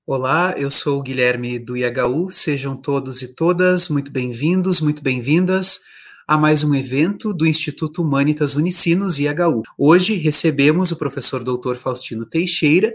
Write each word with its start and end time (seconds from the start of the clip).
Olá, 0.06 0.54
eu 0.56 0.70
sou 0.70 0.98
o 0.98 1.02
Guilherme 1.02 1.58
do 1.58 1.76
IHU. 1.76 2.30
Sejam 2.30 2.74
todos 2.74 3.20
e 3.22 3.34
todas 3.34 3.88
muito 3.88 4.10
bem-vindos, 4.10 4.80
muito 4.80 5.02
bem-vindas 5.02 5.89
a 6.30 6.38
mais 6.38 6.62
um 6.62 6.72
evento 6.76 7.34
do 7.34 7.44
Instituto 7.44 8.02
Humanitas 8.02 8.54
Unicinos 8.54 9.18
IHU. 9.18 9.64
Hoje 9.76 10.14
recebemos 10.14 10.92
o 10.92 10.96
professor 10.96 11.42
Dr. 11.42 11.74
Faustino 11.74 12.24
Teixeira, 12.24 12.94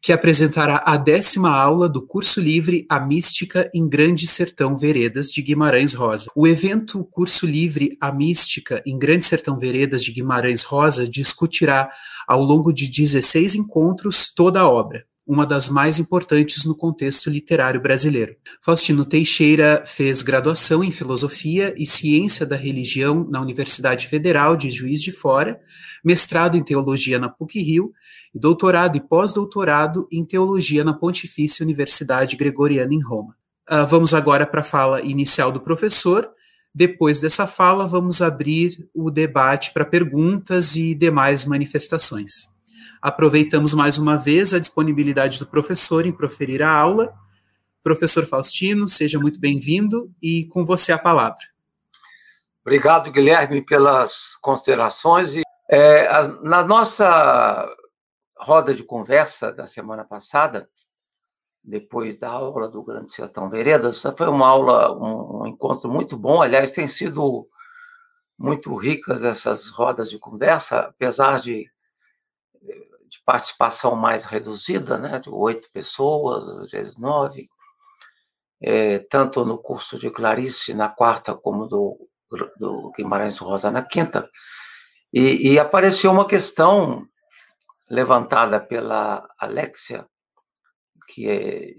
que 0.00 0.12
apresentará 0.12 0.80
a 0.86 0.96
décima 0.96 1.50
aula 1.50 1.88
do 1.88 2.00
curso 2.00 2.40
livre 2.40 2.86
A 2.88 3.00
Mística 3.00 3.68
em 3.74 3.88
Grande 3.88 4.28
Sertão 4.28 4.76
Veredas 4.76 5.32
de 5.32 5.42
Guimarães 5.42 5.94
Rosa. 5.94 6.30
O 6.32 6.46
evento 6.46 7.04
Curso 7.10 7.44
Livre 7.44 7.98
A 8.00 8.12
Mística 8.12 8.80
em 8.86 8.96
Grande 8.96 9.24
Sertão 9.24 9.58
Veredas 9.58 10.04
de 10.04 10.12
Guimarães 10.12 10.62
Rosa 10.62 11.08
discutirá 11.08 11.90
ao 12.24 12.40
longo 12.40 12.72
de 12.72 12.86
16 12.86 13.56
encontros 13.56 14.32
toda 14.32 14.60
a 14.60 14.68
obra 14.68 15.04
uma 15.26 15.44
das 15.44 15.68
mais 15.68 15.98
importantes 15.98 16.64
no 16.64 16.76
contexto 16.76 17.28
literário 17.28 17.80
brasileiro. 17.80 18.36
Faustino 18.62 19.04
Teixeira 19.04 19.82
fez 19.84 20.22
graduação 20.22 20.84
em 20.84 20.90
Filosofia 20.92 21.74
e 21.76 21.84
Ciência 21.84 22.46
da 22.46 22.54
Religião 22.54 23.26
na 23.28 23.40
Universidade 23.40 24.06
Federal 24.06 24.56
de 24.56 24.70
Juiz 24.70 25.02
de 25.02 25.10
Fora, 25.10 25.60
mestrado 26.04 26.56
em 26.56 26.62
Teologia 26.62 27.18
na 27.18 27.28
PUC-Rio 27.28 27.92
e 28.32 28.38
doutorado 28.38 28.96
e 28.96 29.00
pós-doutorado 29.00 30.06
em 30.12 30.24
Teologia 30.24 30.84
na 30.84 30.94
Pontifícia 30.94 31.64
Universidade 31.64 32.36
Gregoriana 32.36 32.94
em 32.94 33.02
Roma. 33.02 33.34
Uh, 33.68 33.84
vamos 33.84 34.14
agora 34.14 34.46
para 34.46 34.60
a 34.60 34.64
fala 34.64 35.02
inicial 35.02 35.50
do 35.50 35.60
professor. 35.60 36.30
Depois 36.72 37.20
dessa 37.20 37.48
fala, 37.48 37.84
vamos 37.84 38.22
abrir 38.22 38.86
o 38.94 39.10
debate 39.10 39.72
para 39.72 39.84
perguntas 39.84 40.76
e 40.76 40.94
demais 40.94 41.44
manifestações. 41.44 42.55
Aproveitamos 43.06 43.72
mais 43.72 43.98
uma 43.98 44.16
vez 44.16 44.52
a 44.52 44.58
disponibilidade 44.58 45.38
do 45.38 45.46
professor 45.46 46.04
em 46.06 46.10
proferir 46.10 46.60
a 46.60 46.68
aula. 46.68 47.14
Professor 47.80 48.26
Faustino, 48.26 48.88
seja 48.88 49.16
muito 49.16 49.38
bem-vindo 49.38 50.12
e 50.20 50.46
com 50.46 50.64
você 50.64 50.90
a 50.90 50.98
palavra. 50.98 51.38
Obrigado, 52.62 53.12
Guilherme, 53.12 53.64
pelas 53.64 54.34
considerações. 54.42 55.36
E, 55.36 55.42
é, 55.70 56.08
a, 56.08 56.26
na 56.42 56.64
nossa 56.64 57.72
roda 58.36 58.74
de 58.74 58.82
conversa 58.82 59.52
da 59.52 59.66
semana 59.66 60.04
passada, 60.04 60.68
depois 61.62 62.16
da 62.16 62.28
aula 62.28 62.68
do 62.68 62.82
Grande 62.82 63.12
Sertão 63.12 63.48
Veredas, 63.48 64.02
foi 64.02 64.26
uma 64.26 64.48
aula, 64.48 64.92
um, 64.92 65.42
um 65.42 65.46
encontro 65.46 65.88
muito 65.88 66.16
bom. 66.16 66.42
Aliás, 66.42 66.72
tem 66.72 66.88
sido 66.88 67.48
muito 68.36 68.74
ricas 68.74 69.22
essas 69.22 69.68
rodas 69.68 70.10
de 70.10 70.18
conversa, 70.18 70.80
apesar 70.80 71.38
de 71.38 71.70
participação 73.26 73.96
mais 73.96 74.24
reduzida, 74.24 74.96
né, 74.96 75.18
de 75.18 75.28
oito 75.28 75.68
pessoas, 75.72 76.60
às 76.60 76.70
vezes 76.70 76.96
nove, 76.96 77.48
é, 78.62 79.00
tanto 79.00 79.44
no 79.44 79.58
curso 79.58 79.98
de 79.98 80.08
Clarice 80.10 80.72
na 80.72 80.88
quarta 80.88 81.34
como 81.34 81.66
do, 81.66 81.98
do 82.56 82.92
Guimarães 82.96 83.38
Rosa 83.38 83.68
na 83.68 83.82
quinta, 83.82 84.30
e, 85.12 85.52
e 85.52 85.58
apareceu 85.58 86.12
uma 86.12 86.26
questão 86.26 87.04
levantada 87.90 88.60
pela 88.60 89.28
Alexia, 89.38 90.06
que 91.08 91.28
é, 91.28 91.72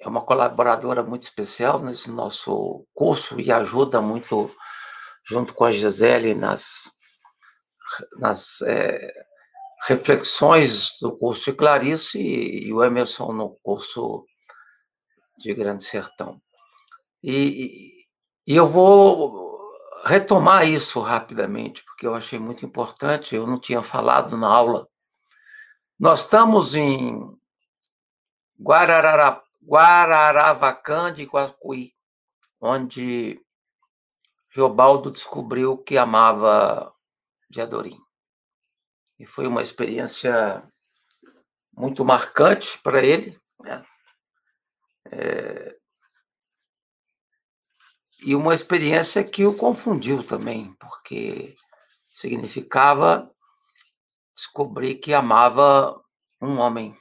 é 0.00 0.08
uma 0.08 0.24
colaboradora 0.24 1.02
muito 1.02 1.24
especial 1.24 1.78
nesse 1.78 2.10
nosso 2.10 2.86
curso 2.94 3.38
e 3.38 3.52
ajuda 3.52 4.00
muito, 4.00 4.50
junto 5.24 5.52
com 5.52 5.64
a 5.64 5.70
Gisele, 5.70 6.34
nas, 6.34 6.90
nas 8.18 8.62
é, 8.62 9.12
reflexões 9.86 10.98
do 11.00 11.16
curso 11.16 11.50
de 11.50 11.56
Clarice 11.56 12.20
e, 12.20 12.72
o 12.72 12.84
Emerson 12.84 13.32
no 13.32 13.56
curso 13.62 14.24
de 15.38 15.52
Grande 15.54 15.82
Sertão. 15.82 16.40
E, 17.22 18.06
e 18.46 18.56
eu 18.56 18.66
vou 18.66 19.72
retomar 20.04 20.66
isso 20.68 21.00
rapidamente, 21.00 21.84
porque 21.84 22.06
eu 22.06 22.14
achei 22.14 22.38
muito 22.38 22.64
importante, 22.64 23.34
eu 23.34 23.46
não 23.46 23.58
tinha 23.58 23.82
falado 23.82 24.36
na 24.36 24.48
aula. 24.48 24.88
Nós 25.98 26.20
estamos 26.20 26.74
em 26.74 27.36
Guararara, 28.60 29.42
Guararavacã 29.64 31.12
de 31.12 31.24
Guacuí, 31.24 31.92
onde 32.60 33.40
Riobaldo 34.50 35.10
descobriu 35.10 35.78
que 35.78 35.96
amava 35.98 36.92
Diadorim 37.50 38.00
e 39.22 39.26
foi 39.26 39.46
uma 39.46 39.62
experiência 39.62 40.68
muito 41.72 42.04
marcante 42.04 42.76
para 42.82 43.04
ele. 43.04 43.40
Né? 43.60 43.86
É... 45.12 45.78
E 48.24 48.34
uma 48.34 48.52
experiência 48.52 49.22
que 49.22 49.46
o 49.46 49.56
confundiu 49.56 50.26
também, 50.26 50.74
porque 50.74 51.54
significava 52.10 53.32
descobrir 54.34 54.96
que 54.96 55.14
amava 55.14 56.02
um 56.40 56.58
homem, 56.58 56.98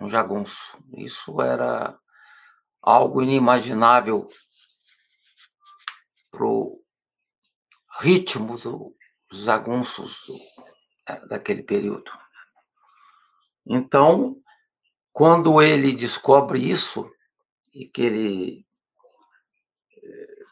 um 0.00 0.08
jagunço. 0.08 0.76
Isso 0.96 1.40
era 1.40 1.96
algo 2.82 3.22
inimaginável 3.22 4.26
para 6.32 6.44
o 6.44 6.82
ritmo 8.00 8.58
dos 8.58 9.44
jagunços 9.44 10.26
daquele 11.28 11.62
período. 11.62 12.10
Então, 13.66 14.40
quando 15.12 15.60
ele 15.60 15.92
descobre 15.92 16.58
isso, 16.58 17.10
e 17.74 17.86
que 17.86 18.02
ele 18.02 18.66
eh, 19.92 20.44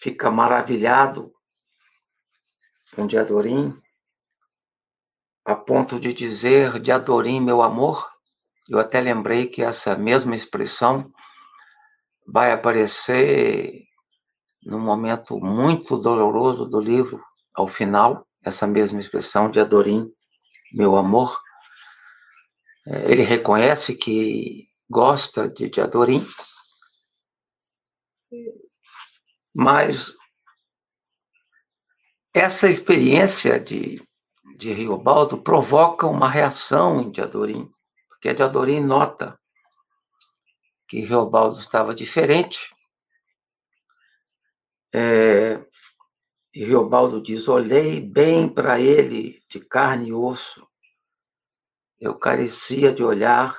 fica 0.00 0.30
maravilhado 0.30 1.34
com 2.94 3.06
Diadorim, 3.06 3.80
a 5.44 5.54
ponto 5.56 5.98
de 5.98 6.12
dizer 6.12 6.78
Diadorim, 6.78 7.40
meu 7.40 7.62
amor, 7.62 8.08
eu 8.68 8.78
até 8.78 9.00
lembrei 9.00 9.46
que 9.46 9.62
essa 9.62 9.96
mesma 9.96 10.34
expressão 10.34 11.10
vai 12.26 12.52
aparecer 12.52 13.84
num 14.62 14.78
momento 14.78 15.40
muito 15.40 15.96
doloroso 15.96 16.66
do 16.66 16.78
livro, 16.78 17.24
ao 17.54 17.66
final, 17.66 18.27
essa 18.42 18.66
mesma 18.66 19.00
expressão 19.00 19.50
de 19.50 19.60
Adorim, 19.60 20.12
meu 20.72 20.96
amor. 20.96 21.40
É, 22.86 23.10
ele 23.10 23.22
reconhece 23.22 23.94
que 23.94 24.68
gosta 24.88 25.48
de, 25.48 25.68
de 25.68 25.80
Adorim, 25.80 26.26
mas 29.54 30.16
essa 32.32 32.68
experiência 32.68 33.58
de, 33.58 34.00
de 34.56 34.72
Riobaldo 34.72 35.42
provoca 35.42 36.06
uma 36.06 36.28
reação 36.28 37.00
em 37.00 37.10
Diadorim, 37.10 37.70
porque 38.08 38.32
Diadorim 38.32 38.80
nota 38.80 39.38
que 40.86 41.00
Riobaldo 41.00 41.58
estava 41.58 41.94
diferente, 41.94 42.74
é, 44.92 45.62
e 46.58 46.64
Riobaldo 46.64 47.22
diz: 47.22 47.46
Olhei 47.46 48.00
bem 48.00 48.48
para 48.48 48.80
ele 48.80 49.40
de 49.48 49.60
carne 49.60 50.08
e 50.08 50.12
osso. 50.12 50.66
Eu 52.00 52.18
carecia 52.18 52.92
de 52.92 53.04
olhar 53.04 53.56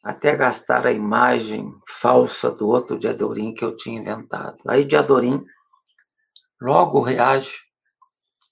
até 0.00 0.36
gastar 0.36 0.86
a 0.86 0.92
imagem 0.92 1.74
falsa 1.88 2.52
do 2.52 2.68
outro 2.68 2.96
Diadorim 2.96 3.52
que 3.52 3.64
eu 3.64 3.76
tinha 3.76 3.98
inventado. 3.98 4.62
Aí 4.68 4.84
Diadorim 4.84 5.44
logo 6.60 7.02
reage, 7.02 7.58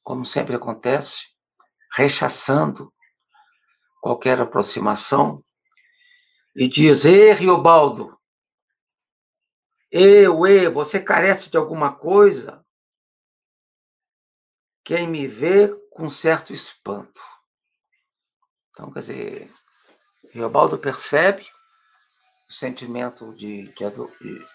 como 0.02 0.24
sempre 0.24 0.56
acontece, 0.56 1.26
rechaçando 1.94 2.92
qualquer 4.02 4.40
aproximação 4.40 5.40
e 6.52 6.66
diz: 6.66 7.04
Ei, 7.04 7.32
Riobaldo, 7.32 8.18
eu, 9.88 10.44
e, 10.48 10.68
você 10.68 10.98
carece 10.98 11.48
de 11.48 11.56
alguma 11.56 11.94
coisa? 11.94 12.65
Quem 14.86 15.08
me 15.08 15.26
vê 15.26 15.66
com 15.90 16.08
certo 16.08 16.52
espanto. 16.52 17.20
Então, 18.70 18.92
quer 18.92 19.00
dizer, 19.00 19.52
Riobaldo 20.30 20.78
percebe 20.78 21.44
o 22.48 22.52
sentimento 22.52 23.34
de, 23.34 23.64
de, 23.72 24.46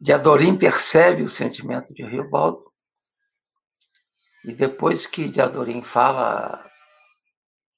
de 0.00 0.12
Adorim 0.14 0.56
percebe 0.56 1.22
o 1.22 1.28
sentimento 1.28 1.92
de 1.92 2.02
Riobaldo. 2.02 2.72
E 4.42 4.54
depois 4.54 5.06
que 5.06 5.28
de 5.28 5.42
Adorim 5.42 5.82
fala 5.82 6.66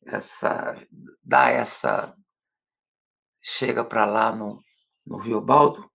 essa 0.06 0.80
dá 1.24 1.48
essa 1.48 2.16
chega 3.42 3.84
para 3.84 4.04
lá 4.04 4.30
no, 4.30 4.62
no 5.04 5.16
Rio 5.16 5.40
Baldo, 5.40 5.90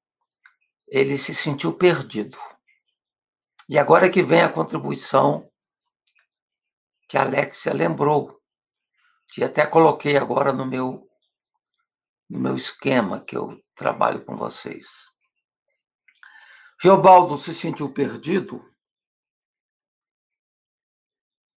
ele 0.86 1.18
se 1.18 1.34
sentiu 1.34 1.72
perdido. 1.78 2.38
E 3.70 3.78
agora 3.78 4.10
que 4.10 4.22
vem 4.22 4.42
a 4.42 4.52
contribuição 4.52 5.50
que 7.08 7.18
a 7.18 7.22
Alexia 7.22 7.74
lembrou, 7.74 8.42
que 9.30 9.44
até 9.44 9.66
coloquei 9.66 10.18
agora 10.18 10.52
no 10.52 10.66
meu 10.66 11.08
no 12.30 12.40
meu 12.40 12.56
esquema 12.56 13.24
que 13.24 13.38
eu 13.38 13.62
trabalho 13.76 14.26
com 14.26 14.36
vocês. 14.36 14.88
Riobaldo 16.82 17.38
se 17.38 17.54
sentiu 17.54 17.94
perdido 17.94 18.74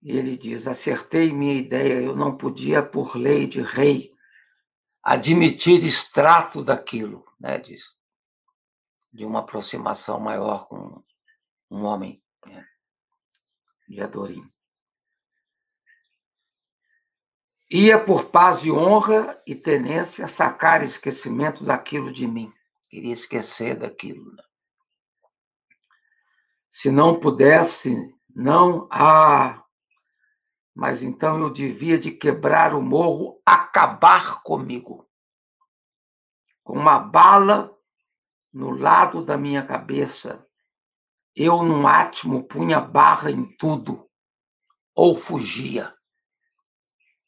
e 0.02 0.16
ele 0.16 0.36
diz: 0.36 0.66
acertei 0.66 1.32
minha 1.32 1.54
ideia, 1.54 2.00
eu 2.00 2.14
não 2.14 2.36
podia, 2.36 2.82
por 2.82 3.16
lei 3.16 3.46
de 3.46 3.60
rei, 3.60 4.12
admitir 5.02 5.82
extrato 5.84 6.62
daquilo, 6.62 7.24
né, 7.40 7.58
diz, 7.58 7.96
de 9.12 9.24
uma 9.24 9.40
aproximação 9.40 10.20
maior 10.20 10.68
com 10.68 11.02
um 11.70 11.84
homem 11.84 12.22
né, 12.46 12.66
de 13.88 14.00
Adorim. 14.00 14.48
Ia 17.70 18.02
por 18.02 18.26
paz 18.26 18.64
e 18.64 18.70
honra 18.70 19.42
e 19.46 19.54
tenência 19.54 20.28
sacar 20.28 20.82
esquecimento 20.82 21.64
daquilo 21.64 22.12
de 22.12 22.26
mim. 22.26 22.52
Queria 22.88 23.12
esquecer 23.12 23.76
daquilo. 23.76 24.32
Né? 24.32 24.42
Se 26.70 26.90
não 26.90 27.18
pudesse, 27.18 28.14
não 28.34 28.86
há 28.90 29.66
mas 30.76 31.02
então 31.02 31.40
eu 31.40 31.48
devia 31.48 31.98
de 31.98 32.10
quebrar 32.10 32.74
o 32.74 32.82
morro, 32.82 33.40
acabar 33.46 34.42
comigo. 34.42 35.08
Com 36.62 36.74
uma 36.74 36.98
bala 36.98 37.74
no 38.52 38.70
lado 38.70 39.24
da 39.24 39.38
minha 39.38 39.66
cabeça, 39.66 40.45
eu 41.36 41.62
num 41.62 41.86
átimo 41.86 42.44
punha 42.48 42.80
barra 42.80 43.30
em 43.30 43.44
tudo, 43.56 44.08
ou 44.94 45.14
fugia. 45.14 45.94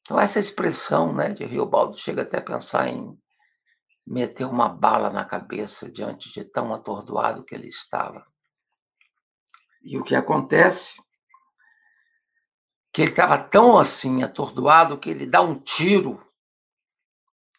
Então 0.00 0.18
essa 0.18 0.40
expressão 0.40 1.12
né, 1.12 1.34
de 1.34 1.44
Riobaldo 1.44 1.96
chega 1.96 2.22
até 2.22 2.38
a 2.38 2.42
pensar 2.42 2.88
em 2.88 3.14
meter 4.06 4.46
uma 4.46 4.68
bala 4.68 5.10
na 5.10 5.24
cabeça 5.24 5.90
diante 5.90 6.32
de 6.32 6.42
tão 6.44 6.72
atordoado 6.72 7.44
que 7.44 7.54
ele 7.54 7.68
estava. 7.68 8.26
E 9.82 9.98
o 9.98 10.02
que 10.02 10.14
acontece 10.14 11.00
que 12.90 13.02
ele 13.02 13.10
estava 13.10 13.38
tão 13.38 13.78
assim 13.78 14.22
atordoado 14.22 14.98
que 14.98 15.10
ele 15.10 15.26
dá 15.26 15.42
um 15.42 15.58
tiro, 15.60 16.26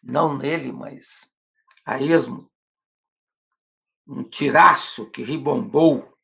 não 0.02 0.36
nele, 0.36 0.72
mas 0.72 1.30
a 1.84 2.00
esmo, 2.00 2.50
um 4.06 4.24
tiraço 4.24 5.08
que 5.10 5.22
ribombou. 5.22 6.18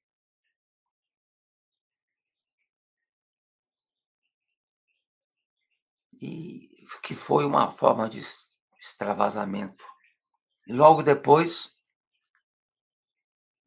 E 6.21 6.71
que 7.03 7.15
foi 7.15 7.45
uma 7.45 7.71
forma 7.71 8.09
de 8.09 8.21
extravasamento. 8.81 9.85
E 10.67 10.73
logo 10.73 11.03
depois, 11.03 11.75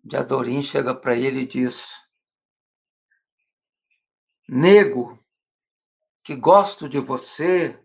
Diadorim 0.03 0.61
chega 0.61 0.95
para 0.95 1.15
ele 1.15 1.41
e 1.41 1.47
diz: 1.47 1.93
Nego, 4.47 5.23
que 6.23 6.35
gosto 6.35 6.89
de 6.89 6.99
você, 6.99 7.79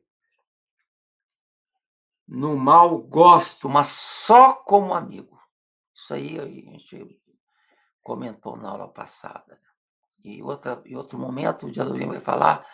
no 2.26 2.56
mal 2.56 2.98
gosto, 2.98 3.68
mas 3.68 3.88
só 3.88 4.54
como 4.54 4.94
amigo. 4.94 5.38
Isso 5.94 6.14
aí 6.14 6.38
a 6.38 6.46
gente 6.46 7.20
comentou 8.02 8.56
na 8.56 8.70
aula 8.70 8.88
passada. 8.88 9.60
E 10.22 10.42
outra, 10.42 10.82
em 10.86 10.96
outro 10.96 11.18
momento, 11.18 11.66
o 11.66 11.70
Diadorim 11.70 12.06
vai 12.06 12.20
falar, 12.20 12.66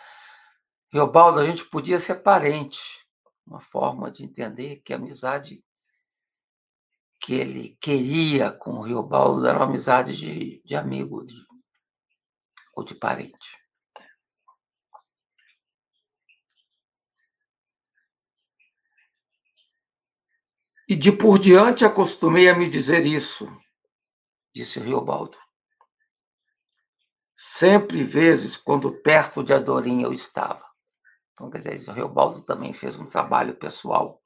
Riobaldo, 0.93 1.39
a 1.39 1.45
gente 1.45 1.63
podia 1.65 1.99
ser 1.99 2.15
parente. 2.15 3.07
Uma 3.47 3.61
forma 3.61 4.11
de 4.11 4.23
entender 4.23 4.77
que 4.77 4.93
a 4.93 4.97
amizade 4.97 5.63
que 7.21 7.35
ele 7.35 7.77
queria 7.79 8.51
com 8.51 8.71
o 8.71 8.81
Riobaldo 8.81 9.45
era 9.45 9.59
uma 9.59 9.65
amizade 9.65 10.17
de, 10.17 10.61
de 10.65 10.75
amigo 10.75 11.23
de, 11.23 11.35
ou 12.75 12.83
de 12.83 12.95
parente. 12.95 13.61
E 20.89 20.95
de 20.95 21.11
por 21.11 21.39
diante 21.39 21.85
acostumei 21.85 22.49
a 22.49 22.55
me 22.55 22.69
dizer 22.69 23.05
isso, 23.05 23.47
disse 24.53 24.79
Riobaldo. 24.79 25.37
Sempre 27.33 28.03
vezes 28.03 28.57
quando 28.57 28.91
perto 29.01 29.43
de 29.43 29.53
Adorim 29.53 30.01
eu 30.01 30.11
estava. 30.11 30.70
Então, 31.41 31.49
quer 31.49 31.75
dizer, 31.75 31.89
o 31.89 31.93
Riobaldo 31.95 32.43
também 32.43 32.71
fez 32.71 32.99
um 32.99 33.05
trabalho 33.07 33.55
pessoal 33.55 34.21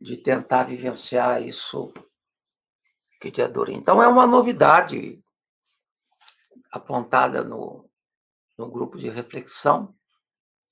de 0.00 0.16
tentar 0.16 0.62
vivenciar 0.62 1.42
isso 1.42 1.92
que 3.20 3.30
de 3.30 3.42
Adorim. 3.42 3.76
Então, 3.76 4.02
é 4.02 4.08
uma 4.08 4.26
novidade 4.26 5.22
apontada 6.72 7.44
no, 7.44 7.86
no 8.56 8.70
grupo 8.70 8.96
de 8.96 9.10
reflexão 9.10 9.94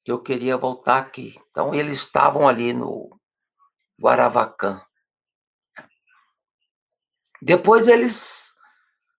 que 0.02 0.10
eu 0.10 0.22
queria 0.22 0.56
voltar 0.56 0.96
aqui. 0.96 1.38
Então, 1.50 1.74
eles 1.74 1.98
estavam 1.98 2.48
ali 2.48 2.72
no 2.72 3.20
Guaravacã. 4.00 4.82
Depois 7.42 7.86
eles 7.86 8.54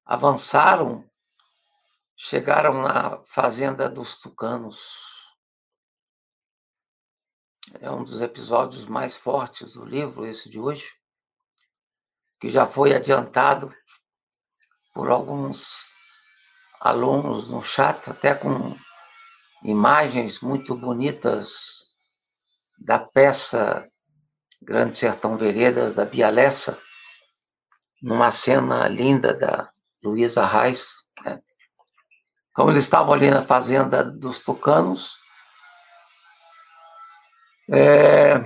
avançaram, 0.04 1.08
chegaram 2.18 2.82
na 2.82 3.24
fazenda 3.28 3.88
dos 3.88 4.16
tucanos. 4.16 5.09
É 7.80 7.92
um 7.92 8.04
dos 8.04 8.20
episódios 8.22 8.88
mais 8.88 9.16
fortes 9.16 9.74
do 9.74 9.86
livro, 9.86 10.26
esse 10.26 10.50
de 10.50 10.60
hoje, 10.60 10.92
que 12.40 12.50
já 12.50 12.66
foi 12.66 12.96
adiantado 12.96 13.74
por 14.94 15.10
alguns 15.10 15.88
alunos 16.80 17.52
no 17.52 17.62
chat, 17.62 18.10
até 18.10 18.34
com 18.34 18.76
imagens 19.64 20.40
muito 20.40 20.76
bonitas 20.76 21.86
da 22.78 22.98
peça 22.98 23.88
Grande 24.62 24.98
Sertão 24.98 25.38
Veredas, 25.38 25.94
da 25.94 26.06
Bia 26.06 26.30
Lessa, 26.30 26.78
numa 28.02 28.32
cena 28.32 28.88
linda 28.88 29.34
da 29.34 29.72
Luísa 30.04 30.46
Reis. 30.46 30.96
Né? 31.24 31.42
Então, 32.52 32.70
eles 32.70 32.84
estavam 32.84 33.14
ali 33.14 33.30
na 33.30 33.42
fazenda 33.42 34.04
dos 34.04 34.40
tucanos. 34.40 35.19
É, 37.72 38.40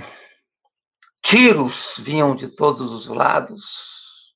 tiros 1.22 1.96
vinham 1.98 2.36
de 2.36 2.50
todos 2.50 2.92
os 2.92 3.08
lados. 3.08 4.36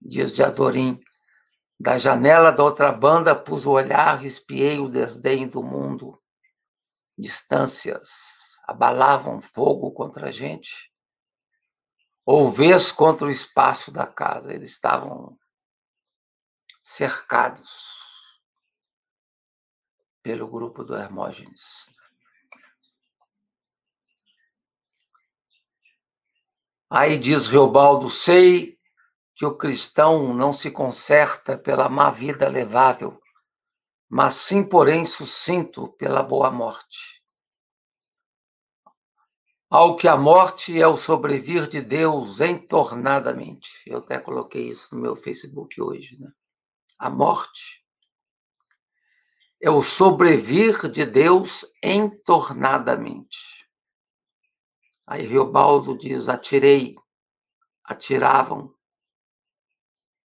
Dias 0.00 0.32
de 0.32 0.44
Adorim. 0.44 1.00
Da 1.78 1.98
janela 1.98 2.52
da 2.52 2.62
outra 2.62 2.92
banda 2.92 3.34
pus 3.34 3.66
o 3.66 3.72
olhar, 3.72 4.24
espiei 4.24 4.78
o 4.78 4.88
desdém 4.88 5.48
do 5.48 5.60
mundo. 5.60 6.22
Distâncias, 7.18 8.08
abalavam 8.68 9.42
fogo 9.42 9.90
contra 9.90 10.28
a 10.28 10.30
gente, 10.30 10.92
ou 12.24 12.48
vez 12.48 12.92
contra 12.92 13.26
o 13.26 13.30
espaço 13.30 13.90
da 13.90 14.06
casa. 14.06 14.54
Eles 14.54 14.70
estavam 14.70 15.36
cercados 16.84 17.70
pelo 20.22 20.46
grupo 20.46 20.84
do 20.84 20.96
Hermógenes. 20.96 21.90
Aí 26.94 27.16
diz 27.16 27.46
Reobaldo: 27.46 28.10
sei 28.10 28.78
que 29.34 29.46
o 29.46 29.56
cristão 29.56 30.34
não 30.34 30.52
se 30.52 30.70
conserta 30.70 31.56
pela 31.56 31.88
má 31.88 32.10
vida 32.10 32.46
levável, 32.50 33.18
mas 34.10 34.34
sim, 34.34 34.62
porém, 34.62 35.06
sucinto 35.06 35.88
pela 35.94 36.22
boa 36.22 36.50
morte. 36.50 37.22
Ao 39.70 39.96
que 39.96 40.06
a 40.06 40.18
morte 40.18 40.78
é 40.78 40.86
o 40.86 40.98
sobrevir 40.98 41.66
de 41.66 41.80
Deus 41.80 42.42
entornadamente. 42.42 43.70
Eu 43.86 44.00
até 44.00 44.18
coloquei 44.18 44.68
isso 44.68 44.94
no 44.94 45.00
meu 45.00 45.16
Facebook 45.16 45.80
hoje, 45.80 46.20
né? 46.20 46.30
A 46.98 47.08
morte 47.08 47.82
é 49.62 49.70
o 49.70 49.82
sobrevir 49.82 50.90
de 50.90 51.06
Deus 51.06 51.64
entornadamente. 51.82 53.51
Aí 55.12 55.26
Riobaldo 55.26 55.96
diz: 55.98 56.26
atirei, 56.26 56.96
atiravam. 57.84 58.74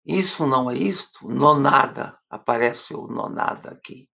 Isso 0.04 0.46
não 0.46 0.70
é 0.70 0.78
isto? 0.78 1.28
Nonada, 1.28 2.16
aparece 2.30 2.94
o 2.94 3.08
nonada 3.08 3.70
aqui. 3.72 4.08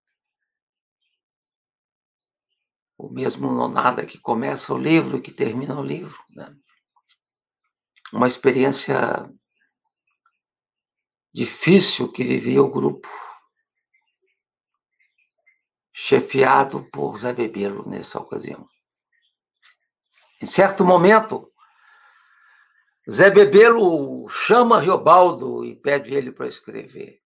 o 2.97 3.11
mesmo 3.11 3.51
nonada 3.51 4.07
que 4.07 4.17
começa 4.17 4.73
o 4.73 4.79
livro 4.79 5.19
e 5.19 5.21
que 5.21 5.33
termina 5.33 5.79
o 5.79 5.85
livro. 5.85 6.23
Né? 6.31 6.55
Uma 8.13 8.29
experiência 8.29 9.29
difícil 11.35 12.13
que 12.13 12.23
vivia 12.23 12.63
o 12.63 12.71
grupo, 12.71 13.09
chefiado 15.93 16.89
por 16.91 17.19
Zé 17.19 17.33
Bebelo 17.33 17.89
nessa 17.89 18.21
ocasião. 18.21 18.69
Em 20.43 20.47
certo 20.47 20.85
momento, 20.85 21.53
Zé 23.09 23.31
Bebelo 23.31 24.29
chama 24.29 24.81
Riobaldo 24.81 25.65
e 25.65 25.77
pede 25.77 26.13
ele 26.15 26.33
para 26.33 26.49
escrever. 26.49 27.23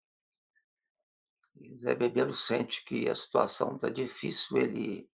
Zé 1.78 1.94
Bebelo 1.94 2.32
sente 2.32 2.86
que 2.86 3.10
a 3.10 3.14
situação 3.14 3.76
está 3.76 3.90
difícil, 3.90 4.58
ele 4.58 5.10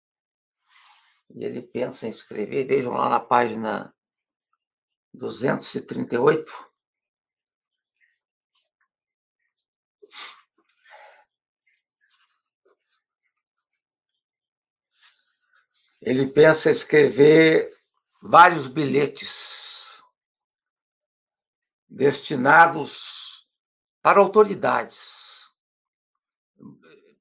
ele 1.31 1.61
pensa 1.61 2.05
em 2.05 2.11
escrever, 2.11 2.67
vejam 2.67 2.93
lá 2.93 3.09
na 3.09 3.19
página 3.19 3.91
238. 5.11 6.67
Ele 16.01 16.27
pensa 16.27 16.69
em 16.69 16.71
escrever 16.71 17.76
vários 18.27 18.67
bilhetes 18.67 20.03
destinados 21.87 23.47
para 24.01 24.19
autoridades, 24.19 25.49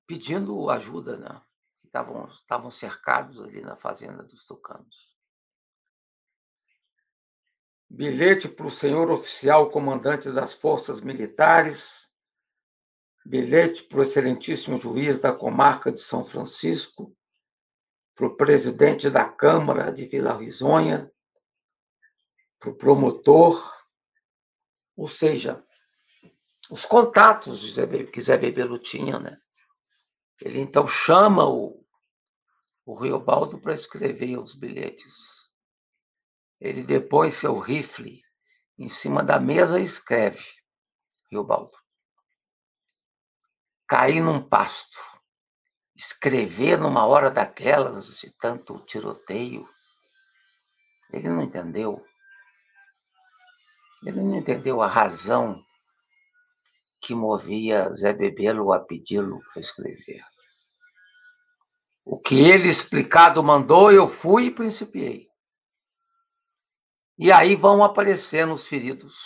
pedindo 0.04 0.68
ajuda, 0.68 1.16
né? 1.16 1.40
estavam, 1.84 2.26
estavam 2.26 2.70
cercados 2.72 3.40
ali 3.40 3.60
na 3.60 3.76
fazenda 3.76 4.24
dos 4.24 4.44
tucanos. 4.46 5.16
Bilhete 7.88 8.48
para 8.48 8.66
o 8.66 8.70
senhor 8.70 9.08
oficial 9.08 9.70
comandante 9.70 10.32
das 10.32 10.54
forças 10.54 11.00
militares, 11.00 12.10
bilhete 13.24 13.84
para 13.84 14.00
o 14.00 14.02
excelentíssimo 14.02 14.76
juiz 14.76 15.20
da 15.20 15.32
comarca 15.32 15.92
de 15.92 16.00
São 16.00 16.24
Francisco, 16.24 17.16
para 18.16 18.26
o 18.26 18.34
presidente 18.34 19.10
da 19.10 19.28
Câmara 19.28 19.92
de 19.92 20.06
Vila 20.06 20.34
Risonha, 20.36 21.12
para 22.58 22.70
o 22.70 22.74
promotor, 22.74 23.62
ou 24.96 25.06
seja, 25.06 25.62
os 26.70 26.86
contatos 26.86 27.76
que 28.10 28.20
Zé 28.20 28.36
Bebelo 28.38 28.78
tinha, 28.78 29.20
né? 29.20 29.36
Ele 30.40 30.58
então 30.58 30.88
chama 30.88 31.44
o, 31.44 31.86
o 32.86 32.94
Riobaldo 32.94 33.60
para 33.60 33.74
escrever 33.74 34.38
os 34.38 34.54
bilhetes. 34.54 35.50
Ele 36.58 36.82
depõe 36.82 37.30
seu 37.30 37.58
rifle 37.58 38.22
em 38.78 38.88
cima 38.88 39.22
da 39.22 39.38
mesa 39.38 39.78
e 39.78 39.84
escreve, 39.84 40.44
Riobaldo. 41.30 41.76
Cair 43.86 44.22
num 44.22 44.42
pasto, 44.42 44.98
escrever 45.96 46.78
numa 46.78 47.06
hora 47.06 47.30
daquelas 47.30 48.18
de 48.18 48.30
tanto 48.32 48.78
tiroteio. 48.80 49.68
Ele 51.10 51.28
não 51.28 51.42
entendeu. 51.42 52.04
Ele 54.04 54.20
não 54.20 54.36
entendeu 54.36 54.82
a 54.82 54.86
razão 54.86 55.64
que 57.00 57.14
movia 57.14 57.90
Zé 57.92 58.12
Bebelo 58.12 58.72
a 58.72 58.80
pedi-lo 58.80 59.40
para 59.52 59.60
escrever. 59.60 60.24
O 62.04 62.20
que 62.20 62.36
ele 62.36 62.68
explicado 62.68 63.42
mandou, 63.42 63.90
eu 63.90 64.06
fui 64.06 64.46
e 64.46 64.54
principiei. 64.54 65.28
E 67.18 67.32
aí 67.32 67.56
vão 67.56 67.82
aparecendo 67.82 68.52
os 68.52 68.66
feridos 68.66 69.16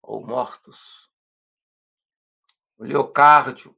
ou 0.00 0.24
mortos. 0.24 1.10
O 2.78 2.84
Leocárdio, 2.84 3.77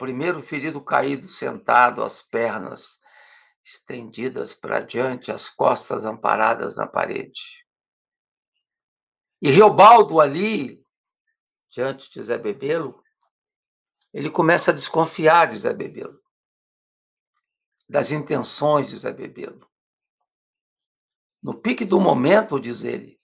primeiro 0.00 0.40
ferido 0.40 0.82
caído, 0.82 1.28
sentado, 1.28 2.02
as 2.02 2.22
pernas 2.22 2.98
estendidas 3.62 4.54
para 4.54 4.80
diante, 4.80 5.30
as 5.30 5.50
costas 5.50 6.06
amparadas 6.06 6.78
na 6.78 6.86
parede. 6.86 7.66
E 9.42 9.50
Riobaldo 9.50 10.18
ali, 10.18 10.82
diante 11.68 12.10
de 12.10 12.22
Zé 12.22 12.38
Bebelo, 12.38 13.04
ele 14.10 14.30
começa 14.30 14.70
a 14.70 14.74
desconfiar 14.74 15.50
de 15.50 15.58
Zé 15.58 15.74
Bebelo 15.74 16.18
das 17.86 18.10
intenções 18.10 18.88
de 18.88 18.96
Zé 18.96 19.12
Bebelo. 19.12 19.68
No 21.42 21.60
pique 21.60 21.84
do 21.84 22.00
momento, 22.00 22.58
diz 22.58 22.84
ele, 22.84 23.20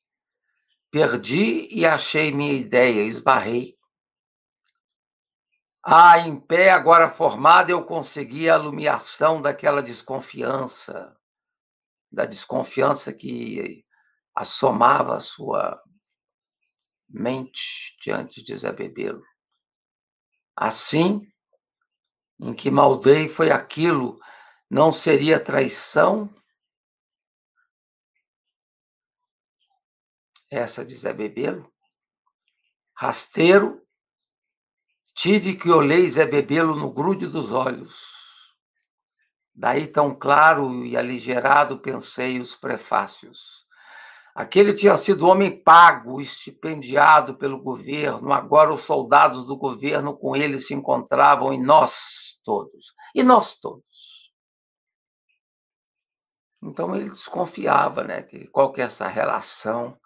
perdi 0.91 1.69
e 1.71 1.87
achei 1.87 2.33
minha 2.33 2.53
ideia, 2.53 3.03
esbarrei. 3.03 3.76
Ah, 5.89 6.19
em 6.19 6.41
pé, 6.41 6.71
agora 6.71 7.09
formada, 7.09 7.71
eu 7.71 7.85
consegui 7.87 8.51
a 8.51 8.55
alumiação 8.55 9.41
daquela 9.41 9.81
desconfiança, 9.81 11.17
da 12.11 12.27
desconfiança 12.27 13.13
que 13.13 13.85
assomava 14.35 15.15
a 15.15 15.21
sua 15.21 15.81
mente 17.09 17.97
diante 18.03 18.43
de 18.43 18.57
Zé 18.57 18.73
Bebelo. 18.73 19.23
Assim, 20.57 21.21
em 22.41 22.53
que 22.53 22.69
maldei 22.69 23.29
foi 23.29 23.53
aquilo 23.53 24.19
não 24.69 24.91
seria 24.91 25.39
traição? 25.39 26.29
Essa 30.51 30.85
de 30.85 30.97
Zé 30.97 31.13
Bebelo. 31.13 31.73
Rasteiro, 32.93 33.86
tive 35.17 35.57
que 35.57 35.71
olhei 35.71 36.09
Zé 36.11 36.27
Bebelo 36.27 36.77
no 36.77 36.93
grude 36.93 37.27
dos 37.27 37.51
olhos. 37.51 37.97
Daí 39.55 39.87
tão 39.87 40.15
claro 40.15 40.85
e 40.85 40.95
aligerado 40.95 41.81
pensei 41.81 42.39
os 42.39 42.55
prefácios. 42.55 43.65
Aquele 44.35 44.75
tinha 44.75 44.95
sido 44.99 45.27
homem 45.27 45.63
pago, 45.63 46.21
estipendiado 46.21 47.39
pelo 47.39 47.63
governo, 47.63 48.35
agora 48.35 48.75
os 48.75 48.83
soldados 48.83 49.47
do 49.47 49.57
governo 49.57 50.15
com 50.15 50.37
ele 50.37 50.61
se 50.61 50.75
encontravam 50.75 51.55
e 51.55 51.59
nós 51.59 52.39
todos. 52.45 52.95
E 53.15 53.23
nós 53.23 53.59
todos. 53.59 54.31
Então 56.63 56.95
ele 56.95 57.09
desconfiava, 57.09 58.05
né? 58.05 58.23
Que 58.23 58.47
qual 58.49 58.71
que 58.71 58.83
é 58.83 58.85
essa 58.85 59.09
relação 59.09 59.99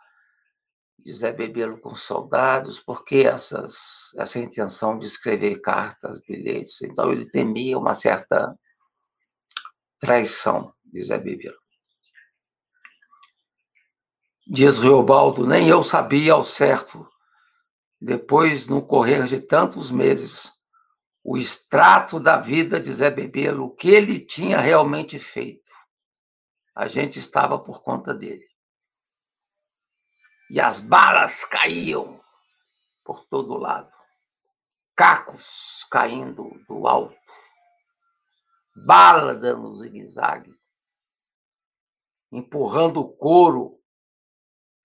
Zé 1.11 1.33
Bebelo 1.33 1.79
com 1.81 1.95
soldados, 1.95 2.81
por 2.81 3.05
que 3.05 3.27
essas, 3.27 4.13
essa 4.17 4.39
intenção 4.39 4.99
de 4.99 5.07
escrever 5.07 5.61
cartas, 5.61 6.21
bilhetes? 6.21 6.81
Então 6.83 7.13
ele 7.13 7.29
temia 7.31 7.79
uma 7.79 7.95
certa 7.95 8.59
traição 9.99 10.73
Zé 11.03 11.19
Bebelo. 11.19 11.59
Diz 14.47 14.79
Riobaldo, 14.79 15.47
nem 15.47 15.69
eu 15.69 15.83
sabia 15.83 16.33
ao 16.33 16.43
certo, 16.43 17.09
depois, 18.01 18.67
no 18.67 18.85
correr 18.85 19.25
de 19.25 19.41
tantos 19.41 19.91
meses, 19.91 20.51
o 21.23 21.37
extrato 21.37 22.19
da 22.19 22.39
vida 22.39 22.81
de 22.81 22.93
Zé 22.93 23.11
Bebelo, 23.11 23.67
o 23.67 23.71
que 23.71 23.91
ele 23.91 24.19
tinha 24.19 24.59
realmente 24.59 25.19
feito 25.19 25.71
a 26.75 26.87
gente 26.87 27.19
estava 27.19 27.59
por 27.59 27.83
conta 27.83 28.15
dele. 28.15 28.50
E 30.51 30.61
as 30.61 30.81
balas 30.81 31.45
caíam 31.45 32.21
por 33.05 33.25
todo 33.27 33.57
lado. 33.57 33.97
Cacos 34.97 35.87
caindo 35.89 36.51
do 36.69 36.89
alto. 36.89 37.17
Bala 38.85 39.33
dando 39.33 39.73
zigue-zague. 39.75 40.53
Empurrando 42.33 43.01
o 43.01 43.17
couro 43.17 43.81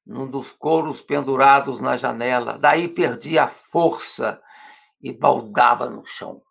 num 0.05 0.29
dos 0.29 0.53
couros 0.53 1.01
pendurados 1.01 1.79
na 1.79 1.97
janela. 1.97 2.59
Daí 2.59 2.87
perdia 2.87 3.45
a 3.45 3.47
força 3.47 4.39
e 5.01 5.11
baldava 5.11 5.89
no 5.89 6.05
chão. 6.05 6.43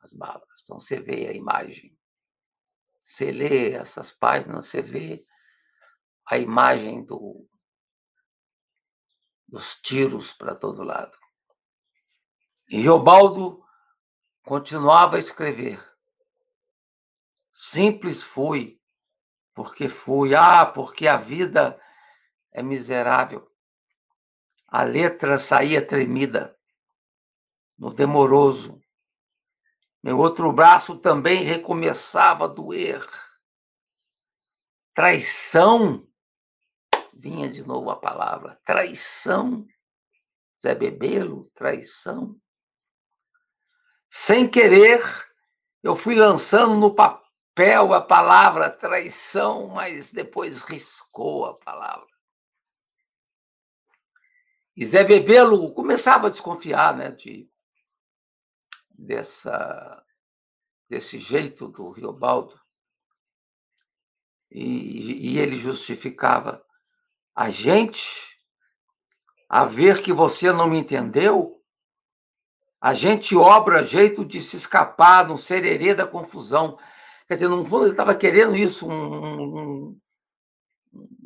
as 0.00 0.12
balas. 0.12 0.48
Então 0.62 0.78
você 0.78 1.00
vê 1.00 1.26
a 1.26 1.32
imagem. 1.32 1.98
Você 3.02 3.32
lê 3.32 3.72
essas 3.72 4.12
páginas, 4.12 4.68
você 4.68 4.80
vê 4.80 5.26
a 6.24 6.38
imagem 6.38 7.04
do, 7.04 7.49
dos 9.50 9.74
tiros 9.80 10.32
para 10.32 10.54
todo 10.54 10.84
lado. 10.84 11.16
E 12.68 12.80
Geobaldo 12.80 13.62
continuava 14.44 15.16
a 15.16 15.18
escrever. 15.18 15.84
Simples 17.52 18.22
fui, 18.22 18.80
porque 19.52 19.88
fui. 19.88 20.34
Ah, 20.34 20.64
porque 20.64 21.08
a 21.08 21.16
vida 21.16 21.80
é 22.52 22.62
miserável. 22.62 23.50
A 24.68 24.84
letra 24.84 25.36
saía 25.36 25.84
tremida, 25.84 26.56
no 27.76 27.92
demoroso. 27.92 28.80
Meu 30.00 30.18
outro 30.18 30.52
braço 30.52 30.96
também 30.96 31.42
recomeçava 31.42 32.44
a 32.44 32.48
doer. 32.48 33.04
Traição. 34.94 36.06
Vinha 37.20 37.50
de 37.50 37.62
novo 37.62 37.90
a 37.90 37.96
palavra. 37.96 38.58
Traição. 38.64 39.66
Zé 40.62 40.74
Bebelo, 40.74 41.46
traição. 41.54 42.40
Sem 44.10 44.48
querer, 44.48 45.02
eu 45.82 45.94
fui 45.94 46.14
lançando 46.14 46.74
no 46.76 46.94
papel 46.94 47.92
a 47.92 48.00
palavra 48.00 48.70
traição, 48.70 49.68
mas 49.68 50.10
depois 50.12 50.62
riscou 50.62 51.44
a 51.44 51.54
palavra. 51.58 52.08
E 54.74 54.86
Zé 54.86 55.04
Bebelo 55.04 55.74
começava 55.74 56.28
a 56.28 56.30
desconfiar 56.30 56.96
né, 56.96 57.10
de, 57.10 57.50
dessa, 58.88 60.02
desse 60.88 61.18
jeito 61.18 61.68
do 61.68 61.90
Riobaldo. 61.90 62.58
E, 64.50 65.34
e 65.34 65.38
ele 65.38 65.58
justificava 65.58 66.64
a 67.34 67.50
gente 67.50 68.30
a 69.48 69.64
ver 69.64 70.00
que 70.00 70.12
você 70.12 70.52
não 70.52 70.68
me 70.68 70.78
entendeu, 70.78 71.60
a 72.80 72.94
gente 72.94 73.36
obra 73.36 73.82
jeito 73.82 74.24
de 74.24 74.40
se 74.40 74.56
escapar 74.56 75.26
no 75.26 75.36
sererê 75.36 75.92
da 75.92 76.06
confusão. 76.06 76.78
Quer 77.26 77.34
dizer, 77.34 77.48
no 77.48 77.64
fundo, 77.64 77.84
ele 77.84 77.90
estava 77.90 78.14
querendo 78.14 78.56
isso, 78.56 78.88
um, 78.88 79.58
um, 79.58 80.00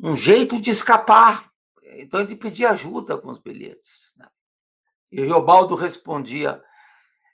um 0.03 0.15
jeito 0.15 0.59
de 0.59 0.71
escapar. 0.71 1.51
Então 1.83 2.19
ele 2.19 2.35
pedia 2.35 2.71
ajuda 2.71 3.15
com 3.15 3.29
os 3.29 3.37
bilhetes. 3.37 4.11
Né? 4.17 4.27
E 5.11 5.21
o 5.21 5.23
Riobaldo 5.23 5.75
respondia: 5.75 6.61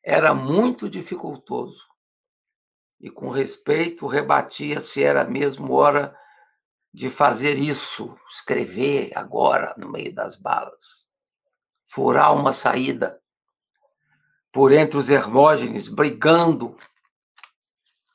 era 0.04 0.36
muito 0.36 0.90
dificultoso. 0.90 1.88
E 3.00 3.10
com 3.10 3.30
respeito 3.30 4.06
rebatia 4.06 4.80
se 4.80 5.02
era 5.02 5.24
mesmo 5.24 5.74
hora 5.74 6.16
de 6.94 7.10
fazer 7.10 7.58
isso, 7.58 8.18
escrever 8.30 9.12
agora 9.16 9.74
no 9.78 9.90
meio 9.90 10.14
das 10.14 10.36
balas, 10.36 11.10
furar 11.86 12.34
uma 12.34 12.54
saída 12.54 13.22
por 14.52 14.72
entre 14.72 14.98
os 14.98 15.10
Hermógenes, 15.10 15.88
brigando 15.88 16.78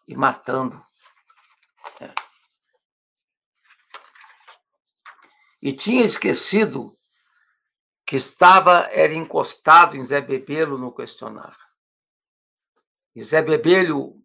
e 0.06 0.14
matando. 0.14 0.85
É. 2.00 2.12
e 5.66 5.73
tinha 5.73 6.04
esquecido 6.04 6.97
que 8.06 8.14
estava 8.14 8.88
era 8.92 9.12
encostado 9.12 9.97
em 9.97 10.04
Zé 10.04 10.21
Bebelo 10.21 10.78
no 10.78 10.95
questionário. 10.95 11.59
E 13.14 13.22
Zé 13.22 13.42
Bebelo, 13.42 14.22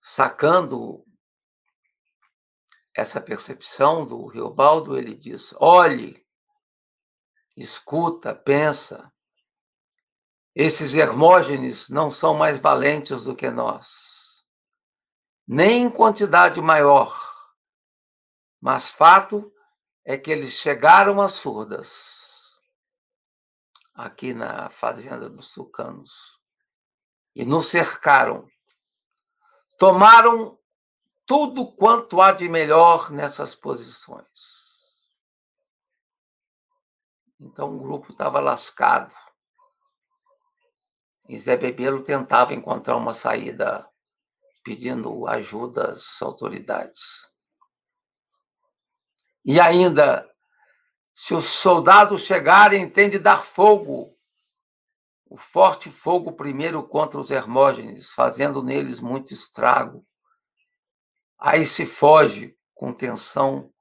sacando 0.00 1.04
essa 2.94 3.20
percepção 3.20 4.06
do 4.06 4.26
Riobaldo, 4.26 4.96
ele 4.96 5.14
diz: 5.14 5.54
olhe, 5.58 6.24
escuta, 7.56 8.34
pensa. 8.34 9.12
Esses 10.54 10.94
Hermógenes 10.94 11.88
não 11.88 12.10
são 12.10 12.34
mais 12.34 12.58
valentes 12.58 13.24
do 13.24 13.34
que 13.34 13.50
nós, 13.50 14.44
nem 15.46 15.84
em 15.84 15.90
quantidade 15.90 16.60
maior 16.60 17.32
mas 18.62 18.88
fato 18.88 19.52
é 20.04 20.16
que 20.16 20.30
eles 20.30 20.52
chegaram 20.52 21.20
a 21.20 21.28
surdas 21.28 22.22
aqui 23.92 24.32
na 24.32 24.70
fazenda 24.70 25.28
dos 25.28 25.48
Sucanos 25.48 26.38
e 27.34 27.44
nos 27.44 27.66
cercaram. 27.66 28.46
Tomaram 29.76 30.56
tudo 31.32 31.66
quanto 31.66 32.20
há 32.20 32.30
de 32.30 32.46
melhor 32.46 33.10
nessas 33.10 33.54
posições. 33.54 34.26
Então 37.40 37.74
o 37.74 37.80
grupo 37.80 38.12
estava 38.12 38.38
lascado. 38.38 39.14
E 41.26 41.38
Zé 41.38 41.56
Bebelo 41.56 42.04
tentava 42.04 42.52
encontrar 42.52 42.96
uma 42.96 43.14
saída 43.14 43.88
pedindo 44.62 45.26
ajuda 45.26 45.92
às 45.92 46.20
autoridades. 46.20 47.00
E 49.42 49.58
ainda, 49.58 50.30
se 51.14 51.32
os 51.32 51.46
soldados 51.46 52.26
chegarem, 52.26 52.90
tem 52.90 53.08
de 53.08 53.18
dar 53.18 53.38
fogo, 53.38 54.14
o 55.30 55.38
forte 55.38 55.88
fogo 55.88 56.32
primeiro 56.32 56.86
contra 56.86 57.18
os 57.18 57.30
Hermógenes, 57.30 58.12
fazendo 58.12 58.62
neles 58.62 59.00
muito 59.00 59.32
estrago. 59.32 60.06
Aí 61.44 61.66
se 61.66 61.84
foge 61.84 62.56
com 62.72 62.94
tensão 62.94 63.74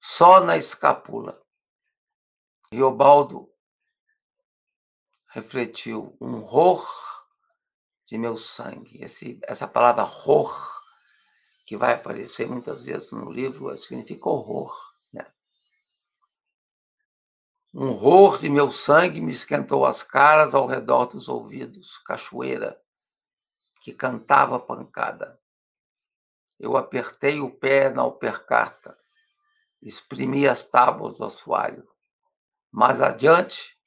só 0.00 0.38
na 0.38 0.56
escapula. 0.56 1.42
Riobaldo 2.70 3.52
refletiu 5.26 6.16
um 6.20 6.36
horror 6.44 6.88
de 8.06 8.16
meu 8.16 8.36
sangue. 8.36 9.02
Esse, 9.02 9.40
essa 9.42 9.66
palavra 9.66 10.04
horror 10.04 10.54
que 11.66 11.76
vai 11.76 11.94
aparecer 11.94 12.46
muitas 12.46 12.84
vezes 12.84 13.10
no 13.10 13.28
livro, 13.28 13.76
significa 13.76 14.28
horror. 14.28 14.72
Né? 15.12 15.26
Um 17.74 17.88
horror 17.88 18.38
de 18.38 18.48
meu 18.48 18.70
sangue 18.70 19.20
me 19.20 19.32
esquentou 19.32 19.84
as 19.84 20.04
caras 20.04 20.54
ao 20.54 20.68
redor 20.68 21.06
dos 21.06 21.28
ouvidos, 21.28 21.98
cachoeira, 22.06 22.80
que 23.82 23.92
cantava 23.92 24.60
pancada. 24.60 25.42
Eu 26.64 26.78
apertei 26.78 27.42
o 27.42 27.50
pé 27.50 27.90
na 27.90 28.00
alpercata, 28.00 28.98
exprimi 29.82 30.48
as 30.48 30.64
tábuas 30.64 31.18
do 31.18 31.26
assoalho. 31.26 31.86
Mais 32.72 33.02
adiante, 33.02 33.78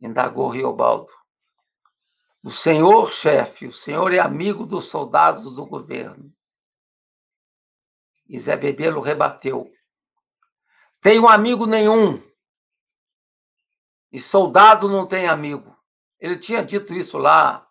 indagou 0.00 0.48
Riobaldo. 0.50 1.12
O 2.44 2.50
senhor, 2.50 3.10
chefe, 3.10 3.66
o 3.66 3.72
senhor 3.72 4.14
é 4.14 4.20
amigo 4.20 4.64
dos 4.64 4.84
soldados 4.84 5.56
do 5.56 5.66
governo. 5.66 6.32
E 8.28 8.38
Zé 8.38 8.56
Bebelo 8.56 9.00
rebateu. 9.00 9.68
Tenho 11.00 11.26
amigo 11.26 11.66
nenhum. 11.66 12.22
E 14.12 14.20
soldado 14.20 14.88
não 14.88 15.08
tem 15.08 15.26
amigo. 15.26 15.76
Ele 16.20 16.38
tinha 16.38 16.64
dito 16.64 16.94
isso 16.94 17.18
lá 17.18 17.67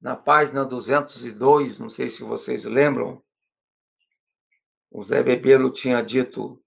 na 0.00 0.16
página 0.16 0.64
202, 0.64 1.78
não 1.78 1.88
sei 1.88 2.08
se 2.08 2.22
vocês 2.22 2.64
lembram. 2.64 3.22
O 4.90 5.02
Zé 5.02 5.22
Bebelo 5.22 5.70
tinha 5.70 6.02
dito: 6.02 6.60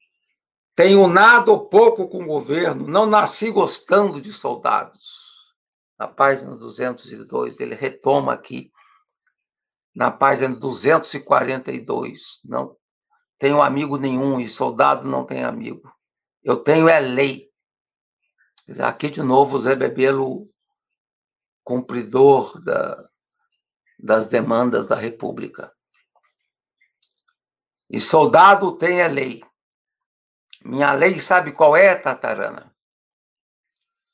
Tenho 0.76 1.08
nada 1.08 1.52
ou 1.52 1.68
pouco 1.68 2.08
com 2.08 2.24
o 2.24 2.28
governo, 2.28 2.88
não 2.88 3.06
nasci 3.06 3.50
gostando 3.50 4.22
de 4.22 4.32
soldados. 4.32 5.24
Na 5.98 6.08
página 6.08 6.56
202, 6.56 7.60
ele 7.60 7.76
retoma 7.76 8.34
aqui 8.34 8.72
na 9.96 10.12
página 10.12 10.56
242. 10.56 12.40
Não 12.44 12.76
tenho 13.40 13.62
amigo 13.62 13.98
nenhum 13.98 14.40
e 14.40 14.48
soldado 14.48 15.08
não 15.08 15.26
tem 15.26 15.44
amigo. 15.44 15.92
Eu 16.44 16.58
tenho 16.58 16.88
é 16.88 17.00
lei. 17.00 17.50
Aqui 18.80 19.10
de 19.10 19.22
novo, 19.22 19.60
Zé 19.60 19.76
Bebelo, 19.76 20.50
cumpridor 21.64 22.62
da, 22.64 23.10
das 24.04 24.28
demandas 24.28 24.86
da 24.86 24.98
República. 24.98 25.74
E 27.90 28.02
soldado 28.02 28.78
tem 28.78 29.00
é 29.00 29.08
lei. 29.08 29.42
Minha 30.62 30.92
lei 30.92 31.18
sabe 31.20 31.54
qual 31.54 31.74
é, 31.74 31.96
Tatarana? 31.96 32.76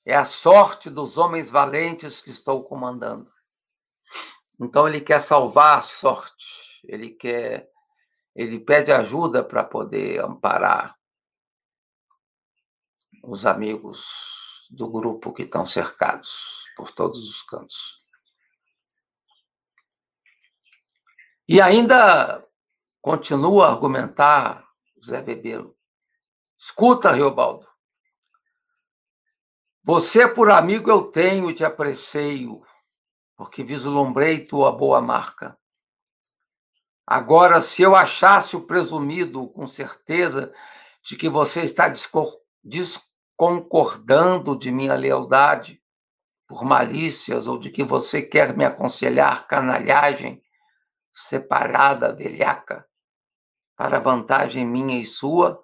É 0.06 0.16
a 0.16 0.26
sorte 0.26 0.92
dos 0.92 1.18
homens 1.18 1.50
valentes 1.50 2.22
que 2.22 2.30
estou 2.30 2.64
comandando. 2.64 3.32
Então 4.60 4.88
ele 4.88 5.02
quer 5.02 5.22
salvar 5.22 5.80
a 5.80 5.82
sorte, 5.82 6.82
ele 6.84 7.10
quer, 7.10 7.68
ele 8.36 8.60
pede 8.60 8.92
ajuda 8.92 9.44
para 9.44 9.64
poder 9.64 10.24
amparar 10.24 10.96
os 13.24 13.44
amigos 13.44 14.68
do 14.70 14.88
grupo 14.88 15.34
que 15.34 15.44
estão 15.44 15.66
cercados 15.66 16.64
por 16.76 16.92
todos 16.92 17.28
os 17.28 17.42
cantos. 17.42 17.99
E 21.52 21.60
ainda 21.60 22.46
continua 23.02 23.66
a 23.66 23.72
argumentar 23.72 24.70
Zé 25.04 25.20
Bebelo. 25.20 25.76
Escuta, 26.56 27.12
Riobaldo. 27.12 27.68
Você 29.82 30.28
por 30.28 30.52
amigo 30.52 30.92
eu 30.92 31.06
tenho 31.06 31.52
te 31.52 31.66
aprecio, 31.66 32.62
porque 33.36 33.64
vislumbrei 33.64 34.46
tua 34.46 34.72
boa 34.72 35.02
marca. 35.02 35.58
Agora, 37.04 37.60
se 37.62 37.82
eu 37.82 37.96
achasse 37.96 38.56
o 38.56 38.68
presumido 38.68 39.50
com 39.50 39.66
certeza 39.66 40.54
de 41.04 41.16
que 41.16 41.28
você 41.28 41.64
está 41.64 41.92
desconcordando 42.64 44.56
de 44.56 44.72
minha 44.72 44.94
lealdade 44.94 45.82
por 46.48 46.64
malícias 46.64 47.48
ou 47.48 47.58
de 47.58 47.72
que 47.72 47.84
você 47.84 48.22
quer 48.22 48.56
me 48.56 48.64
aconselhar 48.64 49.48
canalhagem 49.48 50.44
separada, 51.28 52.14
velhaca, 52.14 52.88
para 53.76 54.00
vantagem 54.00 54.66
minha 54.66 55.00
e 55.00 55.06
sua, 55.06 55.62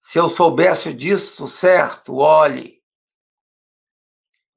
se 0.00 0.18
eu 0.18 0.28
soubesse 0.28 0.92
disso, 0.94 1.46
certo, 1.46 2.16
olhe. 2.16 2.82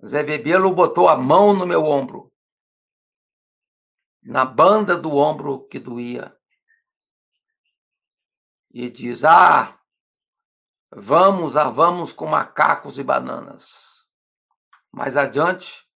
Zé 0.06 0.24
Bebelo 0.24 0.74
botou 0.74 1.10
a 1.10 1.18
mão 1.18 1.54
no 1.54 1.66
meu 1.66 1.84
ombro 1.84 2.30
na 4.30 4.46
banda 4.46 4.96
do 4.98 5.16
ombro 5.16 5.68
que 5.68 5.80
doía. 5.80 6.38
E 8.72 8.90
diz: 8.90 9.24
Ah, 9.24 9.80
vamos, 10.92 11.58
ah, 11.58 11.70
vamos 11.70 12.14
com 12.14 12.28
macacos 12.28 13.00
e 13.00 13.04
bananas. 13.04 14.08
Mais 14.92 15.18
adiante, 15.18 15.88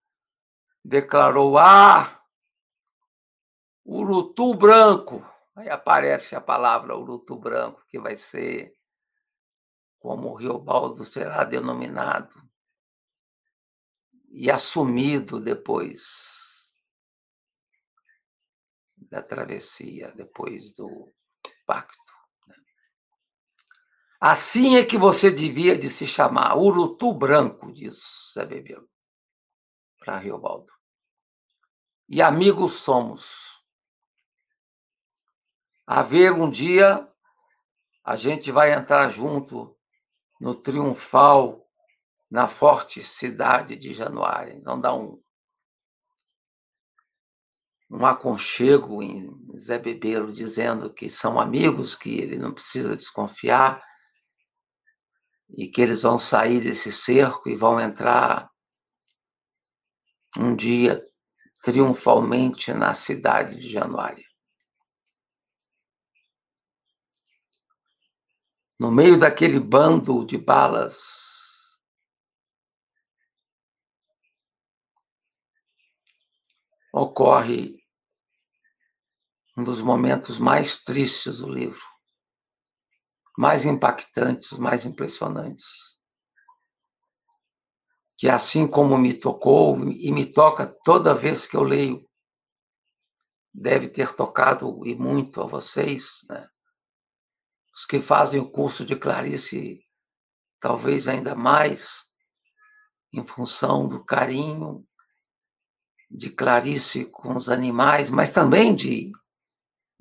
declarou: 0.82 1.58
Ah, 1.58 2.21
urutu 3.84 4.54
branco. 4.54 5.24
Aí 5.54 5.68
aparece 5.68 6.34
a 6.34 6.40
palavra 6.40 6.96
urutu 6.96 7.36
branco, 7.36 7.84
que 7.88 7.98
vai 7.98 8.16
ser 8.16 8.74
como 9.98 10.30
o 10.30 10.34
Rio 10.34 10.58
Baldo 10.58 11.04
será 11.04 11.44
denominado 11.44 12.34
e 14.30 14.50
assumido 14.50 15.38
depois 15.38 16.42
da 18.96 19.22
travessia, 19.22 20.10
depois 20.12 20.72
do 20.72 21.12
pacto. 21.66 22.12
Né? 22.46 22.56
Assim 24.18 24.76
é 24.76 24.84
que 24.84 24.96
você 24.96 25.30
devia 25.30 25.76
de 25.76 25.90
se 25.90 26.06
chamar 26.06 26.56
Urutu 26.56 27.12
Branco, 27.12 27.70
diz 27.70 28.32
Zé 28.32 28.46
Bebelo, 28.46 28.88
para 29.98 30.16
Riobaldo. 30.16 30.72
E 32.08 32.22
amigos 32.22 32.72
somos. 32.74 33.51
A 35.94 36.00
ver 36.00 36.32
um 36.32 36.48
dia 36.48 37.06
a 38.02 38.16
gente 38.16 38.50
vai 38.50 38.72
entrar 38.72 39.10
junto 39.10 39.76
no 40.40 40.54
triunfal 40.54 41.68
na 42.30 42.46
forte 42.46 43.02
cidade 43.02 43.76
de 43.76 43.92
Januário. 43.92 44.54
Então 44.56 44.80
dá 44.80 44.94
um 44.94 45.22
um 47.90 48.06
aconchego 48.06 49.02
em 49.02 49.30
Zé 49.54 49.78
Bebelo, 49.78 50.32
dizendo 50.32 50.90
que 50.90 51.10
são 51.10 51.38
amigos, 51.38 51.94
que 51.94 52.08
ele 52.08 52.38
não 52.38 52.54
precisa 52.54 52.96
desconfiar 52.96 53.84
e 55.50 55.68
que 55.68 55.82
eles 55.82 56.00
vão 56.00 56.18
sair 56.18 56.62
desse 56.62 56.90
cerco 56.90 57.50
e 57.50 57.54
vão 57.54 57.78
entrar 57.78 58.50
um 60.38 60.56
dia 60.56 61.04
triunfalmente 61.62 62.72
na 62.72 62.94
cidade 62.94 63.56
de 63.56 63.68
Januário. 63.68 64.31
No 68.82 68.90
meio 68.90 69.16
daquele 69.16 69.60
bando 69.60 70.26
de 70.26 70.36
balas, 70.36 70.98
ocorre 76.92 77.76
um 79.56 79.62
dos 79.62 79.80
momentos 79.80 80.36
mais 80.36 80.82
tristes 80.82 81.38
do 81.38 81.48
livro, 81.48 81.86
mais 83.38 83.64
impactantes, 83.64 84.58
mais 84.58 84.84
impressionantes. 84.84 85.96
Que 88.18 88.28
assim 88.28 88.66
como 88.66 88.98
me 88.98 89.14
tocou 89.14 89.78
e 89.78 90.10
me 90.10 90.26
toca 90.26 90.66
toda 90.82 91.14
vez 91.14 91.46
que 91.46 91.56
eu 91.56 91.62
leio, 91.62 92.04
deve 93.54 93.86
ter 93.88 94.12
tocado 94.16 94.84
e 94.84 94.92
muito 94.92 95.40
a 95.40 95.46
vocês, 95.46 96.26
né? 96.28 96.51
Os 97.82 97.86
que 97.86 97.98
fazem 97.98 98.40
o 98.40 98.48
curso 98.48 98.84
de 98.84 98.94
Clarice, 98.94 99.84
talvez 100.60 101.08
ainda 101.08 101.34
mais, 101.34 102.04
em 103.12 103.26
função 103.26 103.88
do 103.88 104.04
carinho 104.04 104.86
de 106.08 106.30
Clarice 106.30 107.06
com 107.06 107.34
os 107.36 107.48
animais, 107.48 108.08
mas 108.08 108.30
também 108.30 108.72
de 108.72 109.10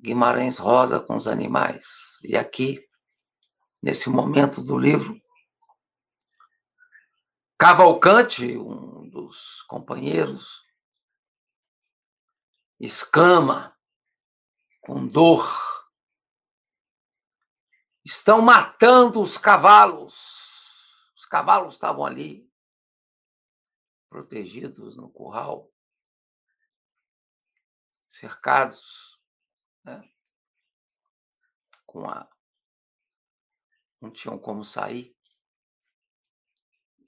Guimarães 0.00 0.58
Rosa 0.58 1.00
com 1.00 1.16
os 1.16 1.26
animais. 1.26 1.84
E 2.22 2.36
aqui, 2.36 2.88
nesse 3.82 4.08
momento 4.08 4.62
do 4.62 4.78
livro, 4.78 5.20
Cavalcante, 7.58 8.56
um 8.56 9.10
dos 9.10 9.62
companheiros, 9.62 10.62
exclama 12.78 13.76
com 14.82 15.04
dor: 15.04 15.81
Estão 18.04 18.42
matando 18.42 19.20
os 19.20 19.38
cavalos. 19.38 21.12
Os 21.16 21.24
cavalos 21.24 21.74
estavam 21.74 22.04
ali, 22.04 22.50
protegidos 24.08 24.96
no 24.96 25.08
curral, 25.08 25.72
cercados 28.08 29.18
né? 29.84 30.02
com 31.86 32.08
a. 32.08 32.28
Não 34.00 34.10
tinham 34.10 34.38
como 34.38 34.64
sair. 34.64 35.16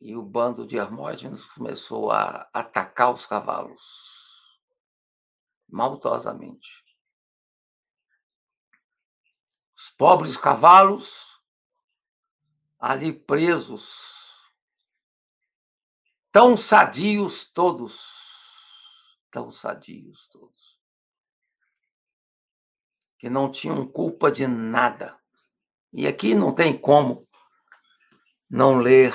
E 0.00 0.14
o 0.14 0.22
bando 0.22 0.66
de 0.66 0.76
Hermógenes 0.76 1.44
começou 1.46 2.10
a 2.10 2.48
atacar 2.52 3.12
os 3.12 3.26
cavalos, 3.26 4.60
maldosamente. 5.66 6.83
Os 9.84 9.90
pobres 9.90 10.34
cavalos 10.34 11.38
ali 12.78 13.12
presos, 13.12 14.40
tão 16.32 16.56
sadios 16.56 17.44
todos, 17.44 18.00
tão 19.30 19.50
sadios 19.50 20.26
todos. 20.28 20.80
Que 23.18 23.28
não 23.28 23.50
tinham 23.50 23.86
culpa 23.86 24.32
de 24.32 24.46
nada. 24.46 25.20
E 25.92 26.06
aqui 26.06 26.34
não 26.34 26.54
tem 26.54 26.78
como 26.78 27.28
não 28.48 28.78
ler 28.78 29.12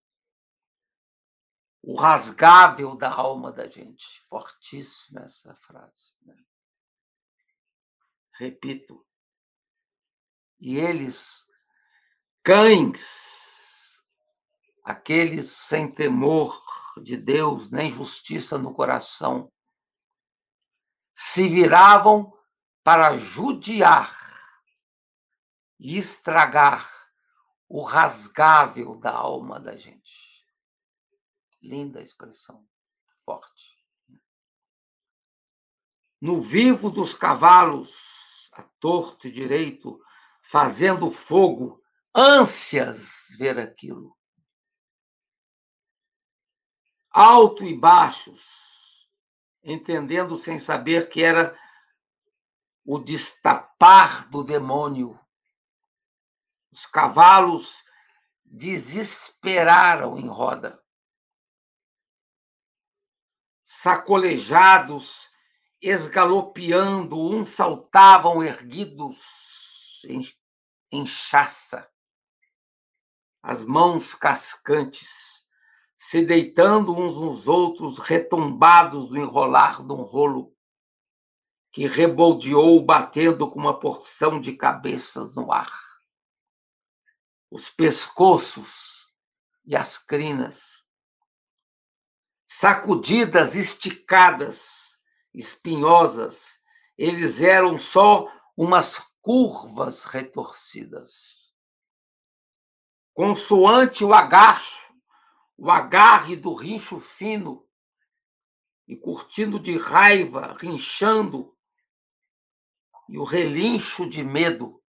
o 1.82 1.94
rasgável 1.94 2.96
da 2.96 3.10
alma 3.12 3.52
da 3.52 3.68
gente. 3.68 4.20
Fortíssima 4.28 5.22
essa 5.22 5.54
frase. 5.54 6.12
Né? 6.22 6.36
Repito. 8.32 9.06
E 10.58 10.76
eles, 10.76 11.46
cães, 12.42 14.02
aqueles 14.82 15.50
sem 15.50 15.90
temor 15.90 16.60
de 17.02 17.16
Deus, 17.16 17.70
nem 17.70 17.90
justiça 17.90 18.58
no 18.58 18.74
coração, 18.74 19.52
se 21.14 21.48
viravam 21.48 22.32
para 22.82 23.16
judiar 23.16 24.14
e 25.78 25.96
estragar 25.96 26.95
o 27.68 27.82
rasgável 27.82 28.96
da 28.96 29.12
alma 29.12 29.58
da 29.58 29.76
gente. 29.76 30.44
Linda 31.60 32.00
expressão, 32.00 32.66
forte. 33.24 33.76
No 36.20 36.40
vivo 36.40 36.90
dos 36.90 37.12
cavalos, 37.12 38.50
a 38.52 38.62
torto 38.80 39.28
e 39.28 39.30
direito, 39.30 40.00
fazendo 40.40 41.10
fogo, 41.10 41.82
ânsias 42.14 43.26
ver 43.36 43.58
aquilo. 43.58 44.16
Alto 47.10 47.64
e 47.64 47.76
baixos, 47.76 49.08
entendendo 49.62 50.36
sem 50.36 50.58
saber 50.58 51.08
que 51.08 51.22
era 51.22 51.58
o 52.84 52.98
destapar 52.98 54.28
do 54.30 54.44
demônio. 54.44 55.18
Os 56.76 56.84
cavalos 56.84 57.82
desesperaram 58.44 60.18
em 60.18 60.28
roda 60.28 60.78
sacolejados, 63.64 65.30
esgalopeando, 65.80 67.18
uns 67.18 67.48
saltavam 67.48 68.44
erguidos 68.44 70.02
em, 70.04 70.20
em 70.92 71.06
chaça, 71.06 71.90
as 73.42 73.64
mãos 73.64 74.14
cascantes, 74.14 75.46
se 75.96 76.26
deitando 76.26 76.94
uns 76.94 77.16
nos 77.16 77.48
outros, 77.48 77.98
retombados 77.98 79.08
do 79.08 79.16
enrolar 79.16 79.82
de 79.82 79.92
um 79.94 80.02
rolo 80.02 80.54
que 81.72 81.86
reboldeou, 81.86 82.84
batendo 82.84 83.48
com 83.48 83.58
uma 83.58 83.80
porção 83.80 84.38
de 84.38 84.52
cabeças 84.52 85.34
no 85.34 85.50
ar. 85.50 85.85
Os 87.50 87.68
pescoços 87.68 89.08
e 89.64 89.76
as 89.76 89.98
crinas 89.98 90.84
sacudidas, 92.46 93.54
esticadas, 93.54 94.96
espinhosas, 95.34 96.58
eles 96.96 97.40
eram 97.40 97.78
só 97.78 98.32
umas 98.56 99.04
curvas 99.20 100.04
retorcidas. 100.04 101.52
Consoante 103.12 104.04
o 104.04 104.14
agacho, 104.14 104.94
o 105.56 105.70
agarre 105.70 106.36
do 106.36 106.54
rincho 106.54 107.00
fino, 107.00 107.68
e 108.88 108.96
curtindo 108.96 109.58
de 109.58 109.76
raiva, 109.76 110.56
rinchando, 110.58 111.54
e 113.08 113.18
o 113.18 113.24
relincho 113.24 114.08
de 114.08 114.22
medo. 114.22 114.82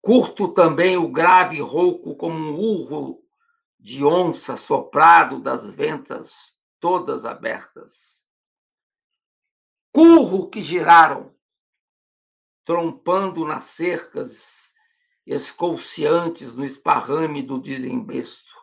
Curto 0.00 0.48
também 0.48 0.96
o 0.96 1.08
grave 1.08 1.60
rouco 1.60 2.14
como 2.14 2.36
um 2.36 2.54
urro 2.58 3.22
de 3.78 4.04
onça 4.04 4.56
soprado 4.56 5.40
das 5.40 5.68
ventas 5.70 6.58
todas 6.78 7.24
abertas. 7.24 8.24
Curro 9.92 10.48
que 10.48 10.62
giraram, 10.62 11.34
trompando 12.64 13.44
nas 13.44 13.64
cercas 13.64 14.72
escolciantes 15.26 16.54
no 16.54 16.64
esparrame 16.64 17.42
do 17.42 17.60
desembesto. 17.60 18.54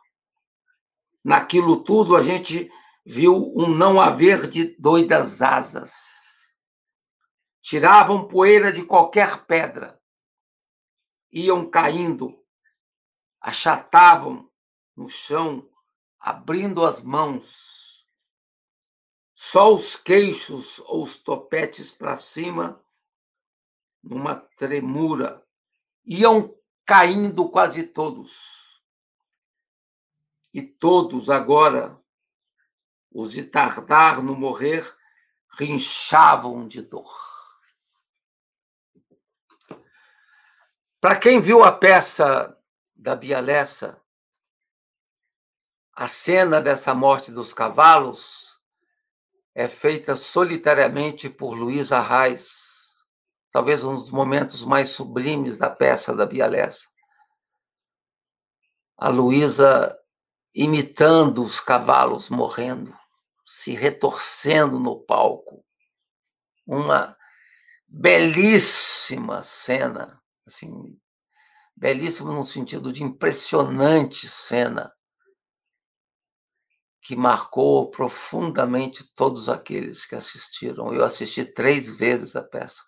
Naquilo 1.23 1.83
tudo 1.83 2.15
a 2.15 2.21
gente 2.21 2.71
viu 3.05 3.53
um 3.55 3.67
não 3.67 4.01
haver 4.01 4.49
de 4.49 4.75
doidas 4.79 5.41
asas. 5.41 5.93
Tiravam 7.61 8.27
poeira 8.27 8.71
de 8.71 8.83
qualquer 8.83 9.45
pedra, 9.45 9.96
iam 11.31 11.69
caindo, 11.69 12.37
achatavam 13.39 14.49
no 14.95 15.09
chão, 15.09 15.69
abrindo 16.19 16.85
as 16.85 17.01
mãos. 17.01 18.07
Só 19.33 19.73
os 19.73 19.95
queixos 19.95 20.79
ou 20.79 21.03
os 21.03 21.17
topetes 21.17 21.91
para 21.91 22.17
cima, 22.17 22.83
numa 24.01 24.35
tremura. 24.35 25.45
Iam 26.05 26.55
caindo 26.85 27.49
quase 27.49 27.83
todos. 27.83 28.57
E 30.53 30.61
todos 30.61 31.29
agora, 31.29 32.01
os 33.11 33.31
de 33.33 33.43
tardar 33.43 34.23
no 34.23 34.35
morrer, 34.35 34.97
rinchavam 35.51 36.67
de 36.67 36.81
dor. 36.81 37.36
Para 41.07 41.19
quem 41.19 41.39
viu 41.39 41.63
a 41.63 41.71
peça 41.71 42.53
da 42.93 43.15
Bialessa, 43.15 43.97
a 45.93 46.05
cena 46.05 46.61
dessa 46.61 46.93
morte 46.93 47.31
dos 47.31 47.53
cavalos 47.53 48.59
é 49.55 49.69
feita 49.69 50.17
solitariamente 50.17 51.29
por 51.29 51.53
Luiz 51.53 51.93
Arraes, 51.93 53.05
talvez 53.53 53.85
um 53.85 53.93
dos 53.93 54.11
momentos 54.11 54.65
mais 54.65 54.89
sublimes 54.89 55.57
da 55.57 55.69
peça 55.69 56.13
da 56.13 56.25
Bialessa. 56.25 56.89
A 58.97 59.07
Luísa 59.07 59.97
imitando 60.53 61.41
os 61.41 61.61
cavalos 61.61 62.29
morrendo, 62.29 62.93
se 63.45 63.71
retorcendo 63.71 64.77
no 64.77 64.99
palco. 64.99 65.63
Uma 66.65 67.15
belíssima 67.87 69.41
cena, 69.41 70.21
assim, 70.47 70.99
belíssima 71.75 72.33
no 72.33 72.43
sentido 72.43 72.91
de 72.91 73.03
impressionante 73.03 74.27
cena 74.27 74.91
que 77.01 77.15
marcou 77.15 77.89
profundamente 77.89 79.03
todos 79.15 79.47
aqueles 79.47 80.05
que 80.05 80.15
assistiram. 80.15 80.93
Eu 80.93 81.03
assisti 81.03 81.45
três 81.45 81.97
vezes 81.97 82.35
a 82.35 82.43
peça. 82.43 82.83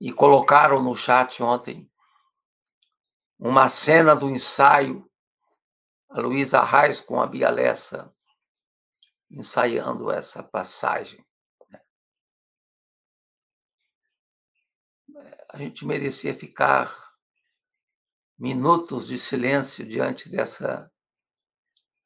E 0.00 0.12
colocaram 0.12 0.82
no 0.82 0.94
chat 0.94 1.42
ontem 1.42 1.90
uma 3.38 3.68
cena 3.68 4.14
do 4.14 4.28
ensaio, 4.28 5.10
a 6.10 6.20
Luísa 6.20 6.62
Reis 6.62 7.00
com 7.00 7.20
a 7.20 7.26
Bia 7.26 7.50
Lessa 7.50 8.14
ensaiando 9.30 10.10
essa 10.10 10.42
passagem. 10.42 11.24
A 15.52 15.58
gente 15.58 15.84
merecia 15.84 16.32
ficar 16.32 17.12
minutos 18.38 19.08
de 19.08 19.18
silêncio 19.18 19.84
diante 19.84 20.28
dessa 20.28 20.90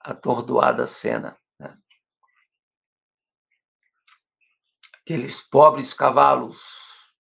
atordoada 0.01 0.87
cena. 0.87 1.39
Né? 1.59 1.79
Aqueles 4.95 5.43
pobres 5.43 5.93
cavalos, 5.93 7.13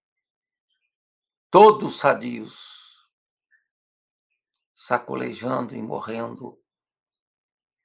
todos 1.50 1.98
sadios, 1.98 2.58
sacolejando 4.74 5.76
e 5.76 5.82
morrendo 5.82 6.58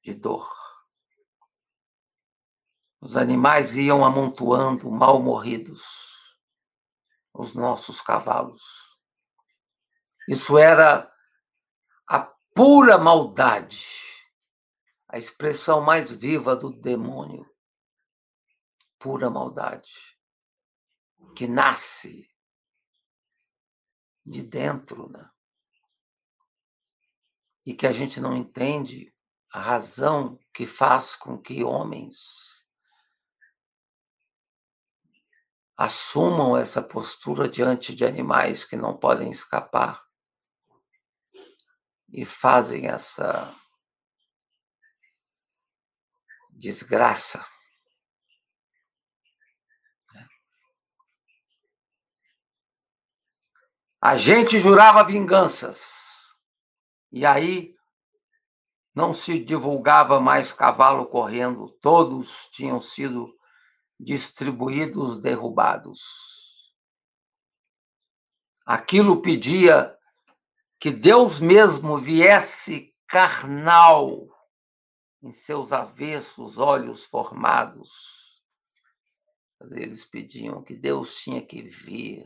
de 0.01 0.13
dor. 0.13 0.49
Os 3.01 3.17
animais 3.17 3.75
iam 3.75 4.05
amontoando, 4.05 4.89
mal 4.89 5.21
morridos, 5.21 6.08
os 7.39 7.55
nossos 7.55 8.01
cavalos. 8.01 8.99
Isso 10.27 10.57
era 10.57 11.11
a 12.07 12.19
pura 12.53 12.97
maldade 12.97 14.09
a 15.07 15.17
expressão 15.17 15.81
mais 15.81 16.11
viva 16.11 16.55
do 16.55 16.71
demônio, 16.71 17.49
pura 18.99 19.27
maldade, 19.27 19.91
que 21.35 21.47
nasce 21.47 22.29
de 24.23 24.43
dentro, 24.43 25.09
né? 25.09 25.27
E 27.65 27.73
que 27.73 27.87
a 27.87 27.91
gente 27.91 28.19
não 28.21 28.35
entende 28.35 29.11
a 29.51 29.59
razão 29.59 30.39
que 30.53 30.67
faz 30.67 31.15
com 31.15 31.41
que 31.41 31.63
homens 31.63 32.58
assumam 35.79 36.57
essa 36.57 36.81
postura 36.81 37.47
diante 37.47 37.95
de 37.95 38.03
animais 38.03 38.65
que 38.65 38.75
não 38.75 38.97
podem 38.97 39.31
escapar 39.31 40.05
e 42.09 42.25
fazem 42.25 42.87
essa 42.87 43.55
desgraça. 46.51 47.45
A 54.01 54.17
gente 54.17 54.59
jurava 54.59 55.01
vinganças. 55.05 56.35
E 57.09 57.25
aí 57.25 57.73
não 58.93 59.13
se 59.13 59.39
divulgava 59.39 60.19
mais 60.19 60.51
cavalo 60.51 61.05
correndo, 61.05 61.69
todos 61.81 62.49
tinham 62.51 62.81
sido 62.81 63.38
distribuídos, 63.99 65.19
derrubados. 65.19 65.99
Aquilo 68.65 69.21
pedia 69.21 69.97
que 70.79 70.91
Deus 70.91 71.39
mesmo 71.39 71.97
viesse 71.97 72.95
carnal 73.07 74.27
em 75.21 75.31
seus 75.31 75.73
avessos 75.73 76.57
olhos 76.57 77.03
formados. 77.03 78.41
Eles 79.71 80.05
pediam 80.05 80.63
que 80.63 80.73
Deus 80.73 81.15
tinha 81.15 81.45
que 81.45 81.61
vir 81.61 82.25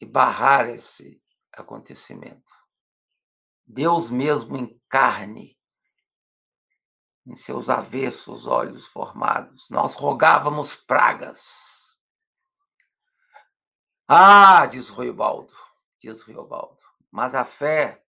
e 0.00 0.06
barrar 0.06 0.68
esse 0.68 1.20
acontecimento. 1.52 2.50
Deus 3.66 4.10
mesmo 4.10 4.56
em 4.56 4.80
carne, 4.88 5.59
em 7.30 7.34
seus 7.36 7.70
avessos 7.70 8.48
olhos 8.48 8.88
formados. 8.88 9.70
Nós 9.70 9.94
rogávamos 9.94 10.74
pragas. 10.74 11.96
Ah, 14.08 14.66
diz 14.66 14.90
Riobaldo, 14.90 15.54
diz 16.00 16.22
Riobaldo, 16.22 16.80
mas 17.08 17.36
a 17.36 17.44
fé 17.44 18.04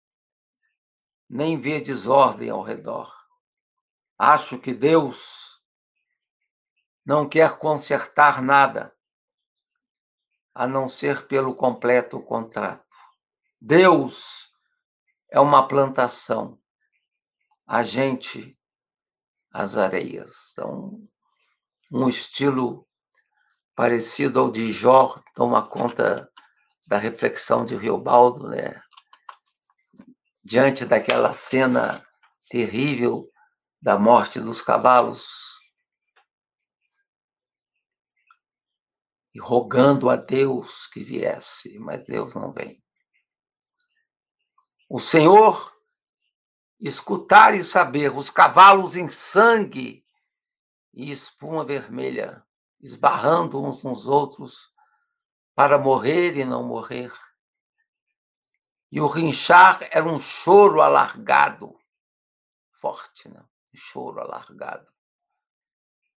nem 1.29 1.59
vê 1.59 1.83
desordem 1.83 2.49
ao 2.49 2.63
redor. 2.63 3.15
Acho 4.17 4.59
que 4.59 4.73
Deus 4.73 5.61
não 7.05 7.29
quer 7.29 7.59
consertar 7.59 8.41
nada 8.41 8.97
a 10.55 10.67
não 10.67 10.89
ser 10.89 11.27
pelo 11.27 11.55
completo 11.55 12.23
contrato. 12.23 12.97
Deus 13.61 14.51
é 15.31 15.39
uma 15.39 15.69
plantação, 15.69 16.59
a 17.67 17.83
gente 17.83 18.59
as 19.51 19.77
areias. 19.77 20.53
Então, 20.53 21.01
um 21.93 22.09
estilo 22.09 22.87
parecido 23.75 24.41
ao 24.41 24.51
de 24.51 24.71
Jó 24.71 25.21
toma 25.35 25.67
conta 25.67 26.31
da 26.87 26.99
reflexão 26.99 27.65
de 27.65 27.77
Riobaldo, 27.77 28.49
né? 28.49 28.83
Diante 30.43 30.85
daquela 30.85 31.33
cena 31.33 32.05
terrível 32.49 33.31
da 33.81 33.99
morte 33.99 34.41
dos 34.41 34.61
cavalos, 34.61 35.51
e 39.35 39.41
rogando 39.41 40.11
a 40.11 40.17
Deus 40.17 40.87
que 40.89 41.03
viesse, 41.03 41.79
mas 41.79 42.05
Deus 42.05 42.35
não 42.35 42.53
vem. 42.53 42.83
O 44.89 44.99
Senhor 44.99 45.73
escutar 46.81 47.55
e 47.55 47.63
saber 47.63 48.17
os 48.17 48.31
cavalos 48.31 48.97
em 48.97 49.09
sangue 49.09 50.05
e 50.95 51.11
espuma 51.13 51.65
vermelha, 51.65 52.45
esbarrando 52.81 53.63
uns 53.63 53.85
nos 53.85 54.07
outros 54.07 54.73
para 55.55 55.79
morrer 55.79 56.37
e 56.37 56.45
não 56.45 56.63
morrer. 56.63 57.13
E 58.91 59.01
o 59.01 59.07
rinchar 59.07 59.87
era 59.91 60.09
um 60.09 60.19
choro 60.19 60.81
alargado, 60.81 61.79
forte, 62.71 63.29
né? 63.29 63.45
Um 63.73 63.77
choro 63.77 64.21
alargado, 64.21 64.89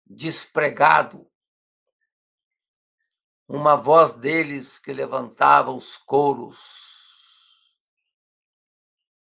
despregado, 0.07 1.29
uma 3.49 3.75
voz 3.75 4.13
deles 4.13 4.79
que 4.79 4.93
levantava 4.93 5.73
os 5.73 5.97
couros, 5.97 6.90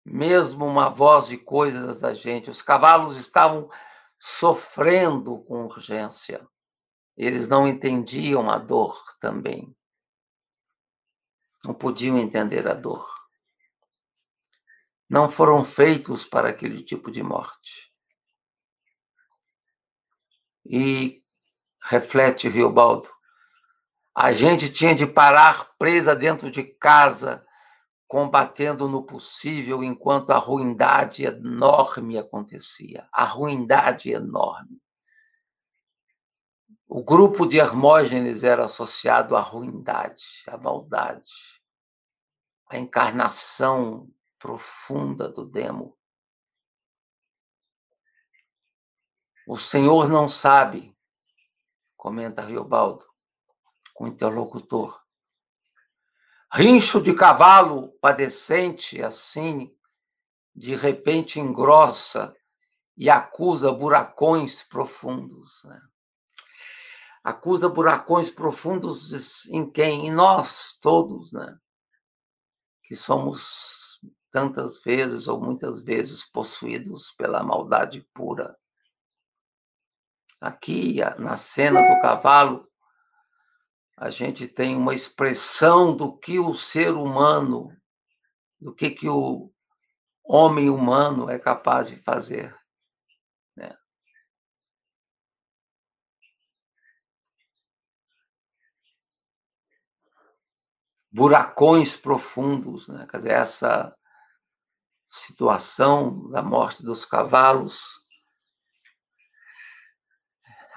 mesmo 0.04 0.66
uma 0.66 0.88
voz 0.88 1.28
de 1.28 1.38
coisas 1.38 2.00
da 2.00 2.12
gente. 2.12 2.50
Os 2.50 2.60
cavalos 2.60 3.16
estavam 3.16 3.70
sofrendo 4.18 5.38
com 5.44 5.64
urgência. 5.64 6.46
Eles 7.16 7.48
não 7.48 7.66
entendiam 7.66 8.50
a 8.50 8.58
dor 8.58 9.00
também. 9.20 9.74
Não 11.64 11.72
podiam 11.72 12.18
entender 12.18 12.68
a 12.68 12.74
dor. 12.74 13.08
Não 15.08 15.28
foram 15.28 15.64
feitos 15.64 16.24
para 16.24 16.50
aquele 16.50 16.82
tipo 16.82 17.10
de 17.10 17.22
morte. 17.22 17.92
E 20.66 21.22
reflete 21.80 22.48
Riobaldo, 22.48 23.10
a 24.14 24.32
gente 24.32 24.72
tinha 24.72 24.94
de 24.94 25.06
parar 25.06 25.76
presa 25.76 26.16
dentro 26.16 26.50
de 26.50 26.62
casa, 26.62 27.43
combatendo 28.14 28.88
no 28.88 29.02
possível 29.02 29.82
enquanto 29.82 30.30
a 30.30 30.38
ruindade 30.38 31.24
enorme 31.24 32.16
acontecia. 32.16 33.08
A 33.12 33.24
ruindade 33.24 34.12
enorme. 34.12 34.80
O 36.86 37.02
grupo 37.02 37.44
de 37.44 37.58
Hermógenes 37.58 38.44
era 38.44 38.66
associado 38.66 39.34
à 39.34 39.40
ruindade, 39.40 40.44
à 40.46 40.56
maldade, 40.56 41.60
à 42.68 42.78
encarnação 42.78 44.08
profunda 44.38 45.28
do 45.28 45.44
demo. 45.44 45.98
O 49.44 49.56
Senhor 49.56 50.08
não 50.08 50.28
sabe, 50.28 50.96
comenta 51.96 52.42
Riobaldo, 52.42 53.04
com 53.92 54.04
o 54.04 54.06
interlocutor. 54.06 55.03
Rincho 56.56 57.00
de 57.02 57.12
cavalo 57.12 57.98
padecente, 58.00 59.02
assim, 59.02 59.76
de 60.54 60.76
repente 60.76 61.40
engrossa 61.40 62.32
e 62.96 63.10
acusa 63.10 63.72
buracões 63.72 64.62
profundos. 64.62 65.64
Né? 65.64 65.80
Acusa 67.24 67.68
buracões 67.68 68.30
profundos 68.30 69.48
em 69.50 69.68
quem? 69.68 70.06
Em 70.06 70.12
nós 70.12 70.78
todos, 70.80 71.32
né? 71.32 71.58
Que 72.84 72.94
somos 72.94 73.98
tantas 74.30 74.80
vezes 74.80 75.26
ou 75.26 75.40
muitas 75.40 75.82
vezes 75.82 76.24
possuídos 76.24 77.10
pela 77.18 77.42
maldade 77.42 78.06
pura. 78.14 78.56
Aqui, 80.40 81.00
na 81.18 81.36
cena 81.36 81.80
do 81.80 82.00
cavalo, 82.00 82.70
a 83.96 84.10
gente 84.10 84.48
tem 84.48 84.76
uma 84.76 84.92
expressão 84.92 85.96
do 85.96 86.16
que 86.16 86.38
o 86.38 86.52
ser 86.52 86.90
humano, 86.90 87.70
do 88.60 88.74
que, 88.74 88.90
que 88.90 89.08
o 89.08 89.52
homem 90.24 90.68
humano 90.68 91.30
é 91.30 91.38
capaz 91.38 91.88
de 91.88 91.96
fazer. 91.96 92.56
Né? 93.56 93.76
Buracões 101.10 101.96
profundos, 101.96 102.88
né? 102.88 103.06
quer 103.08 103.18
dizer, 103.18 103.32
essa 103.32 103.96
situação 105.08 106.28
da 106.30 106.42
morte 106.42 106.82
dos 106.82 107.04
cavalos 107.04 108.02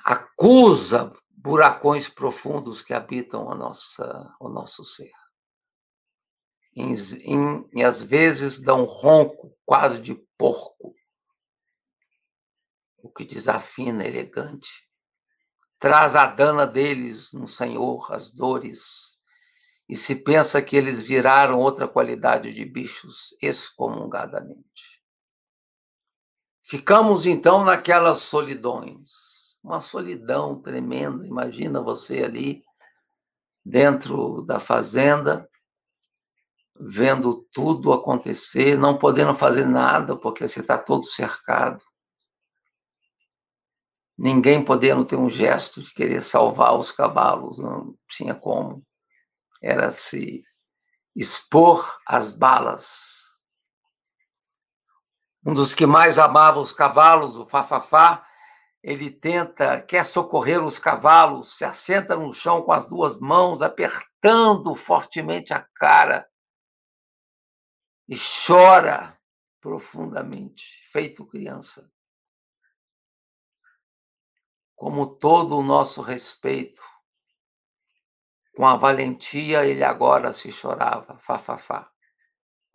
acusa 0.05 1.11
buracões 1.48 2.10
profundos 2.10 2.82
que 2.82 2.93
habitam 2.93 3.50
a 3.50 3.56
nossa, 3.56 4.36
o 4.38 4.50
nosso 4.50 4.84
ser. 4.84 5.14
E 6.76 7.84
às 7.84 8.04
vezes 8.04 8.62
dão 8.62 8.84
ronco 8.84 9.58
quase 9.66 10.02
de 10.02 10.14
porco, 10.38 10.93
o 12.98 13.10
que 13.10 13.24
desafina 13.24 14.06
elegante. 14.06 14.86
Traz 15.80 16.18
a 16.18 16.26
dana 16.26 16.68
deles 16.68 17.32
no 17.32 17.48
Senhor 17.48 18.12
as 18.12 18.30
dores, 18.30 19.18
e 19.88 19.95
se 19.95 20.16
pensa 20.16 20.62
que 20.62 20.76
eles 20.76 21.02
viraram 21.02 21.60
outra 21.60 21.88
qualidade 21.88 22.54
de 22.54 22.66
bichos 22.66 23.34
excomungadamente. 23.41 25.02
Ficamos 26.62 27.26
então 27.26 27.64
naquelas 27.64 28.20
solidões, 28.20 29.36
uma 29.64 29.80
solidão 29.80 30.62
tremenda. 30.62 31.26
Imagina 31.26 31.82
você 31.82 32.24
ali 32.24 32.64
dentro 33.66 34.41
da 34.43 34.60
fazenda, 34.60 35.49
vendo 36.80 37.45
tudo 37.51 37.91
acontecer, 37.91 38.78
não 38.78 38.97
podendo 38.97 39.34
fazer 39.34 39.66
nada 39.66 40.16
porque 40.16 40.47
você 40.47 40.60
está 40.62 40.78
todo 40.78 41.05
cercado. 41.05 41.82
ninguém 44.18 44.66
podendo 44.66 45.05
ter 45.05 45.16
um 45.16 45.30
gesto 45.30 45.82
de 45.82 45.93
querer 45.93 46.22
salvar 46.22 46.76
os 46.76 46.91
cavalos, 46.91 47.60
não 47.60 47.95
tinha 48.08 48.34
como. 48.34 48.84
Era 49.62 49.91
se 49.91 50.43
expor 51.16 51.99
às 52.05 52.32
balas. 52.32 53.28
Um 55.45 55.53
dos 55.53 55.74
que 55.74 55.86
mais 55.86 56.18
amava 56.18 56.60
os 56.60 56.74
cavalos, 56.74 57.36
o 57.38 57.45
Fafafá, 57.45 58.26
ele 58.88 59.11
tenta, 59.11 59.81
quer 59.81 60.05
socorrer 60.05 60.63
os 60.63 60.79
cavalos, 60.79 61.57
se 61.57 61.65
assenta 61.65 62.15
no 62.15 62.33
chão 62.33 62.63
com 62.63 62.71
as 62.71 62.88
duas 62.88 63.19
mãos, 63.19 63.61
apertando 63.61 64.73
fortemente 64.75 65.51
a 65.53 65.61
cara 65.75 66.25
e 68.07 68.15
chora 68.17 69.19
profundamente, 69.59 70.81
feito 70.89 71.27
criança. 71.27 71.91
Como 74.73 75.17
todo 75.17 75.57
o 75.57 75.63
nosso 75.63 76.01
respeito, 76.01 76.81
com 78.55 78.65
a 78.65 78.77
valentia, 78.77 79.65
ele 79.65 79.83
agora 79.83 80.31
se 80.31 80.49
chorava, 80.49 81.19
fafafá. 81.19 81.91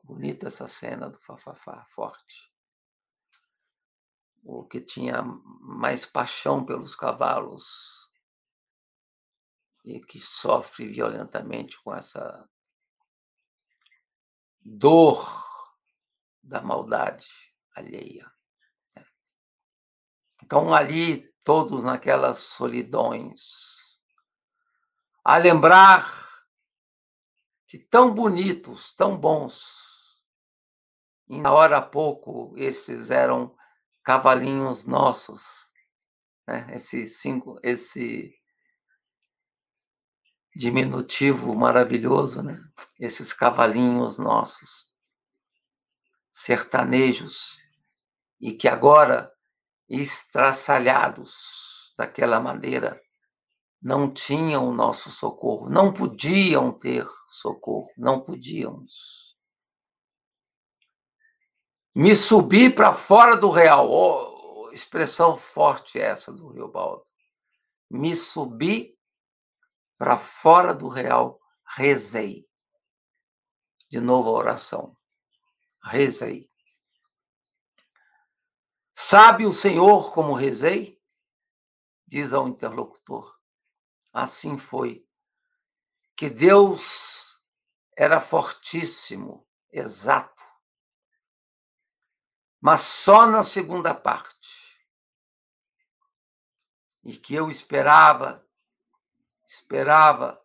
Bonita 0.04 0.48
essa 0.48 0.68
cena 0.68 1.08
do 1.08 1.18
fafafá, 1.18 1.86
forte 1.88 2.51
o 4.42 4.64
que 4.64 4.80
tinha 4.80 5.22
mais 5.22 6.04
paixão 6.04 6.64
pelos 6.64 6.96
cavalos 6.96 8.10
e 9.84 10.00
que 10.00 10.18
sofre 10.18 10.86
violentamente 10.86 11.80
com 11.82 11.94
essa 11.94 12.48
dor 14.60 15.24
da 16.42 16.60
maldade 16.60 17.28
alheia. 17.74 18.30
Né. 18.94 19.06
Então, 20.42 20.74
ali, 20.74 21.32
todos 21.44 21.82
naquelas 21.82 22.38
solidões, 22.38 23.76
a 25.24 25.36
lembrar 25.36 26.04
que 27.66 27.78
tão 27.78 28.12
bonitos, 28.12 28.94
tão 28.94 29.16
bons, 29.16 29.82
e 31.28 31.40
na 31.40 31.52
hora 31.52 31.78
há 31.78 31.82
pouco 31.82 32.52
esses 32.56 33.10
eram 33.10 33.56
cavalinhos 34.04 34.86
nossos, 34.86 35.70
né? 36.46 36.66
esse 36.74 37.06
cinco, 37.06 37.58
esse 37.62 38.34
diminutivo 40.54 41.54
maravilhoso, 41.54 42.42
né? 42.42 42.60
Esses 43.00 43.32
cavalinhos 43.32 44.18
nossos, 44.18 44.86
sertanejos, 46.32 47.58
e 48.40 48.52
que 48.52 48.68
agora, 48.68 49.32
estraçalhados 49.88 51.94
daquela 51.96 52.40
maneira, 52.40 53.00
não 53.80 54.12
tinham 54.12 54.68
o 54.68 54.74
nosso 54.74 55.10
socorro, 55.10 55.70
não 55.70 55.92
podiam 55.92 56.72
ter 56.72 57.06
socorro, 57.30 57.88
não 57.96 58.20
podíamos 58.20 59.31
me 61.94 62.16
subi 62.16 62.70
para 62.70 62.92
fora 62.92 63.36
do 63.36 63.50
real. 63.50 63.90
Oh, 63.90 64.70
expressão 64.72 65.36
forte 65.36 66.00
essa 66.00 66.32
do 66.32 66.48
Rio 66.48 66.68
Baldo. 66.68 67.06
Me 67.90 68.16
subi 68.16 68.98
para 69.98 70.16
fora 70.16 70.74
do 70.74 70.88
real, 70.88 71.38
rezei. 71.76 72.48
De 73.90 74.00
novo 74.00 74.30
a 74.30 74.32
oração. 74.32 74.96
Rezei. 75.84 76.50
Sabe 78.94 79.44
o 79.44 79.52
Senhor 79.52 80.14
como 80.14 80.32
rezei? 80.32 80.98
Diz 82.06 82.32
ao 82.32 82.48
interlocutor. 82.48 83.38
Assim 84.12 84.56
foi. 84.56 85.06
Que 86.16 86.30
Deus 86.30 87.40
era 87.96 88.20
fortíssimo, 88.20 89.46
exato 89.70 90.51
mas 92.62 92.82
só 92.82 93.26
na 93.26 93.42
segunda 93.42 93.92
parte. 93.92 94.78
E 97.02 97.16
que 97.16 97.34
eu 97.34 97.50
esperava, 97.50 98.46
esperava, 99.48 100.40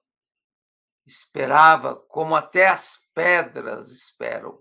esperava, 1.05 1.95
como 1.95 2.36
até 2.36 2.65
as 2.65 2.99
pedras 3.13 3.91
esperam. 3.91 4.59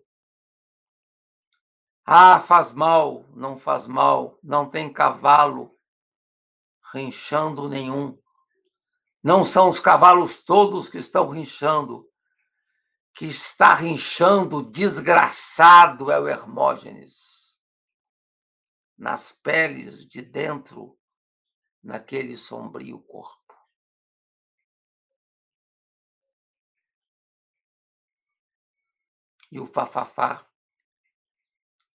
Ah, 2.04 2.38
faz 2.38 2.72
mal, 2.72 3.24
não 3.30 3.56
faz 3.56 3.86
mal, 3.86 4.38
não 4.42 4.68
tem 4.68 4.92
cavalo 4.92 5.74
rinchando 6.92 7.70
nenhum. 7.70 8.18
Não 9.22 9.42
são 9.42 9.66
os 9.68 9.80
cavalos 9.80 10.42
todos 10.42 10.90
que 10.90 10.98
estão 10.98 11.30
rinchando. 11.30 12.06
Que 13.14 13.24
está 13.24 13.72
rinchando, 13.72 14.62
desgraçado 14.62 16.12
é 16.12 16.20
o 16.20 16.28
Hermógenes 16.28 17.35
nas 18.96 19.32
peles 19.32 20.06
de 20.06 20.22
dentro, 20.22 20.98
naquele 21.82 22.36
sombrio 22.36 23.00
corpo. 23.00 23.54
E 29.50 29.60
o 29.60 29.66
Fafafá 29.66 30.48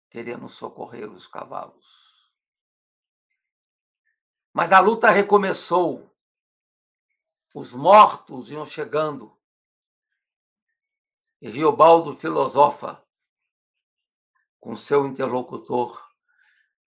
querendo 0.10 0.48
socorrer 0.48 1.10
os 1.10 1.26
cavalos. 1.26 2.32
Mas 4.54 4.72
a 4.72 4.80
luta 4.80 5.10
recomeçou. 5.10 6.10
Os 7.54 7.74
mortos 7.74 8.52
iam 8.52 8.66
chegando. 8.66 9.38
E 11.42 11.50
Riobaldo 11.50 12.16
filosofa 12.16 13.06
com 14.60 14.76
seu 14.76 15.08
interlocutor 15.08 16.11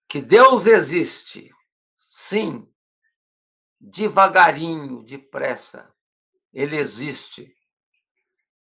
que 0.07 0.21
Deus 0.21 0.67
existe, 0.67 1.51
sim, 1.97 2.71
devagarinho, 3.79 5.03
depressa, 5.03 5.93
ele 6.53 6.77
existe, 6.77 7.55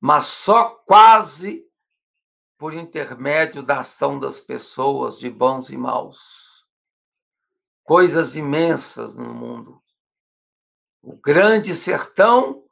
mas 0.00 0.24
só 0.24 0.70
quase 0.86 1.64
por 2.58 2.74
intermédio 2.74 3.62
da 3.62 3.80
ação 3.80 4.18
das 4.18 4.40
pessoas, 4.40 5.18
de 5.18 5.30
bons 5.30 5.70
e 5.70 5.76
maus. 5.76 6.64
Coisas 7.82 8.36
imensas 8.36 9.14
no 9.14 9.34
mundo. 9.34 9.82
O 11.02 11.16
grande 11.16 11.74
sertão 11.74 12.66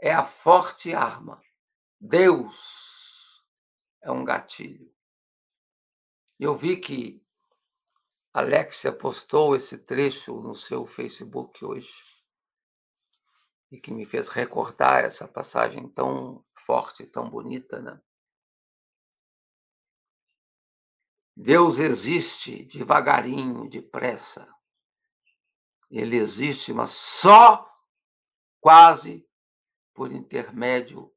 é 0.00 0.12
a 0.12 0.22
forte 0.22 0.92
arma. 0.92 1.40
Deus 2.00 3.44
é 4.02 4.10
um 4.10 4.24
gatilho. 4.24 4.92
Eu 6.38 6.54
vi 6.54 6.76
que 6.76 7.22
Alexia 8.32 8.92
postou 8.92 9.56
esse 9.56 9.78
trecho 9.78 10.34
no 10.40 10.54
seu 10.54 10.86
Facebook 10.86 11.64
hoje 11.64 11.92
e 13.70 13.80
que 13.80 13.90
me 13.90 14.04
fez 14.04 14.28
recordar 14.28 15.04
essa 15.04 15.26
passagem 15.26 15.88
tão 15.88 16.44
forte, 16.52 17.06
tão 17.06 17.28
bonita, 17.28 17.80
né? 17.80 18.00
Deus 21.36 21.78
existe 21.78 22.64
devagarinho, 22.64 23.68
depressa. 23.68 24.52
Ele 25.90 26.16
existe, 26.16 26.72
mas 26.72 26.90
só 26.90 27.68
quase 28.60 29.26
por 29.94 30.12
intermédio 30.12 31.12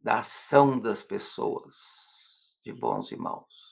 da 0.00 0.20
ação 0.20 0.78
das 0.78 1.02
pessoas, 1.02 1.74
de 2.62 2.72
bons 2.72 3.10
e 3.10 3.16
maus. 3.16 3.67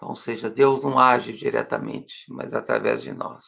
Então, 0.00 0.08
ou 0.08 0.16
seja, 0.16 0.48
Deus 0.48 0.82
não 0.82 0.98
age 0.98 1.34
diretamente, 1.34 2.24
mas 2.32 2.54
através 2.54 3.02
de 3.02 3.12
nós. 3.12 3.44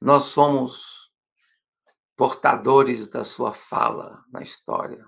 Nós 0.00 0.24
somos 0.24 1.12
portadores 2.16 3.06
da 3.06 3.22
sua 3.22 3.52
fala 3.52 4.20
na 4.32 4.42
história. 4.42 5.06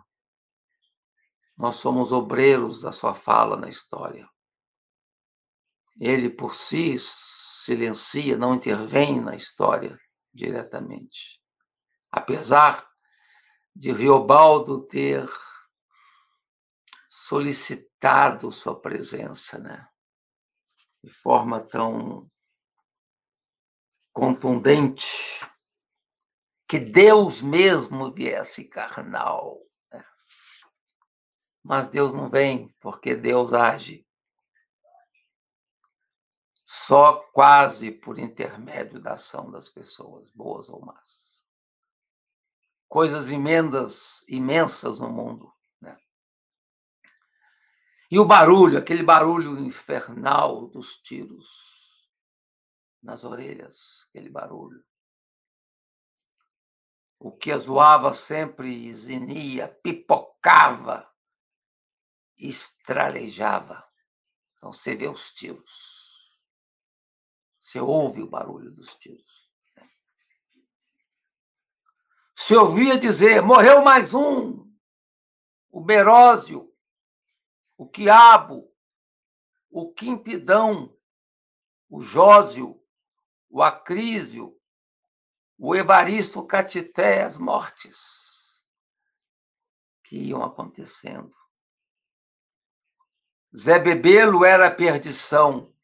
Nós 1.56 1.74
somos 1.76 2.12
obreiros 2.12 2.82
da 2.82 2.92
sua 2.92 3.12
fala 3.12 3.56
na 3.56 3.68
história. 3.68 4.30
Ele 5.98 6.30
por 6.30 6.54
si 6.54 6.96
silencia, 6.96 8.36
não 8.36 8.54
intervém 8.54 9.20
na 9.20 9.34
história 9.34 9.98
diretamente. 10.32 11.42
Apesar 12.08 12.88
de 13.74 13.90
Riobaldo 13.90 14.86
ter 14.86 15.28
solicitado 17.08 17.89
sua 18.50 18.80
presença, 18.80 19.58
né? 19.58 19.88
De 21.02 21.10
forma 21.10 21.60
tão 21.60 22.30
contundente, 24.12 25.40
que 26.68 26.78
Deus 26.78 27.42
mesmo 27.42 28.12
viesse 28.12 28.64
carnal. 28.64 29.58
Né? 29.92 30.04
Mas 31.62 31.88
Deus 31.88 32.14
não 32.14 32.28
vem, 32.28 32.68
porque 32.80 33.16
Deus 33.16 33.52
age 33.52 34.06
só 36.64 37.16
quase 37.32 37.90
por 37.90 38.18
intermédio 38.18 39.00
da 39.00 39.14
ação 39.14 39.50
das 39.50 39.68
pessoas, 39.68 40.30
boas 40.30 40.68
ou 40.68 40.80
más. 40.84 41.42
Coisas 42.88 43.30
imensas, 43.30 44.24
imensas 44.28 45.00
no 45.00 45.10
mundo. 45.10 45.52
E 48.10 48.18
o 48.18 48.24
barulho, 48.24 48.76
aquele 48.76 49.04
barulho 49.04 49.56
infernal 49.58 50.66
dos 50.66 50.96
tiros 50.96 51.46
nas 53.00 53.24
orelhas, 53.24 54.04
aquele 54.08 54.28
barulho. 54.28 54.84
O 57.18 57.30
que 57.30 57.56
zoava 57.56 58.12
sempre 58.12 58.92
zinia, 58.92 59.68
pipocava, 59.68 61.08
estralejava. 62.36 63.86
Então 64.56 64.72
você 64.72 64.96
vê 64.96 65.06
os 65.06 65.30
tiros. 65.30 66.40
Você 67.60 67.78
ouve 67.78 68.22
o 68.22 68.28
barulho 68.28 68.72
dos 68.72 68.94
tiros. 68.96 69.48
Se 72.34 72.56
ouvia 72.56 72.98
dizer: 72.98 73.42
morreu 73.42 73.82
mais 73.82 74.14
um, 74.14 74.68
o 75.70 75.80
Berósio, 75.80 76.69
o 77.80 77.88
Quiabo, 77.88 78.70
o 79.70 79.90
Quimpidão, 79.90 80.94
o 81.88 82.02
Jósio, 82.02 82.78
o 83.48 83.62
Acrísio, 83.62 84.54
o 85.56 85.74
Evaristo 85.74 86.46
Catité, 86.46 87.22
as 87.22 87.38
mortes 87.38 88.68
que 90.04 90.16
iam 90.16 90.44
acontecendo. 90.44 91.34
Zé 93.56 93.78
Bebelo 93.78 94.44
era 94.44 94.66
a 94.66 94.74
perdição, 94.74 95.74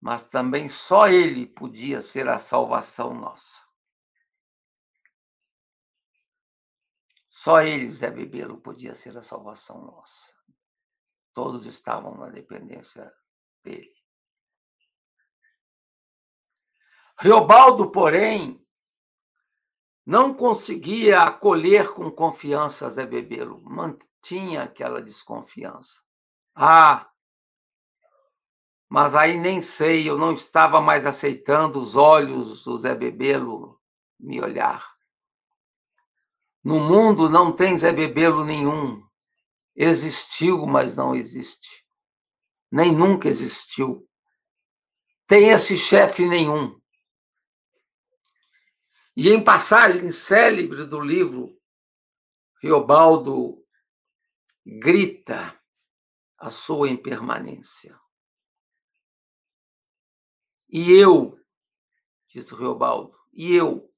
mas 0.00 0.28
também 0.28 0.68
só 0.68 1.08
ele 1.08 1.44
podia 1.44 2.00
ser 2.00 2.28
a 2.28 2.38
salvação 2.38 3.12
nossa. 3.14 3.63
Só 7.44 7.60
ele, 7.60 7.90
Zé 7.90 8.10
Bebelo, 8.10 8.56
podia 8.56 8.94
ser 8.94 9.14
a 9.18 9.22
salvação 9.22 9.78
nossa. 9.84 10.32
Todos 11.34 11.66
estavam 11.66 12.16
na 12.16 12.30
dependência 12.30 13.12
dele. 13.62 13.94
Riobaldo, 17.20 17.92
porém, 17.92 18.66
não 20.06 20.32
conseguia 20.32 21.20
acolher 21.20 21.92
com 21.92 22.10
confiança 22.10 22.88
Zé 22.88 23.04
Bebelo, 23.04 23.60
mantinha 23.62 24.62
aquela 24.62 25.02
desconfiança. 25.02 26.02
Ah, 26.54 27.12
mas 28.88 29.14
aí 29.14 29.36
nem 29.36 29.60
sei, 29.60 30.08
eu 30.08 30.16
não 30.16 30.32
estava 30.32 30.80
mais 30.80 31.04
aceitando 31.04 31.78
os 31.78 31.94
olhos 31.94 32.64
do 32.64 32.74
Zé 32.78 32.94
Bebelo 32.94 33.78
me 34.18 34.40
olhar. 34.40 34.93
No 36.64 36.80
mundo 36.80 37.28
não 37.28 37.54
tem 37.54 37.78
Zé 37.78 37.92
Bebelo 37.92 38.42
nenhum. 38.42 39.06
Existiu, 39.76 40.66
mas 40.66 40.96
não 40.96 41.14
existe. 41.14 41.84
Nem 42.72 42.90
nunca 42.90 43.28
existiu. 43.28 44.08
Tem 45.26 45.50
esse 45.50 45.76
chefe 45.76 46.26
nenhum. 46.26 46.80
E 49.14 49.28
em 49.28 49.44
passagem 49.44 50.10
célebre 50.10 50.84
do 50.86 51.00
livro, 51.00 51.60
Riobaldo 52.62 53.62
grita 54.64 55.60
a 56.38 56.50
sua 56.50 56.88
impermanência. 56.88 57.98
E 60.68 60.92
eu, 60.92 61.38
diz 62.28 62.50
Riobaldo, 62.50 63.16
e 63.32 63.54
eu 63.54 63.88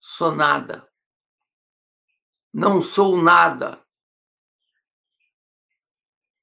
sou 0.00 0.32
nada. 0.32 0.87
Não 2.52 2.80
sou 2.80 3.20
nada. 3.20 3.84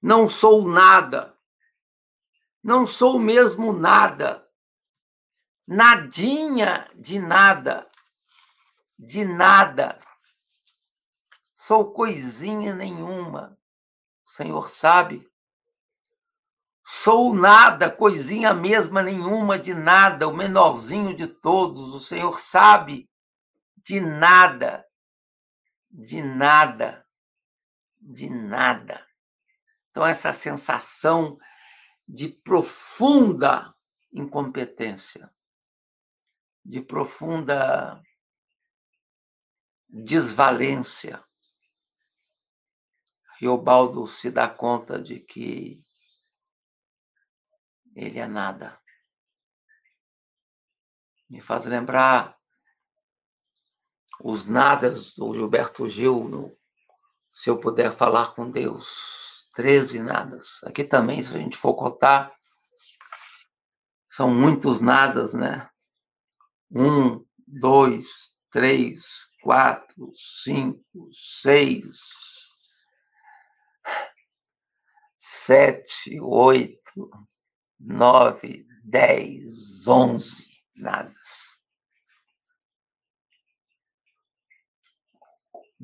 Não 0.02 0.28
sou 0.28 0.68
nada. 0.68 1.38
Não 2.64 2.86
sou 2.86 3.20
mesmo 3.20 3.74
nada 3.74 4.46
nadinha 5.68 6.90
de 6.96 7.18
nada, 7.20 7.88
de 8.98 9.26
nada. 9.26 9.98
Sou 11.54 11.92
coisinha 11.92 12.74
nenhuma, 12.74 13.58
o 14.26 14.30
Senhor 14.30 14.70
sabe. 14.70 15.28
Sou 16.88 17.34
nada, 17.34 17.90
coisinha 17.90 18.54
mesma 18.54 19.02
nenhuma 19.02 19.58
de 19.58 19.74
nada, 19.74 20.28
o 20.28 20.36
menorzinho 20.36 21.16
de 21.16 21.28
todos, 21.28 21.96
o 21.96 22.00
Senhor 22.00 22.40
sabe. 22.40 23.10
De 23.78 24.00
nada, 24.00 24.85
de 25.96 26.22
nada, 26.22 27.08
de 28.00 28.30
nada. 28.30 29.06
Então, 29.90 30.06
essa 30.06 30.34
sensação 30.34 31.38
de 32.08 32.30
profunda 32.30 33.74
incompetência 34.12 35.34
de 36.66 36.82
profunda 36.82 38.02
desvalência. 39.88 41.24
Riobaldo 43.40 44.08
se 44.08 44.32
dá 44.32 44.50
conta 44.50 45.00
de 45.00 45.20
que 45.20 45.86
ele 47.96 48.18
é 48.18 48.28
nada. 48.28 48.82
Me 51.30 51.40
faz 51.40 51.66
lembrar 51.66 52.36
os 54.24 54.46
nadas 54.46 55.14
do 55.14 55.34
Gilberto 55.34 55.88
Gil 55.88 56.24
no 56.24 56.58
Se 57.32 57.50
Eu 57.50 57.60
Puder 57.60 57.92
Falar 57.92 58.34
com 58.34 58.50
Deus. 58.50 59.48
Treze 59.54 60.00
nadas. 60.00 60.64
Aqui 60.64 60.84
também, 60.84 61.22
se 61.24 61.34
a 61.36 61.40
gente 61.40 61.58
for 61.58 61.76
contar, 61.76 62.34
são 64.10 64.34
muitos 64.34 64.80
nadas, 64.82 65.34
né? 65.34 65.70
Um, 66.72 67.26
dois, 67.48 68.36
três, 68.52 69.28
quatro, 69.42 70.12
cinco, 70.14 71.10
seis, 71.14 72.00
sete, 75.18 76.20
oito, 76.20 77.10
nove, 77.80 78.66
dez, 78.84 79.88
onze 79.88 80.48
nadas. 80.76 81.45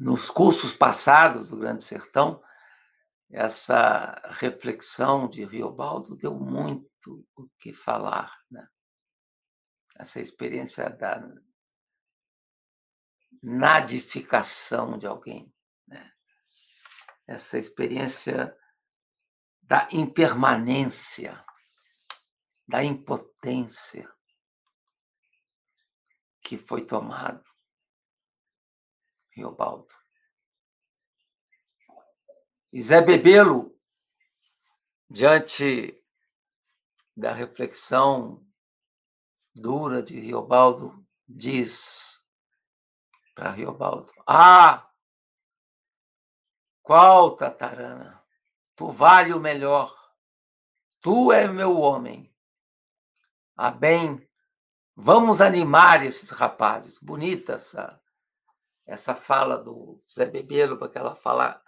Nos 0.01 0.31
cursos 0.31 0.73
passados 0.73 1.49
do 1.49 1.57
Grande 1.57 1.83
Sertão, 1.83 2.41
essa 3.29 4.19
reflexão 4.31 5.29
de 5.29 5.45
Riobaldo 5.45 6.15
deu 6.15 6.33
muito 6.33 7.23
o 7.35 7.47
que 7.59 7.71
falar. 7.71 8.35
Né? 8.49 8.67
essa 9.95 10.19
experiência 10.19 10.89
da 10.89 11.21
nadificação 13.43 14.97
de 14.97 15.05
alguém, 15.05 15.53
né? 15.87 16.11
essa 17.27 17.59
experiência 17.59 18.57
da 19.61 19.87
impermanência, 19.91 21.45
da 22.67 22.83
impotência 22.83 24.11
que 26.41 26.57
foi 26.57 26.83
tomado 26.83 27.50
Riobaldo. 29.41 29.87
E 32.71 32.81
Zé 32.81 33.01
Bebelo, 33.01 33.75
diante 35.09 35.99
da 37.17 37.33
reflexão 37.33 38.45
dura 39.53 40.01
de 40.01 40.19
Riobaldo 40.19 41.05
diz 41.27 42.23
para 43.35 43.51
Riobaldo: 43.51 44.13
Ah, 44.27 44.89
qual 46.83 47.35
tatarana? 47.35 48.23
Tu 48.75 48.87
vale 48.87 49.33
o 49.33 49.39
melhor. 49.39 49.95
Tu 51.01 51.31
é 51.31 51.47
meu 51.47 51.77
homem. 51.79 52.33
Ah, 53.55 53.71
bem, 53.71 54.27
vamos 54.95 55.41
animar 55.41 56.05
esses 56.05 56.29
rapazes. 56.29 56.99
Bonita 56.99 57.53
essa, 57.53 58.00
essa 58.91 59.15
fala 59.15 59.57
do 59.57 60.03
Zé 60.11 60.25
Bebelo, 60.25 60.77
porque 60.77 60.97
ela 60.97 61.15
fala. 61.15 61.63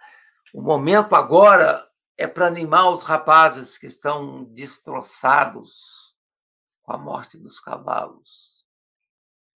O 0.52 0.60
momento 0.60 1.16
agora 1.16 1.90
é 2.18 2.26
para 2.26 2.46
animar 2.46 2.90
os 2.90 3.02
rapazes 3.02 3.78
que 3.78 3.86
estão 3.86 4.44
destroçados 4.44 6.14
com 6.82 6.92
a 6.92 6.98
morte 6.98 7.38
dos 7.38 7.58
cavalos. 7.58 8.66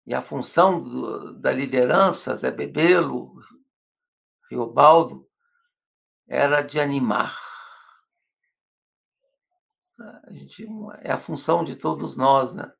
E 0.06 0.14
a 0.14 0.22
função 0.22 0.80
do, 0.80 1.38
da 1.38 1.52
liderança, 1.52 2.34
Zé 2.36 2.50
Bebelo, 2.50 3.34
Riobaldo, 4.50 5.28
era 6.26 6.62
de 6.62 6.80
animar. 6.80 7.38
A 10.24 10.32
gente, 10.32 10.66
é 11.02 11.12
a 11.12 11.18
função 11.18 11.62
de 11.62 11.76
todos 11.76 12.16
nós, 12.16 12.54
né? 12.54 12.72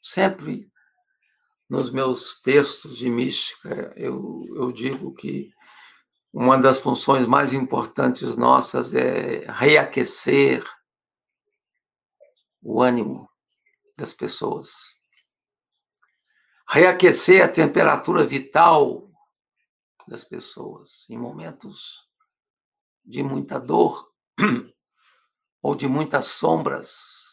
Sempre 0.00 0.70
nos 1.68 1.90
meus 1.90 2.40
textos 2.40 2.96
de 2.96 3.08
mística, 3.08 3.92
eu, 3.96 4.42
eu 4.54 4.70
digo 4.72 5.12
que 5.14 5.50
uma 6.32 6.58
das 6.58 6.78
funções 6.78 7.26
mais 7.26 7.52
importantes 7.52 8.36
nossas 8.36 8.94
é 8.94 9.46
reaquecer 9.50 10.64
o 12.62 12.82
ânimo 12.82 13.28
das 13.96 14.12
pessoas. 14.12 14.70
Reaquecer 16.68 17.42
a 17.42 17.48
temperatura 17.48 18.24
vital 18.24 19.10
das 20.06 20.24
pessoas 20.24 21.06
em 21.08 21.16
momentos 21.16 22.06
de 23.04 23.22
muita 23.22 23.58
dor 23.58 24.12
ou 25.62 25.74
de 25.74 25.88
muitas 25.88 26.26
sombras. 26.26 27.25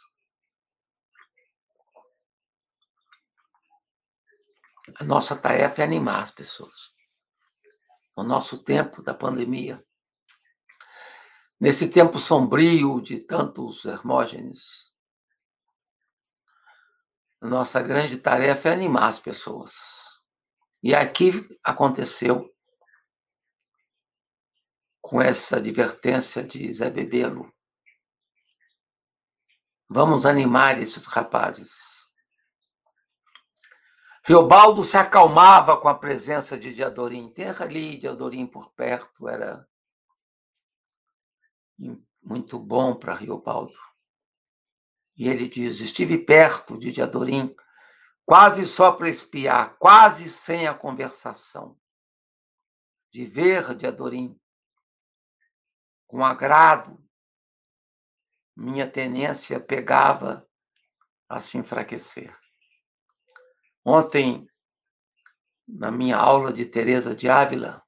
A 4.96 5.04
nossa 5.04 5.36
tarefa 5.36 5.82
é 5.82 5.86
animar 5.86 6.22
as 6.22 6.32
pessoas 6.32 6.94
no 8.16 8.24
nosso 8.24 8.64
tempo 8.64 9.02
da 9.02 9.14
pandemia. 9.14 9.84
Nesse 11.60 11.90
tempo 11.90 12.20
sombrio 12.20 13.02
de 13.02 13.20
tantos 13.20 13.86
Hermógenes, 13.86 14.92
nossa 17.42 17.82
grande 17.82 18.18
tarefa 18.18 18.70
é 18.70 18.74
animar 18.74 19.10
as 19.10 19.20
pessoas. 19.20 19.74
E 20.82 20.94
aqui 20.94 21.32
aconteceu 21.64 22.54
com 25.02 25.22
essa 25.22 25.58
advertência 25.58 26.44
de 26.44 26.72
Zé 26.74 26.90
Bebelo. 26.90 27.54
Vamos 29.90 30.26
animar 30.26 30.82
esses 30.82 31.06
rapazes. 31.06 31.93
Riobaldo 34.26 34.86
se 34.86 34.96
acalmava 34.96 35.80
com 35.80 35.90
a 35.90 35.96
presença 35.96 36.58
de 36.58 36.74
Diadorim. 36.74 37.30
Ter 37.30 37.62
ali 37.62 37.98
Diadorim 37.98 38.48
por 38.48 38.72
perto 38.72 39.28
era 39.28 39.68
muito 42.22 42.58
bom 42.58 42.96
para 42.96 43.16
Riobaldo. 43.16 43.78
E 45.18 45.28
ele 45.28 45.50
diz: 45.50 45.82
Estive 45.82 46.18
perto 46.18 46.78
de 46.78 46.92
Diadorim, 46.92 47.54
quase 48.26 48.66
só 48.66 48.94
para 48.94 49.10
espiar, 49.10 49.78
quase 49.78 50.30
sem 50.30 50.68
a 50.68 50.74
conversação. 50.74 51.78
De 53.12 53.26
ver 53.26 53.76
Diadorim 53.76 54.40
com 56.08 56.24
agrado, 56.24 56.98
minha 58.56 58.90
tenência 58.90 59.60
pegava 59.60 60.48
a 61.28 61.40
se 61.40 61.58
enfraquecer. 61.58 62.43
Ontem, 63.86 64.48
na 65.68 65.92
minha 65.92 66.16
aula 66.16 66.54
de 66.54 66.66
Teresa 66.66 67.14
de 67.14 67.30
Ávila, 67.30 67.84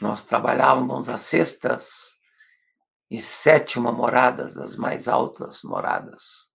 nós 0.00 0.22
trabalhávamos 0.22 1.08
as 1.08 1.20
sextas 1.20 2.18
e 3.08 3.20
sétima 3.20 3.92
moradas, 3.92 4.56
as 4.56 4.74
mais 4.74 5.06
altas 5.06 5.62
moradas. 5.62 6.50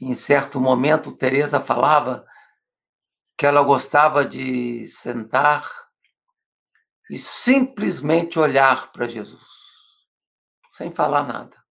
Em 0.00 0.14
certo 0.14 0.60
momento, 0.60 1.16
Teresa 1.16 1.58
falava 1.58 2.24
que 3.36 3.44
ela 3.44 3.62
gostava 3.62 4.24
de 4.24 4.86
sentar 4.86 5.68
e 7.10 7.18
simplesmente 7.18 8.38
olhar 8.38 8.92
para 8.92 9.08
Jesus, 9.08 9.42
sem 10.70 10.92
falar 10.92 11.26
nada 11.26 11.65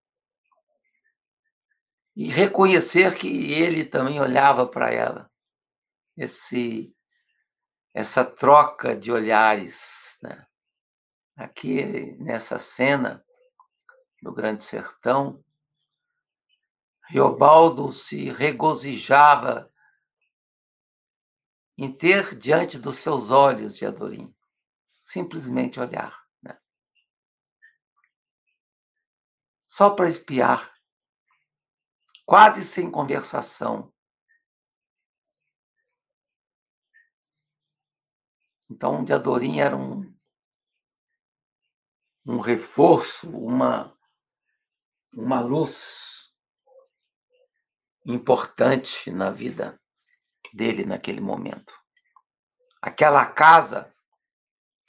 e 2.16 2.28
reconhecer 2.28 3.18
que 3.18 3.52
ele 3.52 3.84
também 3.84 4.18
olhava 4.18 4.66
para 4.66 4.90
ela. 4.90 5.30
Esse 6.16 6.92
essa 7.92 8.24
troca 8.24 8.94
de 8.96 9.10
olhares, 9.10 10.18
né? 10.22 10.46
Aqui 11.36 12.12
nessa 12.18 12.58
cena 12.58 13.24
do 14.22 14.32
Grande 14.32 14.64
Sertão, 14.64 15.42
Riobaldo 17.08 17.92
se 17.92 18.30
regozijava 18.30 19.72
em 21.78 21.90
ter 21.90 22.36
diante 22.36 22.78
dos 22.78 22.98
seus 22.98 23.30
olhos 23.30 23.74
de 23.76 23.86
Adorim, 23.86 24.34
simplesmente 25.02 25.80
olhar, 25.80 26.26
né? 26.42 26.58
Só 29.66 29.90
para 29.90 30.08
espiar 30.08 30.75
quase 32.26 32.64
sem 32.64 32.90
conversação. 32.90 33.94
Então, 38.68 39.04
de 39.04 39.12
Adorim 39.12 39.60
era 39.60 39.76
um, 39.76 40.12
um 42.26 42.40
reforço, 42.40 43.30
uma, 43.30 43.96
uma 45.14 45.40
luz 45.40 46.34
importante 48.04 49.10
na 49.12 49.30
vida 49.30 49.80
dele 50.52 50.84
naquele 50.84 51.20
momento. 51.20 51.72
Aquela 52.82 53.24
casa 53.24 53.94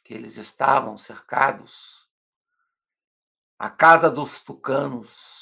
que 0.04 0.14
eles 0.14 0.38
estavam 0.38 0.98
cercados, 0.98 2.10
a 3.60 3.70
casa 3.70 4.10
dos 4.10 4.40
tucanos, 4.40 5.37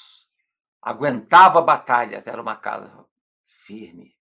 aguentava 0.86 1.64
batalhas, 1.64 2.28
era 2.28 2.40
uma 2.40 2.56
casa 2.56 3.04
firme. 3.44 4.16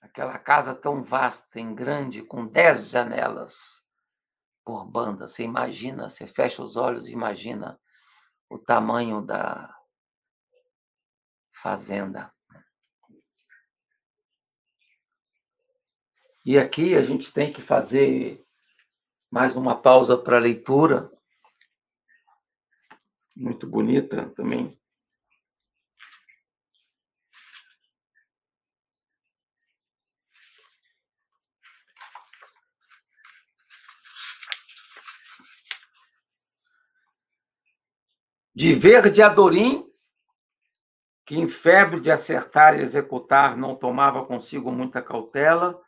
Aquela 0.00 0.36
casa 0.36 0.74
tão 0.74 1.00
vasta, 1.00 1.60
em 1.60 1.72
grande, 1.76 2.24
com 2.24 2.44
dez 2.44 2.90
janelas 2.90 3.84
por 4.64 4.84
banda. 4.84 5.28
Você 5.28 5.44
imagina, 5.44 6.10
você 6.10 6.26
fecha 6.26 6.60
os 6.60 6.76
olhos 6.76 7.06
e 7.06 7.12
imagina 7.12 7.80
o 8.50 8.58
tamanho 8.58 9.22
da 9.22 9.72
fazenda. 11.52 12.34
E 16.44 16.58
aqui 16.58 16.96
a 16.96 17.02
gente 17.02 17.32
tem 17.32 17.52
que 17.52 17.62
fazer 17.62 18.44
mais 19.30 19.54
uma 19.54 19.80
pausa 19.80 20.18
para 20.18 20.38
leitura. 20.40 21.12
Muito 23.36 23.68
bonita 23.68 24.30
também. 24.30 24.76
De 38.58 38.74
ver 38.74 39.08
de 39.12 39.22
Adorim, 39.22 39.88
que 41.24 41.36
em 41.38 41.46
febre 41.46 42.00
de 42.00 42.10
acertar 42.10 42.76
e 42.76 42.82
executar 42.82 43.56
não 43.56 43.76
tomava 43.76 44.26
consigo 44.26 44.72
muita 44.72 45.00
cautela, 45.00 45.80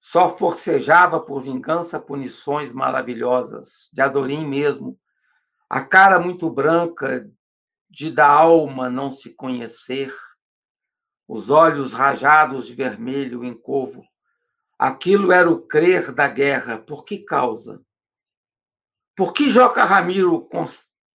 só 0.00 0.28
forcejava 0.36 1.20
por 1.20 1.40
vingança 1.40 2.00
punições 2.00 2.72
maravilhosas, 2.72 3.88
de 3.92 4.00
Adorim 4.00 4.44
mesmo, 4.44 4.98
a 5.70 5.80
cara 5.80 6.18
muito 6.18 6.50
branca, 6.50 7.30
de 7.88 8.10
da 8.10 8.26
alma 8.26 8.90
não 8.90 9.08
se 9.08 9.32
conhecer, 9.32 10.12
os 11.28 11.50
olhos 11.50 11.92
rajados 11.92 12.66
de 12.66 12.74
vermelho 12.74 13.44
em 13.44 13.54
covo. 13.54 14.02
Aquilo 14.76 15.30
era 15.30 15.48
o 15.48 15.64
crer 15.68 16.10
da 16.10 16.26
guerra. 16.26 16.78
Por 16.78 17.04
que 17.04 17.18
causa? 17.18 17.80
Por 19.14 19.32
que 19.32 19.48
Joca 19.48 19.84
Ramiro 19.84 20.48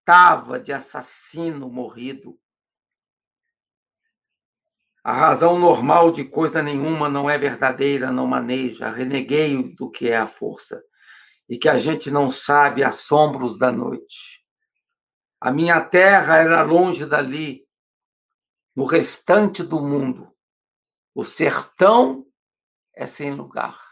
estava 0.05 0.61
de 0.61 0.71
assassino 0.71 1.71
morrido. 1.71 2.39
A 5.03 5.15
razão 5.15 5.59
normal 5.59 6.13
de 6.13 6.25
coisa 6.27 6.63
nenhuma 6.63 7.09
não 7.09 7.29
é 7.29 7.39
verdadeira, 7.39 8.13
não 8.13 8.27
maneja, 8.27 8.91
reneguei 8.91 9.75
do 9.75 9.91
que 9.91 10.09
é 10.09 10.17
a 10.19 10.27
força, 10.27 10.83
e 11.49 11.59
que 11.59 11.71
a 11.71 11.79
gente 11.79 12.11
não 12.11 12.29
sabe 12.29 12.85
assombros 12.85 13.59
da 13.59 13.73
noite. 13.73 14.45
A 15.41 15.51
minha 15.51 15.81
terra 15.83 16.37
era 16.37 16.63
longe 16.63 17.07
dali, 17.07 17.67
no 18.77 18.85
restante 18.85 19.63
do 19.63 19.81
mundo. 19.81 20.31
O 21.15 21.25
sertão 21.25 22.27
é 22.95 23.07
sem 23.07 23.35
lugar. 23.35 23.84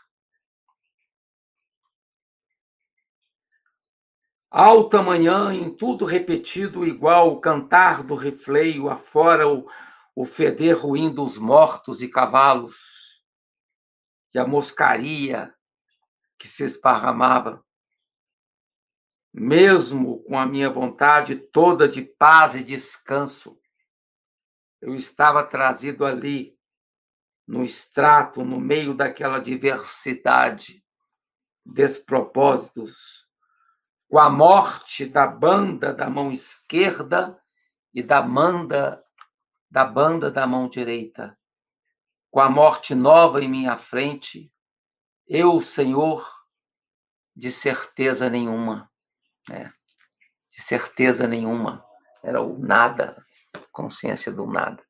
Alta 4.54 5.02
manhã, 5.02 5.50
em 5.54 5.74
tudo 5.74 6.04
repetido 6.04 6.86
igual, 6.86 7.32
o 7.32 7.40
cantar 7.40 8.02
do 8.02 8.14
refleio, 8.14 8.90
afora 8.90 9.48
o, 9.48 9.66
o 10.14 10.26
feder 10.26 10.78
ruim 10.78 11.08
dos 11.08 11.38
mortos 11.38 12.02
e 12.02 12.08
cavalos, 12.10 13.24
e 14.34 14.38
a 14.38 14.46
moscaria 14.46 15.54
que 16.38 16.46
se 16.46 16.64
esparramava. 16.64 17.64
mesmo 19.32 20.22
com 20.24 20.38
a 20.38 20.44
minha 20.44 20.68
vontade 20.68 21.34
toda 21.34 21.88
de 21.88 22.02
paz 22.02 22.54
e 22.54 22.62
descanso, 22.62 23.58
eu 24.82 24.94
estava 24.94 25.42
trazido 25.42 26.04
ali, 26.04 26.54
no 27.48 27.64
extrato, 27.64 28.44
no 28.44 28.60
meio 28.60 28.92
daquela 28.92 29.38
diversidade, 29.38 30.84
despropósitos, 31.64 33.21
com 34.12 34.18
a 34.18 34.28
morte 34.28 35.06
da 35.06 35.26
banda 35.26 35.94
da 35.94 36.10
mão 36.10 36.30
esquerda 36.30 37.42
e 37.94 38.02
da 38.02 38.20
manda 38.20 39.02
da 39.70 39.86
banda 39.86 40.30
da 40.30 40.46
mão 40.46 40.68
direita, 40.68 41.38
com 42.30 42.38
a 42.38 42.50
morte 42.50 42.94
nova 42.94 43.42
em 43.42 43.48
minha 43.48 43.74
frente, 43.74 44.52
eu, 45.26 45.58
Senhor, 45.62 46.30
de 47.34 47.50
certeza 47.50 48.28
nenhuma, 48.28 48.92
né? 49.48 49.72
de 50.50 50.60
certeza 50.60 51.26
nenhuma, 51.26 51.82
era 52.22 52.42
o 52.42 52.58
nada, 52.58 53.16
consciência 53.72 54.30
do 54.30 54.46
nada. 54.46 54.84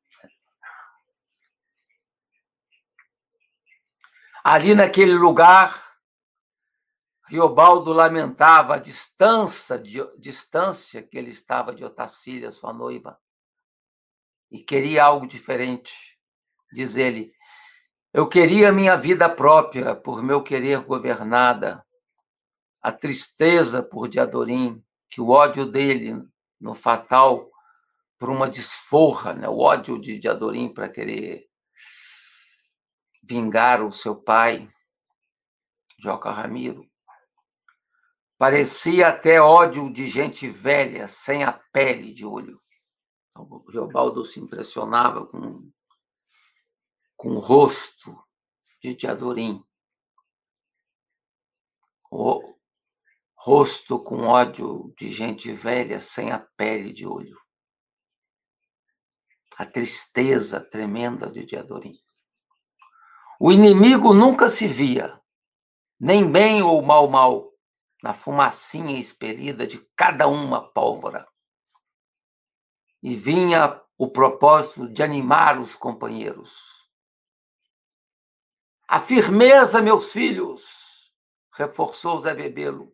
Ali 4.43 4.75
naquele 4.75 5.13
lugar, 5.13 5.92
Riobaldo 7.27 7.93
lamentava 7.93 8.75
a 8.75 8.79
distância, 8.79 9.79
de, 9.79 9.99
distância 10.17 11.01
que 11.01 11.17
ele 11.17 11.31
estava 11.31 11.73
de 11.73 11.83
Otacília, 11.83 12.51
sua 12.51 12.73
noiva, 12.73 13.17
e 14.51 14.59
queria 14.59 15.05
algo 15.05 15.25
diferente. 15.25 16.19
Diz 16.71 16.97
ele: 16.97 17.33
Eu 18.11 18.27
queria 18.27 18.71
minha 18.71 18.97
vida 18.97 19.29
própria, 19.29 19.95
por 19.95 20.21
meu 20.21 20.43
querer 20.43 20.81
governada, 20.81 21.85
a 22.81 22.91
tristeza 22.91 23.81
por 23.81 24.09
Diadorim, 24.09 24.83
que 25.09 25.21
o 25.21 25.29
ódio 25.29 25.65
dele 25.65 26.21
no 26.59 26.73
fatal 26.73 27.49
por 28.19 28.29
uma 28.29 28.49
desforra, 28.49 29.33
né? 29.33 29.47
o 29.47 29.59
ódio 29.59 29.99
de 29.99 30.17
Diadorim 30.17 30.73
para 30.73 30.89
querer 30.89 31.47
vingar 33.21 33.81
o 33.81 33.91
seu 33.91 34.15
pai, 34.15 34.69
Joca 35.99 36.29
Ramiro. 36.29 36.92
Parecia 38.43 39.07
até 39.07 39.39
ódio 39.39 39.89
de 39.89 40.05
gente 40.05 40.49
velha, 40.49 41.07
sem 41.07 41.45
a 41.45 41.53
pele 41.53 42.13
de 42.13 42.25
olho. 42.25 42.61
Então, 43.31 43.47
o 43.49 43.71
Geobaldo 43.71 44.25
se 44.25 44.37
impressionava 44.37 45.25
com, 45.25 45.71
com 47.15 47.29
o 47.37 47.39
rosto 47.39 48.21
de 48.81 48.95
Diadorim. 48.95 49.63
O 52.11 52.53
rosto 53.33 53.97
com 53.97 54.27
ódio 54.27 54.93
de 54.97 55.07
gente 55.07 55.49
velha, 55.53 56.01
sem 56.01 56.33
a 56.33 56.39
pele 56.57 56.91
de 56.91 57.07
olho. 57.07 57.39
A 59.55 59.65
tristeza 59.65 60.59
tremenda 60.59 61.31
de 61.31 61.45
Diadorim. 61.45 61.97
O 63.39 63.53
inimigo 63.53 64.13
nunca 64.13 64.49
se 64.49 64.67
via, 64.67 65.17
nem 65.97 66.29
bem 66.29 66.61
ou 66.61 66.81
mal 66.81 67.09
mal, 67.09 67.52
na 68.03 68.13
fumacinha 68.13 68.99
expelida 68.99 69.65
de 69.65 69.79
cada 69.95 70.27
uma 70.27 70.61
pólvora. 70.73 71.25
E 73.01 73.15
vinha 73.15 73.81
o 73.97 74.09
propósito 74.09 74.89
de 74.89 75.01
animar 75.01 75.57
os 75.57 75.73
companheiros. 75.73 76.53
A 78.85 78.99
firmeza, 78.99 79.81
meus 79.81 80.11
filhos, 80.11 81.13
reforçou 81.53 82.19
Zé 82.19 82.33
Bebelo. 82.33 82.93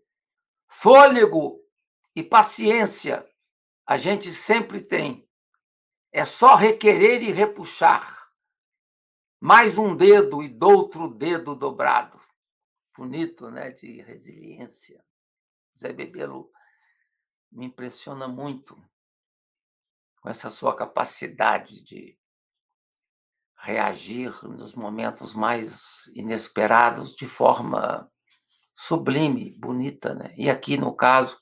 Fôlego 0.68 1.60
e 2.16 2.22
paciência 2.22 3.28
a 3.88 3.98
gente 3.98 4.32
sempre 4.32 4.80
tem. 4.80 5.28
É 6.12 6.24
só 6.24 6.54
requerer 6.54 7.24
e 7.24 7.32
repuxar 7.32 8.30
mais 9.40 9.78
um 9.78 9.96
dedo 9.96 10.44
e 10.44 10.50
doutro 10.50 11.08
dedo 11.08 11.56
dobrado. 11.56 12.19
Bonito, 13.00 13.50
né? 13.50 13.72
De 13.72 14.02
resiliência. 14.02 15.02
Zé 15.80 15.94
Bebelo 15.94 16.52
me 17.50 17.68
impressiona 17.68 18.28
muito 18.28 18.76
com 20.20 20.30
essa 20.30 20.50
sua 20.50 20.76
capacidade 20.76 21.82
de 21.82 22.20
reagir 23.56 24.44
nos 24.44 24.76
momentos 24.76 25.34
mais 25.34 26.08
inesperados 26.14 27.16
de 27.16 27.26
forma 27.26 28.12
sublime, 28.76 29.58
bonita, 29.58 30.14
né? 30.14 30.34
E 30.36 30.50
aqui 30.50 30.76
no 30.76 30.94
caso 30.94 31.40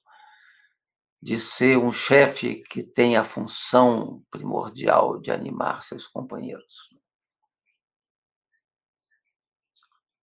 de 1.20 1.40
ser 1.40 1.76
um 1.80 1.92
chefe 1.92 2.62
que 2.70 2.84
tem 2.84 3.18
a 3.18 3.24
função 3.24 4.24
primordial 4.30 5.20
de 5.20 5.32
animar 5.32 5.82
seus 5.82 6.08
companheiros. 6.08 6.96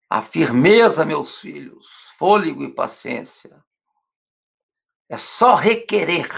A 0.08 0.22
firmeza, 0.22 1.04
meus 1.04 1.40
filhos, 1.40 1.88
fôlego 2.18 2.62
e 2.62 2.74
paciência. 2.74 3.64
É 5.08 5.18
só 5.18 5.54
requerer 5.54 6.28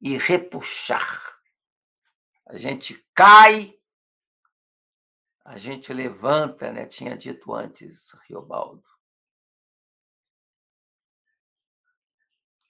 e 0.00 0.16
repuxar. 0.16 1.38
A 2.46 2.56
gente 2.56 2.94
cai, 3.14 3.76
a 5.44 5.58
gente 5.58 5.92
levanta, 5.92 6.72
né? 6.72 6.86
Tinha 6.86 7.16
dito 7.16 7.52
antes 7.54 8.12
Riobaldo. 8.28 8.84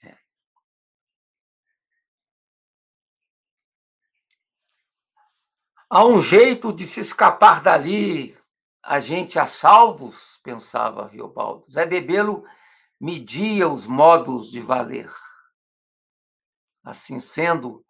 É. 0.03 0.17
Há 5.89 6.05
um 6.05 6.21
jeito 6.21 6.73
de 6.73 6.87
se 6.87 7.01
escapar 7.01 7.62
dali, 7.62 8.36
a 8.87 9.01
gente 9.01 9.37
a 9.37 9.47
salvos, 9.47 10.39
pensava 10.45 11.09
Riobaldo. 11.09 11.66
Zé 11.70 11.84
Bebelo 11.84 12.45
media 13.01 13.68
os 13.68 13.84
modos 13.87 14.49
de 14.49 14.61
valer. 14.61 15.12
Assim 16.84 17.18
sendo, 17.18 17.84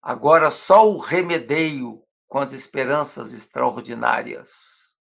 agora 0.00 0.48
só 0.48 0.88
o 0.88 0.98
remedeio 0.98 2.04
com 2.28 2.38
as 2.38 2.52
esperanças 2.52 3.32
extraordinárias. 3.32 4.94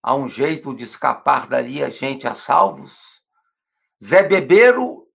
Há 0.00 0.14
um 0.14 0.28
jeito 0.28 0.72
de 0.74 0.84
escapar 0.84 1.48
dali 1.48 1.82
a 1.82 1.90
gente 1.90 2.28
a 2.28 2.34
salvos? 2.34 3.20
Zé 4.02 4.22
Bebeiro 4.22 5.08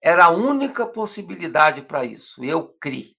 era 0.00 0.26
a 0.26 0.30
única 0.30 0.86
possibilidade 0.86 1.82
para 1.82 2.04
isso. 2.04 2.42
Eu 2.44 2.68
criei. 2.78 3.16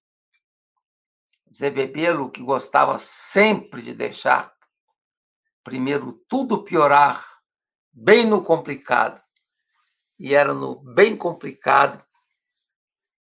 Zé 1.53 1.69
Bebelo, 1.69 2.31
que 2.31 2.41
gostava 2.41 2.97
sempre 2.97 3.81
de 3.81 3.93
deixar 3.93 4.54
primeiro 5.65 6.13
tudo 6.29 6.63
piorar, 6.63 7.41
bem 7.91 8.25
no 8.25 8.43
complicado. 8.43 9.21
E 10.17 10.33
era 10.33 10.53
no 10.53 10.75
bem 10.75 11.17
complicado 11.17 12.05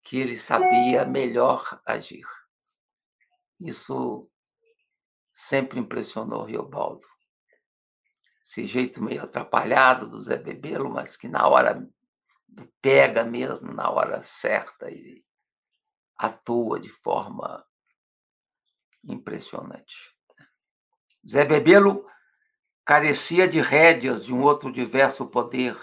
que 0.04 0.18
ele 0.18 0.38
sabia 0.38 1.04
melhor 1.06 1.82
agir. 1.84 2.28
Isso 3.60 4.30
sempre 5.34 5.80
impressionou 5.80 6.44
Riobaldo. 6.44 7.08
Esse 8.44 8.68
jeito 8.68 9.02
meio 9.02 9.24
atrapalhado 9.24 10.08
do 10.08 10.20
Zé 10.20 10.38
Bebelo, 10.38 10.90
mas 10.90 11.18
que 11.18 11.28
na 11.28 11.48
hora 11.48 11.90
pega 12.82 13.24
mesmo, 13.24 13.74
na 13.74 13.90
hora 13.90 14.22
certa, 14.22 14.92
ele 14.92 15.26
atua 16.16 16.80
de 16.80 16.90
forma 16.90 17.66
impressionante. 19.04 20.14
Zé 21.28 21.44
Bebelo 21.44 22.06
carecia 22.86 23.48
de 23.48 23.60
rédeas 23.60 24.24
de 24.24 24.34
um 24.34 24.44
outro 24.44 24.72
diverso 24.72 25.26
poder 25.26 25.76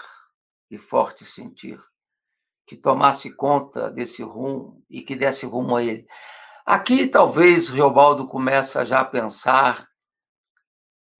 e 0.71 0.77
forte 0.77 1.25
sentir, 1.25 1.79
que 2.65 2.77
tomasse 2.77 3.35
conta 3.35 3.91
desse 3.91 4.23
rumo 4.23 4.83
e 4.89 5.01
que 5.01 5.15
desse 5.15 5.45
rumo 5.45 5.75
a 5.75 5.83
ele. 5.83 6.07
Aqui 6.65 7.07
talvez 7.07 7.67
Riobaldo 7.67 8.25
começa 8.25 8.85
já 8.85 9.01
a 9.01 9.05
pensar 9.05 9.85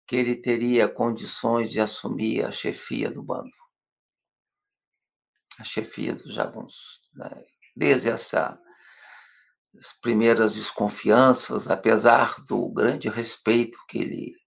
que 0.06 0.16
ele 0.16 0.36
teria 0.36 0.88
condições 0.88 1.70
de 1.70 1.80
assumir 1.80 2.44
a 2.44 2.50
chefia 2.50 3.10
do 3.10 3.22
bando, 3.22 3.50
a 5.58 5.64
chefia 5.64 6.14
dos 6.14 6.32
jagunços. 6.32 7.00
Né? 7.14 7.44
Desde 7.76 8.08
essa, 8.08 8.58
as 9.78 9.92
primeiras 10.00 10.54
desconfianças, 10.54 11.68
apesar 11.68 12.42
do 12.46 12.72
grande 12.72 13.08
respeito 13.10 13.76
que 13.86 13.98
ele 13.98 14.43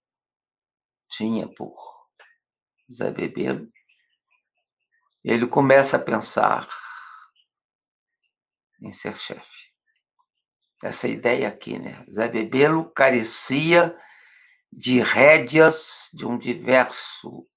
tinha 1.09 1.47
por 1.47 1.75
Zé 2.91 3.11
Bebelo, 3.11 3.71
ele 5.23 5.47
começa 5.47 5.97
a 5.97 6.01
pensar 6.01 6.67
em 8.81 8.91
ser 8.91 9.17
chefe. 9.19 9.67
Essa 10.83 11.07
ideia 11.07 11.47
aqui, 11.47 11.79
né? 11.79 12.05
Zé 12.09 12.27
Bebelo 12.27 12.89
carecia 12.91 13.97
de 14.71 15.01
rédeas 15.01 16.09
de 16.13 16.25
um 16.25 16.37
diverso, 16.37 17.47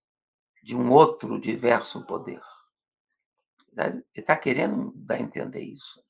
de 0.62 0.74
um 0.74 0.90
outro 0.90 1.38
diverso 1.38 2.06
poder. 2.06 2.40
Ele 3.76 4.04
está 4.14 4.36
querendo 4.36 4.92
dar 4.96 5.16
a 5.16 5.20
entender 5.20 5.60
isso. 5.60 6.02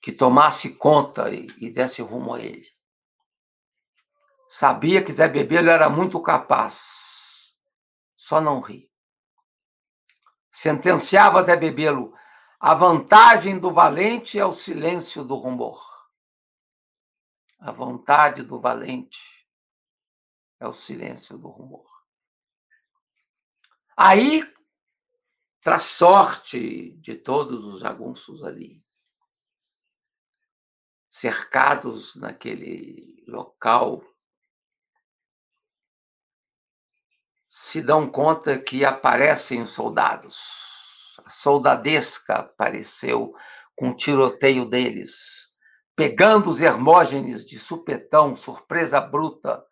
Que 0.00 0.12
tomasse 0.12 0.76
conta 0.76 1.32
e, 1.32 1.46
e 1.58 1.70
desse 1.70 2.02
rumo 2.02 2.34
a 2.34 2.40
ele. 2.40 2.73
Sabia 4.56 5.02
que 5.02 5.10
Zé 5.10 5.26
Bebelo 5.26 5.68
era 5.68 5.90
muito 5.90 6.22
capaz, 6.22 7.58
só 8.16 8.40
não 8.40 8.60
ri. 8.60 8.88
Sentenciava 10.48 11.42
Zé 11.42 11.56
Bebelo, 11.56 12.16
a 12.60 12.72
vantagem 12.72 13.58
do 13.58 13.72
valente 13.72 14.38
é 14.38 14.46
o 14.46 14.52
silêncio 14.52 15.24
do 15.24 15.34
rumor. 15.34 15.84
A 17.58 17.72
vontade 17.72 18.44
do 18.44 18.60
valente 18.60 19.44
é 20.60 20.68
o 20.68 20.72
silêncio 20.72 21.36
do 21.36 21.48
rumor. 21.48 21.90
Aí, 23.96 24.40
traz 25.60 25.82
sorte 25.82 26.92
de 27.00 27.16
todos 27.16 27.64
os 27.64 27.80
jagunços 27.80 28.44
ali, 28.44 28.86
cercados 31.10 32.14
naquele 32.14 33.24
local 33.26 34.13
se 37.56 37.80
dão 37.80 38.10
conta 38.10 38.58
que 38.58 38.84
aparecem 38.84 39.64
soldados. 39.64 41.16
A 41.24 41.30
soldadesca 41.30 42.34
apareceu 42.40 43.32
com 43.76 43.90
o 43.90 43.96
tiroteio 43.96 44.64
deles, 44.68 45.54
pegando 45.94 46.50
os 46.50 46.60
Hermógenes 46.60 47.44
de 47.44 47.56
supetão, 47.56 48.34
surpresa 48.34 49.00
bruta, 49.00 49.64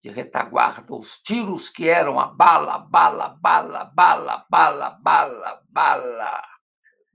de 0.00 0.10
retaguarda, 0.10 0.94
os 0.94 1.18
tiros 1.18 1.68
que 1.68 1.88
eram 1.88 2.20
a 2.20 2.26
bala, 2.26 2.78
bala, 2.78 3.30
bala, 3.30 3.84
bala, 3.86 4.46
bala, 4.48 4.90
bala, 5.02 5.62
bala, 5.68 6.48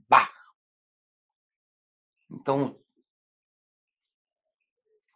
bah. 0.09 0.29
Então, 2.29 2.77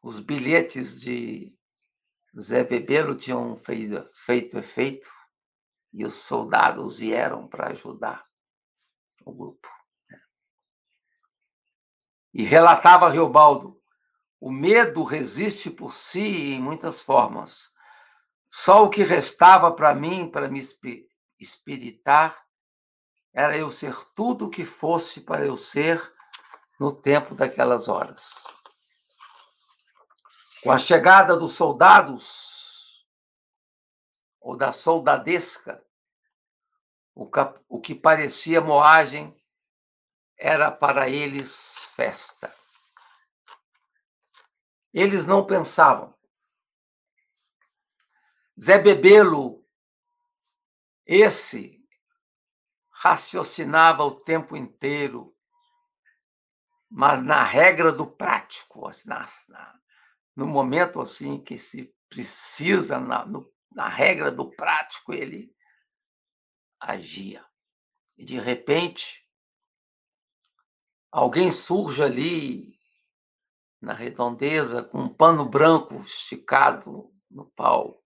os 0.01 0.21
bilhetes 0.21 1.01
de 1.01 1.53
Zé 2.39 2.63
Bebelo 2.63 3.15
tinham 3.15 3.55
feito, 3.55 4.09
feito 4.13 4.57
efeito 4.57 5.11
e 5.91 6.03
os 6.03 6.15
soldados 6.15 6.97
vieram 6.97 7.47
para 7.47 7.69
ajudar 7.69 8.25
o 9.23 9.31
grupo. 9.31 9.67
E 12.33 12.43
relatava 12.43 13.09
Riobaldo: 13.09 13.79
o 14.39 14.51
medo 14.51 15.03
resiste 15.03 15.69
por 15.69 15.93
si 15.93 16.53
em 16.53 16.61
muitas 16.61 17.01
formas. 17.01 17.71
Só 18.51 18.83
o 18.83 18.89
que 18.89 19.03
restava 19.03 19.71
para 19.71 19.93
mim, 19.93 20.29
para 20.29 20.47
me 20.47 20.61
espiritar, 21.39 22.43
era 23.31 23.57
eu 23.57 23.71
ser 23.71 23.95
tudo 24.13 24.45
o 24.45 24.49
que 24.49 24.65
fosse 24.65 25.21
para 25.21 25.45
eu 25.45 25.57
ser 25.57 26.13
no 26.79 26.91
tempo 26.91 27.33
daquelas 27.33 27.87
horas. 27.87 28.43
Com 30.63 30.71
a 30.71 30.77
chegada 30.77 31.35
dos 31.35 31.55
soldados, 31.55 33.05
ou 34.39 34.55
da 34.55 34.71
soldadesca, 34.71 35.85
o, 37.13 37.29
o 37.67 37.81
que 37.81 37.93
parecia 37.93 38.61
moagem 38.61 39.35
era 40.37 40.71
para 40.71 41.09
eles 41.09 41.75
festa. 41.95 42.53
Eles 44.93 45.25
não 45.25 45.45
pensavam. 45.45 46.17
Zé 48.57 48.77
Bebelo, 48.77 49.65
esse, 51.05 51.85
raciocinava 52.89 54.03
o 54.03 54.15
tempo 54.15 54.55
inteiro, 54.55 55.35
mas 56.89 57.21
na 57.21 57.43
regra 57.43 57.91
do 57.91 58.05
prático, 58.05 58.89
na, 59.05 59.25
na, 59.49 59.82
no 60.35 60.47
momento 60.47 60.99
assim 60.99 61.41
que 61.41 61.57
se 61.57 61.93
precisa, 62.09 62.99
na, 62.99 63.25
no, 63.25 63.51
na 63.71 63.87
regra 63.87 64.31
do 64.31 64.49
prático, 64.49 65.13
ele 65.13 65.53
agia. 66.79 67.45
E 68.17 68.25
de 68.25 68.39
repente, 68.39 69.27
alguém 71.11 71.51
surge 71.51 72.03
ali 72.03 72.79
na 73.81 73.93
redondeza 73.93 74.83
com 74.83 74.99
um 74.99 75.13
pano 75.13 75.47
branco 75.47 75.95
esticado 76.01 77.13
no 77.29 77.45
pau 77.51 78.03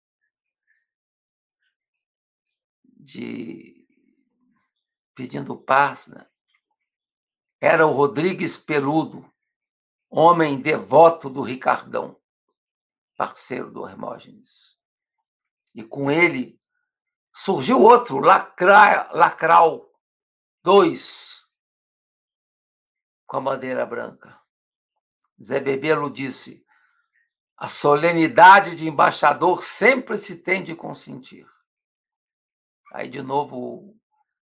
de 2.84 3.86
pedindo 5.14 5.56
paz, 5.56 6.06
né? 6.06 6.26
Era 7.60 7.86
o 7.86 7.92
Rodrigues 7.92 8.58
Peludo, 8.58 9.30
homem 10.16 10.60
devoto 10.60 11.28
do 11.28 11.42
Ricardão, 11.42 12.20
parceiro 13.16 13.70
do 13.70 13.86
Hermógenes. 13.86 14.76
E 15.74 15.84
com 15.84 16.10
ele 16.10 16.60
surgiu 17.34 17.82
outro, 17.82 18.18
Lacra, 18.18 19.10
Lacral, 19.12 19.90
dois, 20.62 21.46
com 23.26 23.36
a 23.36 23.40
bandeira 23.40 23.84
branca. 23.84 24.40
Zé 25.42 25.60
Bebelo 25.60 26.10
disse: 26.10 26.64
a 27.56 27.68
solenidade 27.68 28.76
de 28.76 28.86
embaixador 28.88 29.62
sempre 29.62 30.16
se 30.16 30.36
tem 30.36 30.62
de 30.62 30.74
consentir. 30.74 31.46
Aí, 32.92 33.08
de 33.08 33.22
novo, 33.22 33.98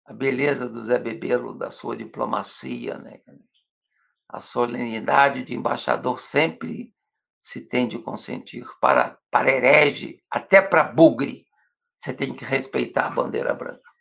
a 0.05 0.13
beleza 0.13 0.69
do 0.69 0.83
Zé 0.83 0.99
Bebelo, 0.99 1.53
da 1.53 1.71
sua 1.71 1.97
diplomacia, 1.97 2.99
né? 2.99 3.21
A 4.33 4.41
solenidade 4.41 5.43
de 5.43 5.55
embaixador 5.55 6.19
sempre 6.19 6.91
se 7.43 7.61
tem 7.61 7.87
de 7.87 7.99
consentir. 7.99 8.65
Para, 8.81 9.19
para 9.31 9.51
herege, 9.51 10.25
até 10.31 10.63
para 10.63 10.83
bugre, 10.83 11.47
você 11.99 12.15
tem 12.15 12.35
que 12.35 12.43
respeitar 12.43 13.09
a 13.09 13.11
bandeira 13.11 13.53
branca. 13.53 13.93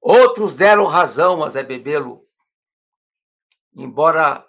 Outros 0.00 0.54
deram 0.54 0.86
razão 0.86 1.44
a 1.44 1.48
Zé 1.48 1.62
Bebelo, 1.62 2.20
embora 3.74 4.44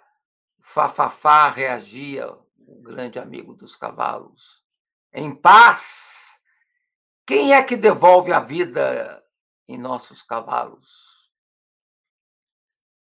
Fafafá 0.60 1.48
reagia, 1.48 2.32
o 2.58 2.82
grande 2.82 3.18
amigo 3.20 3.54
dos 3.54 3.76
cavalos. 3.76 4.60
Em 5.12 5.32
paz, 5.32 6.40
quem 7.24 7.52
é 7.52 7.62
que 7.62 7.76
devolve 7.76 8.32
a 8.32 8.40
vida 8.40 9.22
em 9.68 9.78
nossos 9.78 10.20
cavalos? 10.20 11.11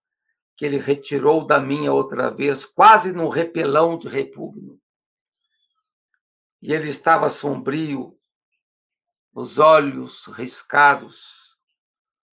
que 0.58 0.66
ele 0.66 0.76
retirou 0.76 1.46
da 1.46 1.58
minha 1.58 1.90
outra 1.90 2.28
vez, 2.28 2.66
quase 2.66 3.14
no 3.14 3.30
repelão 3.30 3.96
de 3.96 4.06
repugno. 4.06 4.78
E 6.60 6.70
ele 6.70 6.90
estava 6.90 7.30
sombrio, 7.30 8.14
os 9.32 9.58
olhos 9.58 10.26
riscados, 10.26 11.56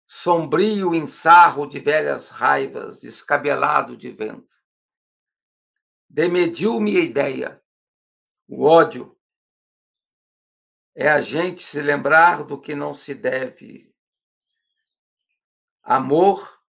sombrio 0.06 0.94
em 0.94 1.08
sarro 1.08 1.66
de 1.66 1.80
velhas 1.80 2.28
raivas, 2.28 3.00
descabelado 3.00 3.96
de 3.96 4.12
vento. 4.12 4.54
Demediu-me 6.10 6.98
a 6.98 7.00
ideia, 7.00 7.64
o 8.46 8.66
ódio, 8.66 9.18
é 10.96 11.10
a 11.10 11.22
gente 11.22 11.64
se 11.64 11.82
lembrar 11.82 12.44
do 12.44 12.60
que 12.60 12.76
não 12.76 12.94
se 12.94 13.14
deve. 13.14 13.94
Amor 15.82 16.62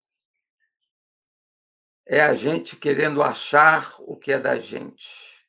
é 2.06 2.20
a 2.20 2.34
gente 2.34 2.76
querendo 2.76 3.22
achar 3.22 3.94
o 4.00 4.16
que 4.16 4.32
é 4.32 4.38
da 4.38 4.58
gente. 4.58 5.46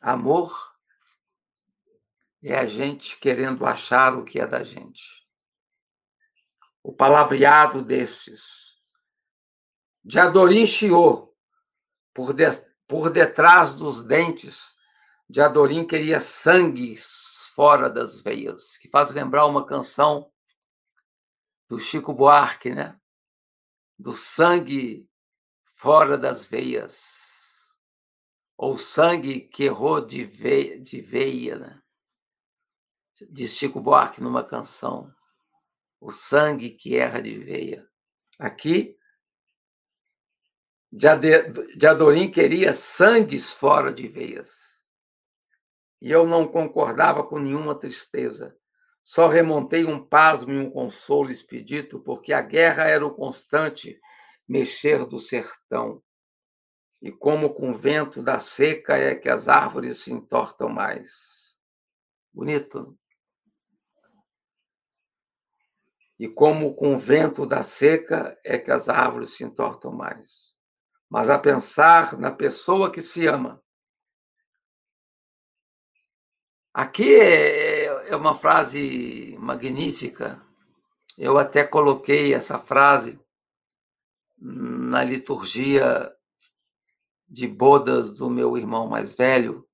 Amor 0.00 0.74
é 2.42 2.56
a 2.56 2.66
gente 2.66 3.18
querendo 3.18 3.66
achar 3.66 4.16
o 4.16 4.24
que 4.24 4.40
é 4.40 4.46
da 4.46 4.62
gente. 4.62 5.26
O 6.82 6.92
palavreado 6.92 7.82
desses. 7.82 8.76
De 10.04 10.20
Adorim 10.20 10.64
chiou, 10.64 11.36
por, 12.14 12.32
de, 12.32 12.44
por 12.86 13.10
detrás 13.10 13.74
dos 13.74 14.04
dentes, 14.04 14.72
de 15.28 15.40
Adorim 15.40 15.84
queria 15.84 16.20
sangue 16.20 16.92
fora 17.56 17.88
das 17.88 18.20
veias, 18.20 18.76
que 18.76 18.86
faz 18.86 19.10
lembrar 19.10 19.46
uma 19.46 19.64
canção 19.64 20.30
do 21.66 21.78
Chico 21.78 22.12
Buarque, 22.12 22.70
né? 22.70 23.00
Do 23.98 24.12
sangue 24.12 25.08
fora 25.72 26.18
das 26.18 26.44
veias, 26.44 27.74
ou 28.58 28.76
sangue 28.76 29.40
que 29.40 29.64
errou 29.64 30.04
de 30.04 30.22
veia, 30.22 30.78
de 30.78 31.00
veia 31.00 31.58
né? 31.58 31.82
Diz 33.30 33.56
Chico 33.56 33.80
Buarque 33.80 34.22
numa 34.22 34.44
canção, 34.44 35.10
o 35.98 36.12
sangue 36.12 36.68
que 36.68 36.94
erra 36.94 37.22
de 37.22 37.38
veia. 37.38 37.88
Aqui, 38.38 38.98
Diadorim 40.92 42.30
queria 42.30 42.74
sangues 42.74 43.50
fora 43.50 43.90
de 43.90 44.06
veias 44.06 44.75
e 46.00 46.10
eu 46.10 46.26
não 46.26 46.46
concordava 46.46 47.24
com 47.24 47.38
nenhuma 47.38 47.74
tristeza. 47.74 48.56
Só 49.02 49.28
remontei 49.28 49.84
um 49.84 50.04
pasmo 50.04 50.52
e 50.52 50.58
um 50.58 50.70
consolo 50.70 51.30
expedito, 51.30 52.00
porque 52.00 52.32
a 52.32 52.42
guerra 52.42 52.84
era 52.84 53.06
o 53.06 53.14
constante 53.14 54.00
mexer 54.48 55.06
do 55.06 55.18
sertão. 55.18 56.02
E 57.00 57.12
como 57.12 57.54
com 57.54 57.70
o 57.70 57.74
vento 57.74 58.22
da 58.22 58.40
seca 58.40 58.96
é 58.96 59.14
que 59.14 59.28
as 59.28 59.48
árvores 59.48 59.98
se 59.98 60.12
entortam 60.12 60.68
mais. 60.68 61.56
Bonito. 62.32 62.98
E 66.18 66.26
como 66.26 66.74
com 66.74 66.94
o 66.94 66.98
vento 66.98 67.46
da 67.46 67.62
seca 67.62 68.38
é 68.42 68.58
que 68.58 68.70
as 68.70 68.88
árvores 68.88 69.30
se 69.30 69.44
entortam 69.44 69.92
mais. 69.92 70.56
Mas 71.08 71.30
a 71.30 71.38
pensar 71.38 72.18
na 72.18 72.30
pessoa 72.30 72.90
que 72.90 73.02
se 73.02 73.26
ama, 73.26 73.62
Aqui 76.76 77.14
é, 77.14 77.84
é 78.10 78.16
uma 78.16 78.34
frase 78.34 79.34
magnífica. 79.40 80.42
Eu 81.16 81.38
até 81.38 81.64
coloquei 81.64 82.34
essa 82.34 82.58
frase 82.58 83.18
na 84.38 85.02
liturgia 85.02 86.12
de 87.26 87.48
bodas 87.48 88.12
do 88.12 88.28
meu 88.28 88.58
irmão 88.58 88.86
mais 88.86 89.14
velho, 89.14 89.66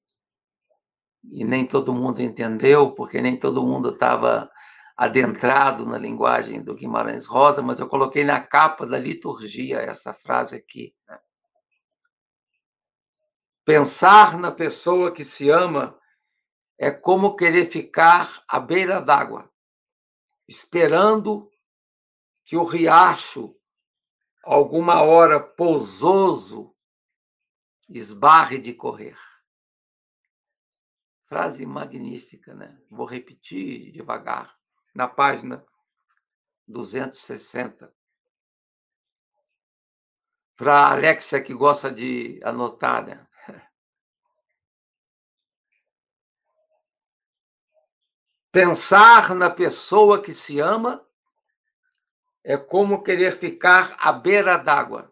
e 1.25 1.43
nem 1.43 1.67
todo 1.67 1.93
mundo 1.93 2.23
entendeu, 2.23 2.93
porque 2.93 3.21
nem 3.21 3.37
todo 3.37 3.67
mundo 3.67 3.89
estava 3.89 4.49
adentrado 4.97 5.85
na 5.85 5.99
linguagem 5.99 6.63
do 6.63 6.77
Guimarães 6.77 7.27
Rosa, 7.27 7.61
mas 7.61 7.81
eu 7.81 7.89
coloquei 7.89 8.23
na 8.23 8.41
capa 8.41 8.87
da 8.87 8.97
liturgia 8.97 9.79
essa 9.79 10.13
frase 10.13 10.55
aqui. 10.55 10.95
Pensar 13.65 14.39
na 14.39 14.53
pessoa 14.53 15.11
que 15.11 15.25
se 15.25 15.51
ama 15.51 16.01
é 16.83 16.91
como 16.91 17.37
querer 17.37 17.65
ficar 17.65 18.43
à 18.49 18.59
beira 18.59 19.01
d'água, 19.01 19.49
esperando 20.49 21.49
que 22.45 22.57
o 22.57 22.65
riacho, 22.65 23.57
alguma 24.43 25.01
hora 25.01 25.39
pousoso, 25.39 26.75
esbarre 27.89 28.59
de 28.59 28.75
correr. 28.75 29.17
Frase 31.27 31.65
magnífica, 31.65 32.53
né? 32.53 32.77
Vou 32.91 33.07
repetir 33.07 33.93
devagar, 33.93 34.59
na 34.93 35.07
página 35.07 35.65
260. 36.67 37.95
Para 40.57 40.79
a 40.79 40.93
Alexia 40.95 41.41
que 41.41 41.55
gosta 41.55 41.93
de 41.93 42.41
anotar, 42.43 43.07
né? 43.07 43.25
Pensar 48.53 49.35
na 49.35 49.49
pessoa 49.49 50.21
que 50.21 50.35
se 50.35 50.61
ama 50.61 51.03
é 52.45 52.59
como 52.59 53.03
querer 53.03 53.33
ficar 53.33 53.97
à 53.99 54.13
beira 54.13 54.59
d'água, 54.59 55.11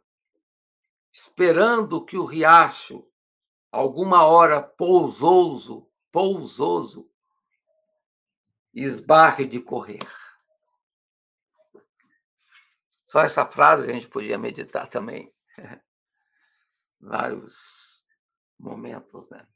esperando 1.11 2.05
que 2.05 2.19
o 2.19 2.27
riacho, 2.27 3.11
alguma 3.73 4.27
hora 4.27 4.61
pousoso, 4.61 5.91
pousoso, 6.13 7.11
esbarre 8.75 9.47
de 9.47 9.59
correr. 9.59 10.07
Só 13.07 13.21
essa 13.21 13.47
frase 13.47 13.89
a 13.89 13.93
gente 13.95 14.07
podia 14.07 14.37
meditar 14.37 14.87
também. 14.87 15.35
Vários 17.01 18.05
momentos, 18.59 19.31
né? 19.31 19.49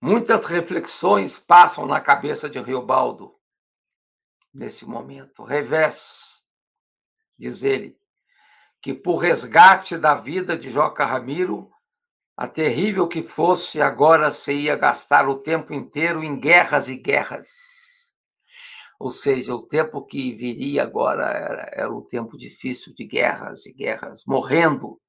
Muitas 0.00 0.44
reflexões 0.44 1.40
passam 1.40 1.84
na 1.84 2.00
cabeça 2.00 2.48
de 2.48 2.60
Riobaldo 2.60 3.34
nesse 4.54 4.86
momento. 4.86 5.42
Revés, 5.42 6.44
diz 7.36 7.64
ele, 7.64 7.98
que 8.80 8.94
por 8.94 9.16
resgate 9.16 9.98
da 9.98 10.14
vida 10.14 10.56
de 10.56 10.70
Joca 10.70 11.04
Ramiro, 11.04 11.68
a 12.36 12.46
terrível 12.46 13.08
que 13.08 13.22
fosse, 13.22 13.80
agora 13.80 14.30
se 14.30 14.52
ia 14.52 14.76
gastar 14.76 15.28
o 15.28 15.40
tempo 15.40 15.74
inteiro 15.74 16.22
em 16.22 16.38
guerras 16.38 16.86
e 16.86 16.94
guerras. 16.94 18.14
Ou 19.00 19.10
seja, 19.10 19.52
o 19.52 19.66
tempo 19.66 20.04
que 20.04 20.32
viria 20.32 20.84
agora 20.84 21.26
era, 21.26 21.70
era 21.72 21.92
um 21.92 22.02
tempo 22.02 22.36
difícil 22.36 22.94
de 22.94 23.04
guerras 23.04 23.66
e 23.66 23.72
guerras, 23.72 24.22
morrendo, 24.24 25.00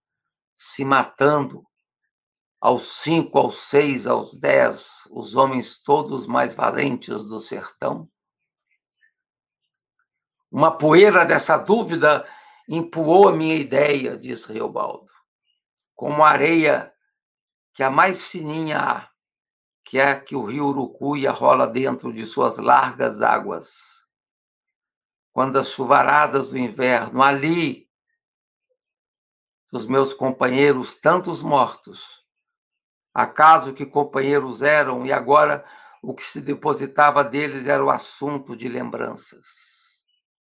se 0.56 0.84
matando, 0.84 1.64
aos 2.60 3.02
cinco, 3.02 3.38
aos 3.38 3.58
seis, 3.58 4.06
aos 4.06 4.36
dez, 4.36 5.08
os 5.12 5.36
homens 5.36 5.82
todos 5.82 6.28
mais 6.28 6.54
valentes 6.54 7.24
do 7.24 7.40
sertão? 7.40 8.10
Uma 10.52 10.76
poeira 10.76 11.26
dessa 11.26 11.58
dúvida 11.58 12.28
empoou 12.68 13.30
a 13.30 13.32
minha 13.32 13.56
ideia, 13.56 14.18
diz 14.18 14.46
Reobaldo, 14.46 15.10
como 15.96 16.24
areia 16.24 16.94
que 17.74 17.84
a 17.84 17.90
mais 17.90 18.28
fininha 18.28 18.80
há, 18.80 19.10
que 19.86 19.98
é 19.98 20.12
a 20.12 20.20
que 20.20 20.36
o 20.36 20.44
rio 20.44 20.68
Urucuia 20.68 21.32
rola 21.32 21.66
dentro 21.66 22.12
de 22.12 22.26
suas 22.26 22.58
largas 22.58 23.22
águas. 23.22 23.76
Quando 25.32 25.58
as 25.58 25.70
chuvaradas 25.70 26.50
do 26.50 26.58
inverno, 26.58 27.24
ali, 27.24 27.90
os 29.72 29.86
meus 29.86 30.14
companheiros, 30.14 30.96
tantos 30.96 31.42
mortos, 31.42 32.19
Acaso 33.14 33.74
que 33.74 33.86
companheiros 33.86 34.62
eram 34.62 35.06
e 35.06 35.12
agora 35.12 35.66
o 36.02 36.14
que 36.14 36.24
se 36.24 36.40
depositava 36.42 37.24
deles 37.24 37.68
era 37.68 37.84
o 37.84 37.90
assunto 37.90 38.56
de 38.56 38.70
lembranças. 38.70 40.06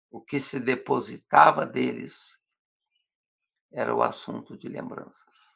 O 0.10 0.22
que 0.22 0.40
se 0.40 0.60
depositava 0.60 1.66
deles 1.66 2.40
era 3.72 3.94
o 3.94 4.02
assunto 4.02 4.58
de 4.58 4.68
lembranças. 4.68 5.56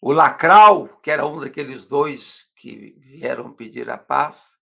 O 0.00 0.12
Lacral, 0.12 0.88
que 1.00 1.10
era 1.10 1.26
um 1.26 1.40
daqueles 1.40 1.86
dois 1.86 2.52
que 2.56 2.92
vieram 3.00 3.52
pedir 3.52 3.90
a 3.90 3.98
paz, 3.98 4.56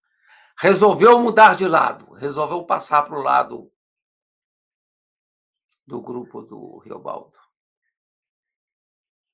resolveu 0.56 1.18
mudar 1.18 1.56
de 1.56 1.66
lado, 1.66 2.12
resolveu 2.14 2.64
passar 2.64 3.02
para 3.02 3.18
o 3.18 3.22
lado 3.22 3.72
do 5.86 6.00
grupo 6.00 6.42
do 6.42 6.78
Riobaldo. 6.78 7.41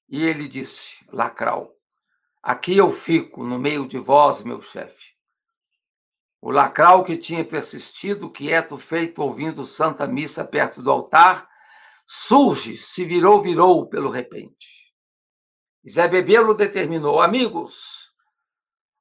E 0.08 0.24
ele 0.24 0.48
disse, 0.48 1.04
Lacral, 1.12 1.74
aqui 2.42 2.76
eu 2.76 2.90
fico 2.90 3.44
no 3.44 3.58
meio 3.58 3.86
de 3.86 3.98
vós, 3.98 4.42
meu 4.42 4.62
chefe. 4.62 5.18
O 6.40 6.50
Lacral, 6.50 7.04
que 7.04 7.16
tinha 7.16 7.44
persistido, 7.44 8.30
quieto, 8.30 8.76
feito, 8.76 9.20
ouvindo 9.20 9.64
Santa 9.64 10.06
Missa 10.06 10.44
perto 10.44 10.80
do 10.80 10.90
altar, 10.90 11.48
surge, 12.06 12.76
se 12.76 13.04
virou, 13.04 13.42
virou 13.42 13.88
pelo 13.88 14.08
repente. 14.08 14.94
Zé 15.88 16.06
Bebelo 16.06 16.54
determinou: 16.54 17.20
Amigos, 17.20 18.12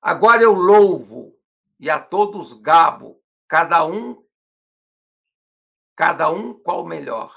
agora 0.01 0.41
eu 0.41 0.53
louvo 0.53 1.37
e 1.79 1.89
a 1.89 1.99
todos 1.99 2.53
gabo, 2.53 3.21
cada 3.47 3.85
um, 3.85 4.23
cada 5.95 6.29
um 6.29 6.53
qual 6.53 6.85
melhor. 6.85 7.35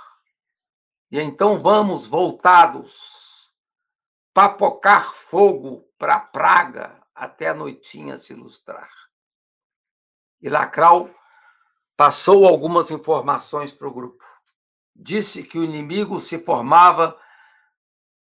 E 1.10 1.20
então 1.20 1.58
vamos 1.58 2.06
voltados, 2.06 3.29
papocar 4.32 5.12
fogo 5.12 5.88
para 5.98 6.18
praga 6.20 7.00
até 7.14 7.48
a 7.48 7.54
noitinha 7.54 8.16
se 8.16 8.32
ilustrar. 8.32 8.90
E 10.40 10.48
Lacral 10.48 11.10
passou 11.96 12.46
algumas 12.46 12.90
informações 12.90 13.72
para 13.72 13.86
o 13.88 13.92
grupo. 13.92 14.24
Disse 14.96 15.42
que 15.42 15.58
o 15.58 15.64
inimigo 15.64 16.18
se 16.18 16.38
formava 16.38 17.18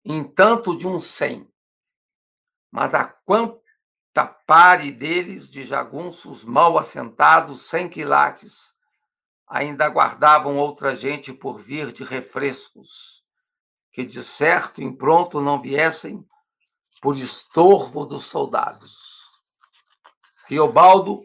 em 0.05 0.22
tanto 0.22 0.78
de 0.78 0.86
um 0.86 1.01
cem, 1.01 1.53
mas 2.70 2.94
a 2.94 3.05
quanta 3.05 4.24
pare 4.47 4.92
deles 4.92 5.51
de 5.51 5.64
jagunços 5.64 6.44
mal 6.44 6.78
assentados, 6.78 7.62
sem 7.62 7.88
quilates, 7.88 8.72
ainda 9.49 9.84
aguardavam 9.84 10.57
outra 10.57 10.94
gente 10.94 11.32
por 11.32 11.59
vir 11.59 11.90
de 11.90 12.05
refrescos, 12.05 13.25
que 13.97 14.05
de 14.05 14.22
certo 14.22 14.82
em 14.82 14.94
pronto 14.94 15.40
não 15.40 15.59
viessem 15.59 16.22
por 17.01 17.16
estorvo 17.16 18.05
dos 18.05 18.26
soldados. 18.26 19.24
Riobaldo 20.47 21.22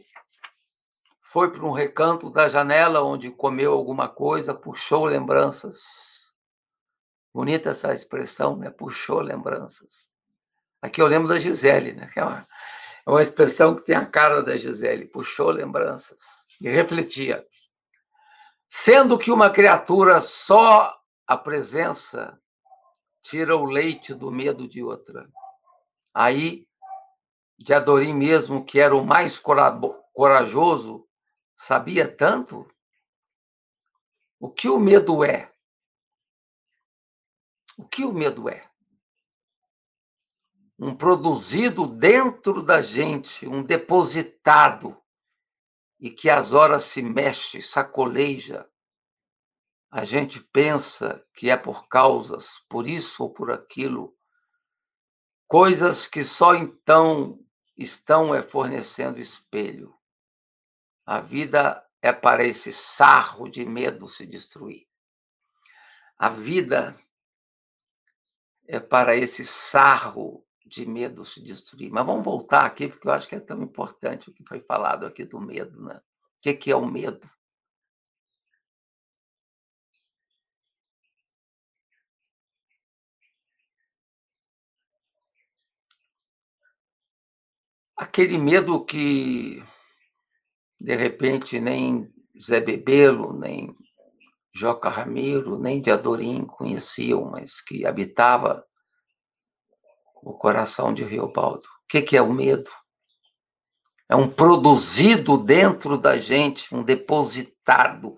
foi 1.20 1.52
para 1.52 1.66
um 1.66 1.72
recanto 1.72 2.32
da 2.32 2.48
janela 2.48 3.04
onde 3.04 3.30
comeu 3.30 3.74
alguma 3.74 4.08
coisa, 4.08 4.54
puxou 4.54 5.04
lembranças. 5.04 6.34
Bonita 7.34 7.72
essa 7.72 7.94
expressão, 7.94 8.56
né? 8.56 8.70
Puxou 8.70 9.20
lembranças. 9.20 10.10
Aqui 10.82 11.02
eu 11.02 11.08
lembro 11.08 11.28
da 11.28 11.40
Gisele, 11.40 11.92
né? 11.92 12.08
Que 12.14 12.22
é 12.22 12.24
uma, 12.24 12.48
é 13.06 13.10
uma 13.10 13.22
expressão 13.22 13.76
que 13.76 13.82
tem 13.84 13.98
a 13.98 14.06
cara 14.06 14.42
da 14.42 14.56
Gisele. 14.56 15.08
Puxou 15.08 15.50
lembranças. 15.50 16.48
E 16.62 16.70
refletia. 16.70 17.46
Sendo 18.70 19.20
que 19.20 19.30
uma 19.30 19.50
criatura 19.50 20.22
só 20.22 20.98
a 21.28 21.38
presença 21.38 22.40
tira 23.22 23.56
o 23.56 23.66
leite 23.66 24.14
do 24.14 24.32
medo 24.32 24.68
de 24.68 24.84
outra. 24.84 25.30
Aí, 26.14 26.68
de 27.58 27.74
Adorim 27.74 28.14
mesmo, 28.14 28.66
que 28.66 28.80
era 28.80 28.96
o 28.96 29.06
mais 29.06 29.40
corajoso, 29.40 31.08
sabia 31.56 32.08
tanto? 32.08 32.68
O 34.40 34.50
que 34.50 34.68
o 34.68 34.80
medo 34.80 35.24
é? 35.24 35.54
O 37.78 37.88
que 37.88 38.04
o 38.04 38.12
medo 38.12 38.50
é? 38.50 38.68
Um 40.80 40.96
produzido 40.96 41.86
dentro 41.86 42.64
da 42.64 42.82
gente, 42.82 43.48
um 43.48 43.62
depositado, 43.62 45.00
e 46.00 46.10
que 46.10 46.28
às 46.32 46.54
horas 46.54 46.84
se 46.86 47.04
mexe, 47.04 47.62
sacoleja. 47.62 48.68
A 49.92 50.06
gente 50.06 50.42
pensa 50.42 51.22
que 51.34 51.50
é 51.50 51.58
por 51.58 51.90
causas, 51.90 52.60
por 52.70 52.88
isso 52.88 53.24
ou 53.24 53.30
por 53.30 53.52
aquilo, 53.52 54.16
coisas 55.48 56.08
que 56.08 56.24
só 56.24 56.56
então 56.56 57.38
estão 57.78 58.34
é 58.34 58.42
fornecendo 58.42 59.20
espelho. 59.20 59.94
A 61.06 61.20
vida 61.20 61.86
é 62.02 62.14
para 62.14 62.46
esse 62.46 62.72
sarro 62.72 63.50
de 63.50 63.66
medo 63.66 64.08
se 64.08 64.26
destruir. 64.26 64.88
A 66.18 66.30
vida 66.30 66.96
é 68.66 68.80
para 68.80 69.14
esse 69.14 69.44
sarro 69.46 70.48
de 70.66 70.86
medo 70.86 71.26
se 71.26 71.42
destruir. 71.42 71.92
Mas 71.92 72.06
vamos 72.06 72.24
voltar 72.24 72.66
aqui, 72.66 72.88
porque 72.88 73.10
eu 73.10 73.12
acho 73.12 73.28
que 73.28 73.36
é 73.36 73.42
tão 73.42 73.62
importante 73.62 74.30
o 74.30 74.34
que 74.34 74.46
foi 74.48 74.62
falado 74.62 75.06
aqui 75.06 75.26
do 75.26 75.42
medo. 75.42 75.84
Né? 75.84 76.00
O 76.38 76.56
que 76.56 76.72
é 76.72 76.76
o 76.76 76.86
medo? 76.86 77.30
Aquele 88.02 88.36
medo 88.36 88.84
que 88.84 89.64
de 90.80 90.96
repente 90.96 91.60
nem 91.60 92.12
Zé 92.42 92.60
Bebelo, 92.60 93.32
nem 93.32 93.78
Joca 94.52 94.90
Ramiro, 94.90 95.60
nem 95.60 95.80
de 95.80 95.92
Adorim 95.92 96.44
conheciam, 96.44 97.26
mas 97.30 97.62
que 97.62 97.86
habitava 97.86 98.66
o 100.16 100.34
coração 100.34 100.92
de 100.92 101.04
Riobaldo. 101.04 101.68
O 101.68 101.88
que 101.88 102.18
é 102.18 102.22
o 102.24 102.34
medo? 102.34 102.72
É 104.10 104.16
um 104.16 104.28
produzido 104.28 105.38
dentro 105.38 105.96
da 105.96 106.18
gente, 106.18 106.74
um 106.74 106.82
depositado, 106.82 108.16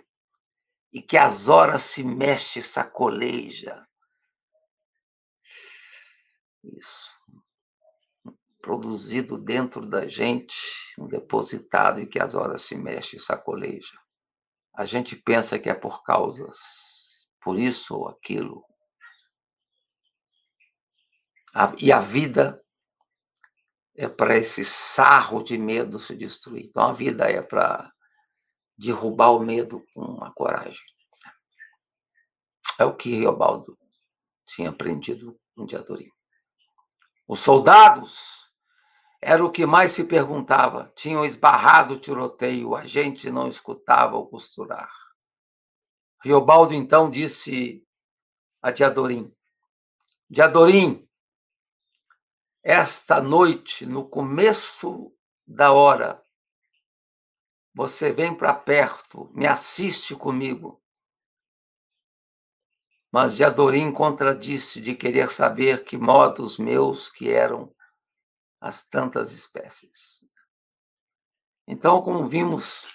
e 0.94 1.02
que 1.02 1.18
às 1.18 1.50
horas 1.50 1.82
se 1.82 2.06
mexe, 2.06 2.62
sacoleja. 2.62 3.86
Isso 6.64 7.13
produzido 8.64 9.38
dentro 9.38 9.86
da 9.86 10.08
gente, 10.08 10.56
um 10.98 11.06
depositado 11.06 12.00
e 12.00 12.08
que 12.08 12.18
às 12.18 12.34
horas 12.34 12.62
se 12.62 12.78
mexe 12.78 13.18
e 13.18 13.20
sacoleja. 13.20 14.00
A 14.74 14.86
gente 14.86 15.18
pensa 15.18 15.60
que 15.60 15.70
é 15.70 15.74
por 15.74 16.02
causas, 16.02 16.58
por 17.42 17.60
isso 17.60 17.94
ou 17.94 18.08
aquilo. 18.08 18.64
E 21.78 21.92
a 21.92 22.00
vida 22.00 22.64
é 23.96 24.08
para 24.08 24.38
esse 24.38 24.64
sarro 24.64 25.44
de 25.44 25.58
medo 25.58 26.00
se 26.00 26.16
destruir. 26.16 26.66
Então 26.66 26.84
a 26.84 26.94
vida 26.94 27.30
é 27.30 27.42
para 27.42 27.92
derrubar 28.78 29.32
o 29.32 29.42
medo 29.42 29.84
com 29.94 30.24
a 30.24 30.34
coragem. 30.34 30.82
É 32.80 32.86
o 32.86 32.96
que 32.96 33.10
Riobaldo 33.10 33.78
tinha 34.48 34.70
aprendido 34.70 35.38
no 35.56 35.66
dia 35.66 35.86
Os 37.28 37.42
soldados 37.42 38.43
era 39.26 39.44
o 39.44 39.52
que 39.52 39.66
mais 39.66 39.94
se 39.94 40.04
perguntava. 40.04 40.92
Tinham 40.96 41.24
esbarrado 41.24 41.96
o 41.96 42.00
tiroteio, 42.00 42.76
a 42.76 42.86
gente 42.86 43.32
não 43.32 43.48
escutava 43.48 44.18
o 44.18 44.28
costurar. 44.28 44.92
Riobaldo 46.22 46.74
então 46.74 47.10
disse 47.10 47.86
a 48.62 48.70
Diadorim: 48.70 49.34
Diadorim, 50.30 51.08
esta 52.62 53.22
noite, 53.22 53.86
no 53.86 54.08
começo 54.08 55.14
da 55.48 55.72
hora, 55.72 56.22
você 57.74 58.12
vem 58.12 58.36
para 58.36 58.54
perto, 58.54 59.32
me 59.34 59.48
assiste 59.48 60.16
comigo. 60.16 60.82
Mas 63.12 63.36
Diadorim 63.36 63.92
contradisse 63.92 64.82
de 64.82 64.96
querer 64.96 65.30
saber 65.30 65.84
que 65.84 65.98
modos 65.98 66.58
meus 66.58 67.10
que 67.10 67.30
eram 67.30 67.74
as 68.64 68.82
tantas 68.82 69.34
espécies. 69.34 70.26
Então, 71.68 72.02
como 72.02 72.26
vimos, 72.26 72.86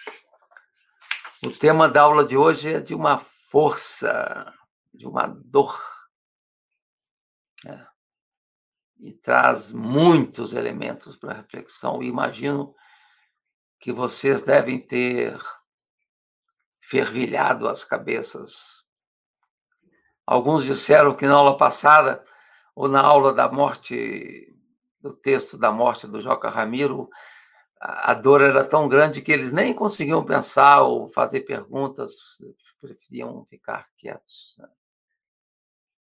o 1.45 1.51
tema 1.51 1.86
da 1.86 2.03
aula 2.03 2.24
de 2.24 2.39
hoje 2.39 2.73
é 2.73 2.81
de 2.81 2.95
uma 2.95 3.19
força, 3.19 4.51
de 4.95 5.07
uma 5.07 5.27
dor. 5.27 5.78
Né? 7.62 7.86
E 8.99 9.12
traz 9.12 9.70
muitos 9.70 10.55
elementos 10.55 11.15
para 11.16 11.35
reflexão. 11.35 12.03
E 12.03 12.09
imagino 12.09 12.74
que 13.78 13.93
vocês 13.93 14.43
devem 14.43 14.81
ter 14.81 15.39
fervilhado 16.81 17.69
as 17.69 17.85
cabeças. 17.85 18.86
Alguns 20.27 20.65
disseram 20.65 21.15
que 21.15 21.27
na 21.27 21.35
aula 21.35 21.59
passada, 21.59 22.24
ou 22.74 22.89
na 22.89 23.03
aula 23.03 23.35
da 23.35 23.53
morte 23.53 24.57
do 25.09 25.16
texto 25.16 25.56
da 25.56 25.72
morte 25.72 26.06
do 26.06 26.20
Joca 26.20 26.51
Ramiro, 26.51 27.09
a 27.80 28.12
dor 28.12 28.43
era 28.43 28.64
tão 28.64 28.89
grande 28.89 29.22
que 29.22 29.32
eles 29.32 29.52
nem 29.52 29.72
conseguiam 29.72 30.24
pensar 30.24 30.82
ou 30.82 31.09
fazer 31.09 31.43
perguntas, 31.43 32.12
preferiam 32.80 33.44
ficar 33.47 33.89
quietos. 33.97 34.55
Né? 34.59 34.68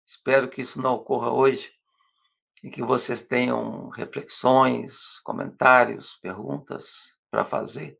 Espero 0.06 0.48
que 0.48 0.62
isso 0.62 0.82
não 0.82 0.94
ocorra 0.94 1.32
hoje 1.32 1.74
e 2.64 2.70
que 2.70 2.82
vocês 2.82 3.22
tenham 3.22 3.90
reflexões, 3.90 5.20
comentários, 5.20 6.16
perguntas 6.22 7.18
para 7.30 7.44
fazer 7.44 8.00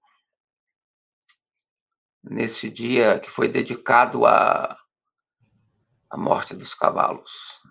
nesse 2.24 2.70
dia 2.70 3.20
que 3.20 3.30
foi 3.30 3.48
dedicado 3.48 4.26
à, 4.26 4.76
à 6.10 6.18
morte 6.18 6.56
dos 6.56 6.74
cavalos. 6.74 7.62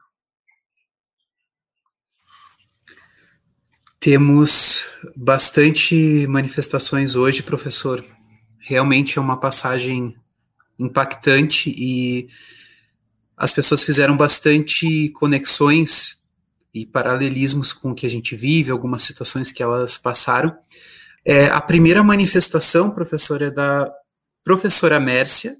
Temos 4.04 4.84
bastante 5.16 6.26
manifestações 6.26 7.16
hoje, 7.16 7.42
professor. 7.42 8.04
Realmente 8.58 9.18
é 9.18 9.22
uma 9.22 9.40
passagem 9.40 10.14
impactante 10.78 11.70
e 11.74 12.28
as 13.34 13.50
pessoas 13.50 13.82
fizeram 13.82 14.14
bastante 14.14 15.08
conexões 15.14 16.18
e 16.74 16.84
paralelismos 16.84 17.72
com 17.72 17.92
o 17.92 17.94
que 17.94 18.06
a 18.06 18.10
gente 18.10 18.36
vive, 18.36 18.70
algumas 18.70 19.02
situações 19.02 19.50
que 19.50 19.62
elas 19.62 19.96
passaram. 19.96 20.54
É, 21.24 21.46
a 21.46 21.62
primeira 21.62 22.04
manifestação, 22.04 22.90
professor, 22.90 23.40
é 23.40 23.50
da 23.50 23.90
professora 24.44 25.00
Mércia. 25.00 25.56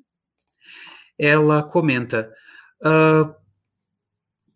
Ela 1.18 1.62
comenta 1.62 2.30
uh, 2.82 3.34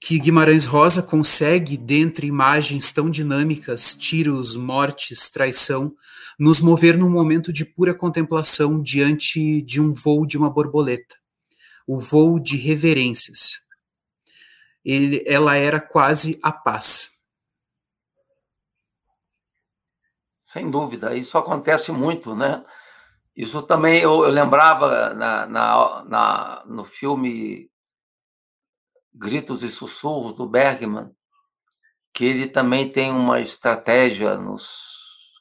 que 0.01 0.19
Guimarães 0.19 0.65
Rosa 0.65 1.03
consegue, 1.03 1.77
dentre 1.77 2.27
imagens 2.27 2.93
tão 2.93 3.11
dinâmicas, 3.11 3.95
tiros, 3.97 4.57
mortes, 4.57 5.29
traição, 5.29 5.95
nos 6.39 6.61
mover 6.61 6.97
num 6.97 7.11
momento 7.11 7.53
de 7.53 7.65
pura 7.65 7.93
contemplação 7.93 8.81
diante 8.81 9.61
de 9.63 9.81
um 9.81 9.93
voo 9.93 10.25
de 10.25 10.39
uma 10.39 10.49
borboleta, 10.49 11.17
o 11.87 12.01
voo 12.01 12.39
de 12.39 12.57
reverências 12.57 13.69
ele, 14.89 15.23
ela 15.27 15.55
era 15.55 15.81
quase 15.81 16.39
a 16.43 16.51
paz. 16.51 17.21
Sem 20.45 20.71
dúvida, 20.71 21.15
isso 21.15 21.37
acontece 21.37 21.93
muito, 21.93 22.35
né? 22.35 22.65
Isso 23.37 23.63
também 23.63 24.01
eu, 24.01 24.25
eu 24.25 24.31
lembrava 24.31 25.13
na, 25.15 25.47
na, 25.47 26.05
na, 26.05 26.65
no 26.67 26.85
filme 26.85 27.71
Gritos 29.19 29.65
e 29.65 29.69
Sussurros 29.69 30.33
do 30.33 30.49
Bergman, 30.49 31.11
que 32.15 32.25
ele 32.25 32.47
também 32.47 32.89
tem 32.89 33.11
uma 33.11 33.41
estratégia 33.41 34.39
nos, 34.39 34.69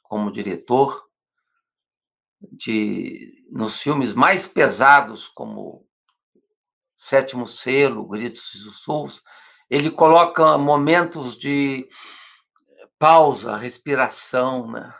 como 0.02 0.32
diretor 0.32 1.08
de 2.40 3.44
nos 3.50 3.80
filmes 3.80 4.14
mais 4.14 4.46
pesados 4.48 5.28
como 5.28 5.86
sétimo 6.96 7.46
selo, 7.46 8.06
gritos 8.06 8.54
e 8.54 8.58
sussurros, 8.58 9.22
ele 9.70 9.90
coloca 9.90 10.58
momentos 10.58 11.36
de 11.36 11.88
pausa, 12.98 13.56
respiração, 13.56 14.70
né? 14.70 14.92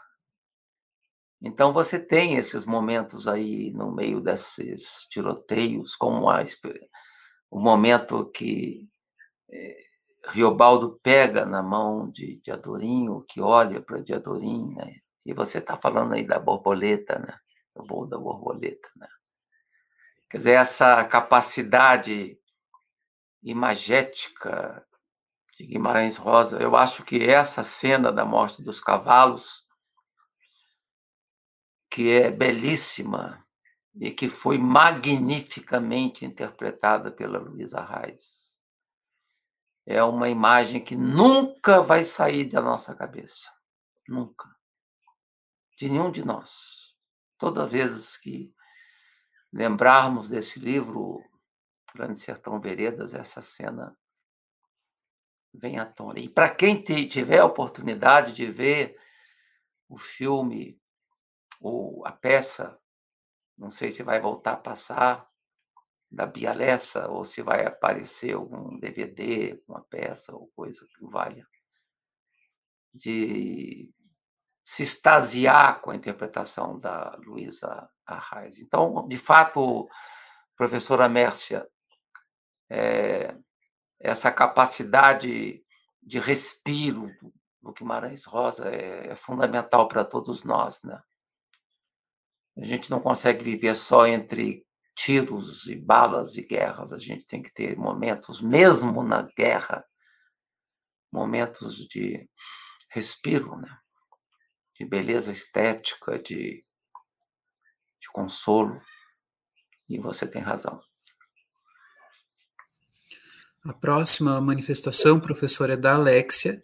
Então 1.41 1.73
você 1.73 1.99
tem 1.99 2.37
esses 2.37 2.65
momentos 2.65 3.27
aí 3.27 3.73
no 3.73 3.93
meio 3.93 4.21
desses 4.21 5.07
tiroteios, 5.11 5.95
como 5.97 6.29
a, 6.29 6.43
o 7.51 7.59
momento 7.59 8.31
que 8.31 8.89
é, 9.51 9.79
Riobaldo 10.29 10.99
pega 11.03 11.47
na 11.47 11.63
mão 11.63 12.11
de, 12.11 12.41
de 12.41 12.51
que 13.27 13.41
olha 13.41 13.81
para 13.81 14.03
de 14.03 14.13
Adorim, 14.13 14.75
né? 14.75 15.01
E 15.25 15.33
você 15.33 15.59
está 15.59 15.77
falando 15.77 16.15
aí 16.15 16.27
da 16.27 16.39
borboleta, 16.39 17.19
né? 17.19 17.39
O 17.75 17.87
voo 17.87 18.07
da 18.07 18.19
borboleta, 18.19 18.89
né? 18.97 19.09
Quer 20.29 20.39
dizer, 20.39 20.53
essa 20.53 21.05
capacidade 21.05 22.39
imagética 23.43 24.87
de 25.57 25.67
Guimarães 25.67 26.17
Rosa, 26.17 26.59
eu 26.59 26.77
acho 26.77 27.05
que 27.05 27.25
essa 27.25 27.65
cena 27.65 28.13
da 28.13 28.25
morte 28.25 28.63
dos 28.63 28.81
cavalos, 28.81 29.67
que 31.91 32.11
é 32.11 32.31
belíssima 32.31 33.45
e 34.01 34.11
que 34.11 34.29
foi 34.29 34.59
magnificamente 34.59 36.25
interpretada 36.25 37.11
pela 37.11 37.39
Luísa 37.39 37.85
Reis, 37.85 38.57
é 39.85 40.03
uma 40.03 40.29
imagem 40.29 40.85
que 40.85 40.95
nunca 40.95 41.81
vai 41.81 42.05
sair 42.05 42.45
da 42.45 42.61
nossa 42.61 42.95
cabeça. 42.95 43.51
Nunca. 44.07 44.55
De 45.77 45.89
nenhum 45.89 46.11
de 46.11 46.25
nós. 46.25 46.95
Todas 47.39 47.65
as 47.65 47.73
vezes 47.73 48.17
que 48.17 48.55
lembrarmos 49.53 50.29
desse 50.29 50.61
livro, 50.61 51.25
Grande 51.95 52.19
Sertão 52.19 52.61
Veredas, 52.61 53.15
essa 53.15 53.41
cena 53.41 53.97
vem 55.55 55.79
à 55.79 55.87
tona. 55.87 56.21
E 56.21 56.29
para 56.29 56.55
quem 56.55 56.83
tiver 56.83 57.39
a 57.39 57.47
oportunidade 57.47 58.35
de 58.35 58.47
ver 58.47 59.01
o 59.89 59.97
filme 59.97 60.79
ou 61.61 62.07
a 62.07 62.13
peça, 62.13 62.79
não 63.59 63.71
sei 63.71 63.91
se 63.91 64.03
vai 64.03 64.21
voltar 64.21 64.53
a 64.53 64.57
passar, 64.57 65.29
da 66.11 66.25
Bia 66.25 66.55
Lessa, 66.55 67.09
ou 67.09 67.23
se 67.23 67.43
vai 67.43 67.67
aparecer 67.67 68.35
algum 68.35 68.79
DVD 68.79 69.57
com 69.67 69.77
a 69.77 69.83
peça 69.83 70.35
ou 70.35 70.49
coisa 70.57 70.87
que 70.87 71.05
valha, 71.05 71.47
de 72.95 73.93
se 74.65 74.83
extasiar 74.83 75.81
com 75.81 75.91
a 75.91 75.97
interpretação 75.97 76.79
da 76.79 77.15
Luísa 77.25 77.89
Arraes. 78.07 78.59
Então, 78.59 79.07
de 79.07 79.19
fato, 79.19 79.89
professora 80.57 81.09
Mércia, 81.09 81.69
é, 82.71 83.37
essa 84.01 84.31
capacidade 84.31 85.63
de 86.03 86.19
respiro 86.19 87.11
do 87.61 87.73
Guimarães 87.73 88.25
Rosa 88.25 88.69
é, 88.71 89.09
é 89.09 89.17
fundamental 89.17 89.89
para 89.89 90.05
todos 90.05 90.43
nós. 90.43 90.83
Né? 90.83 91.01
A 92.59 92.65
gente 92.65 92.91
não 92.91 93.01
consegue 93.01 93.43
viver 93.43 93.75
só 93.75 94.07
entre 94.07 94.67
tiros 94.95 95.67
e 95.67 95.77
balas 95.77 96.37
e 96.37 96.43
guerras, 96.43 96.93
a 96.93 96.99
gente 96.99 97.25
tem 97.25 97.41
que 97.41 97.53
ter 97.55 97.77
momentos, 97.77 98.41
mesmo 98.41 99.03
na 99.03 99.23
guerra, 99.23 99.85
momentos 101.13 101.87
de 101.87 102.29
respiro, 102.91 103.57
né? 103.57 103.79
de 104.79 104.85
beleza 104.85 105.33
estética, 105.33 106.19
de, 106.19 106.65
de 108.01 108.09
consolo. 108.13 108.81
E 109.89 109.99
você 109.99 110.27
tem 110.27 110.41
razão. 110.41 110.81
A 113.65 113.73
próxima 113.73 114.41
manifestação, 114.41 115.19
professor, 115.19 115.69
é 115.69 115.77
da 115.77 115.95
Alexia, 115.95 116.63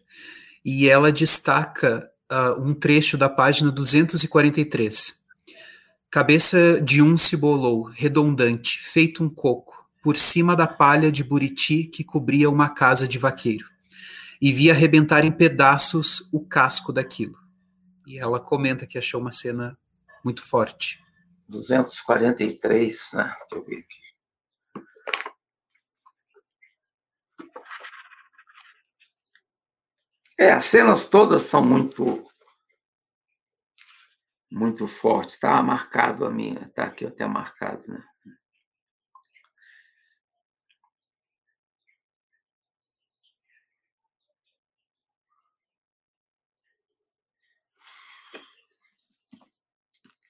e 0.64 0.88
ela 0.88 1.10
destaca 1.10 2.10
uh, 2.30 2.60
um 2.62 2.72
trecho 2.72 3.18
da 3.18 3.28
página 3.28 3.70
243. 3.70 5.23
Cabeça 6.14 6.80
de 6.80 7.02
um 7.02 7.16
cibolou, 7.16 7.82
redondante, 7.82 8.78
feito 8.78 9.24
um 9.24 9.28
coco, 9.28 9.84
por 10.00 10.16
cima 10.16 10.54
da 10.54 10.64
palha 10.64 11.10
de 11.10 11.24
buriti 11.24 11.88
que 11.88 12.04
cobria 12.04 12.48
uma 12.48 12.68
casa 12.68 13.08
de 13.08 13.18
vaqueiro, 13.18 13.68
e 14.40 14.52
via 14.52 14.70
arrebentar 14.70 15.24
em 15.24 15.32
pedaços 15.32 16.28
o 16.32 16.46
casco 16.46 16.92
daquilo. 16.92 17.36
E 18.06 18.16
ela 18.16 18.38
comenta 18.38 18.86
que 18.86 18.96
achou 18.96 19.20
uma 19.20 19.32
cena 19.32 19.76
muito 20.24 20.40
forte. 20.44 21.02
243, 21.48 23.10
né? 23.14 23.24
Deixa 23.24 23.56
eu 23.56 23.64
ver 23.64 23.78
aqui. 23.78 23.98
É, 30.38 30.52
as 30.52 30.66
cenas 30.66 31.08
todas 31.08 31.42
são 31.42 31.66
muito 31.66 32.24
muito 34.50 34.86
fortes. 34.86 35.34
Está 35.34 35.62
marcado 35.62 36.24
a 36.24 36.30
minha, 36.30 36.66
está 36.66 36.84
aqui 36.84 37.06
até 37.06 37.26
marcado, 37.26 37.82
né? 37.88 38.02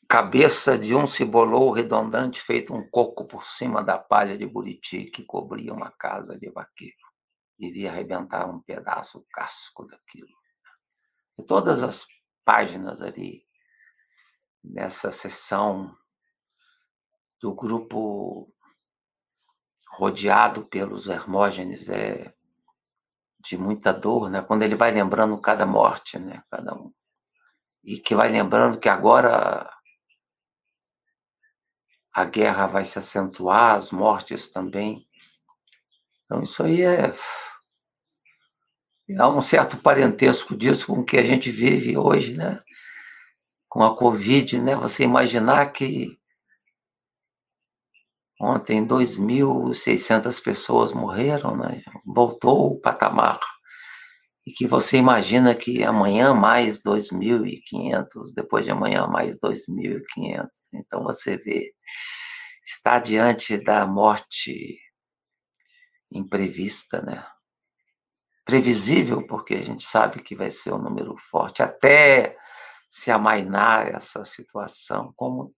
Cabeça 0.09 0.79
de 0.79 0.95
um 0.95 1.09
cibolou 1.09 1.73
redondante 1.73 2.41
feito 2.41 2.73
um 2.73 2.89
coco 2.89 3.27
por 3.27 3.43
cima 3.43 3.83
da 3.83 3.99
palha 3.99 4.39
de 4.39 4.47
buriti 4.47 5.07
que 5.07 5.25
cobria 5.25 5.75
uma 5.75 5.91
casa 5.91 6.39
de 6.39 6.49
vaqueiro. 6.51 6.95
Iria 7.59 7.91
arrebentar 7.91 8.49
um 8.49 8.61
pedaço 8.63 9.19
o 9.19 9.27
casco 9.33 9.85
daquilo. 9.87 10.29
E 11.37 11.43
todas 11.43 11.83
as 11.83 12.07
páginas 12.45 13.03
ali, 13.03 13.45
nessa 14.65 15.11
sessão 15.11 15.95
do 17.41 17.55
grupo 17.55 18.51
rodeado 19.91 20.65
pelos 20.65 21.07
Hermógenes, 21.07 21.89
é 21.89 22.33
de 23.41 23.59
muita 23.59 23.93
dor, 23.93 24.31
né? 24.31 24.41
Quando 24.43 24.63
ele 24.63 24.75
vai 24.75 24.91
lembrando 24.91 25.39
cada 25.39 25.67
morte, 25.67 26.19
né? 26.19 26.43
Cada 26.51 26.75
um. 26.75 26.93
E 27.85 27.99
que 27.99 28.15
vai 28.15 28.29
lembrando 28.31 28.81
que 28.81 28.89
agora 28.89 29.71
a 32.13 32.25
guerra 32.25 32.67
vai 32.67 32.85
se 32.85 32.99
acentuar, 32.99 33.77
as 33.77 33.91
mortes 33.91 34.49
também. 34.49 35.07
Então, 36.25 36.43
isso 36.43 36.63
aí 36.63 36.81
é. 36.83 37.13
Há 39.19 39.29
um 39.29 39.41
certo 39.43 39.77
parentesco 39.77 40.57
disso 40.57 40.87
com 40.87 41.01
o 41.01 41.05
que 41.05 41.19
a 41.19 41.25
gente 41.25 41.51
vive 41.51 41.99
hoje, 41.99 42.35
né? 42.35 42.57
Com 43.75 43.83
a 43.83 43.97
Covid, 43.97 44.63
né? 44.63 44.77
Você 44.77 45.03
imaginar 45.03 45.73
que 45.73 46.17
ontem 48.41 48.87
2.600 48.87 50.41
pessoas 50.41 50.93
morreram, 50.93 51.57
né? 51.57 51.83
Voltou 52.07 52.71
o 52.71 52.81
patamar. 52.81 53.41
E 54.47 54.53
que 54.53 54.65
você 54.65 54.97
imagina 54.97 55.57
que 55.57 55.83
amanhã 55.83 56.33
mais 56.33 56.81
2.500, 56.85 58.33
depois 58.33 58.65
de 58.65 58.71
amanhã 58.71 59.09
mais 59.09 59.41
2.500. 59.41 60.49
Então 60.73 61.03
você 61.03 61.37
vê, 61.37 61.75
está 62.65 63.01
diante 63.01 63.57
da 63.57 63.85
morte 63.85 64.79
imprevista, 66.13 67.03
né? 67.03 67.27
Previsível, 68.45 69.27
porque 69.27 69.55
a 69.55 69.63
gente 69.63 69.83
sabe 69.83 70.23
que 70.23 70.37
vai 70.37 70.53
ser 70.53 70.73
um 70.73 70.79
número 70.79 71.17
forte, 71.19 71.61
até 71.61 72.37
se 72.95 73.11
amainar 73.11 73.89
essa 73.89 74.25
situação, 74.25 75.13
como 75.17 75.53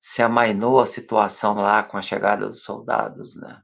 se 0.00 0.22
amainou 0.22 0.80
a 0.80 0.86
situação 0.86 1.56
lá 1.56 1.82
com 1.82 1.98
a 1.98 2.02
chegada 2.02 2.48
dos 2.48 2.62
soldados, 2.62 3.36
né? 3.36 3.62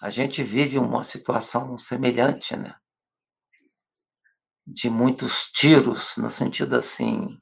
A 0.00 0.10
gente 0.10 0.44
vive 0.44 0.78
uma 0.78 1.02
situação 1.02 1.76
semelhante, 1.76 2.56
né? 2.56 2.78
De 4.64 4.88
muitos 4.88 5.50
tiros, 5.50 6.18
no 6.18 6.30
sentido 6.30 6.76
assim, 6.76 7.36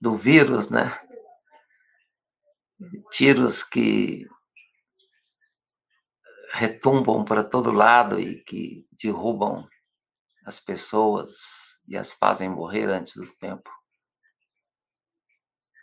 do 0.00 0.16
vírus, 0.16 0.68
né? 0.68 1.00
Tiros 3.12 3.62
que 3.62 4.28
retumbam 6.50 7.24
para 7.24 7.44
todo 7.44 7.70
lado 7.70 8.18
e 8.18 8.42
que 8.42 8.84
derrubam 9.00 9.64
as 10.44 10.58
pessoas 10.58 11.63
e 11.86 11.96
as 11.96 12.12
fazem 12.12 12.48
morrer 12.48 12.90
antes 12.90 13.14
do 13.14 13.26
tempo. 13.36 13.70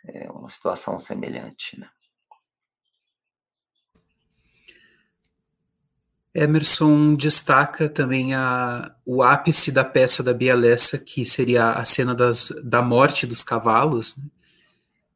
É 0.06 0.30
uma 0.30 0.48
situação 0.48 0.98
semelhante, 0.98 1.78
né? 1.78 1.88
Emerson 6.34 7.14
destaca 7.14 7.90
também 7.90 8.34
a, 8.34 8.94
o 9.04 9.22
ápice 9.22 9.70
da 9.70 9.84
peça 9.84 10.22
da 10.22 10.32
Bialessa, 10.32 10.98
que 10.98 11.26
seria 11.26 11.72
a 11.72 11.84
cena 11.84 12.14
das, 12.14 12.48
da 12.64 12.80
morte 12.80 13.26
dos 13.26 13.42
cavalos, 13.42 14.16
né? 14.16 14.24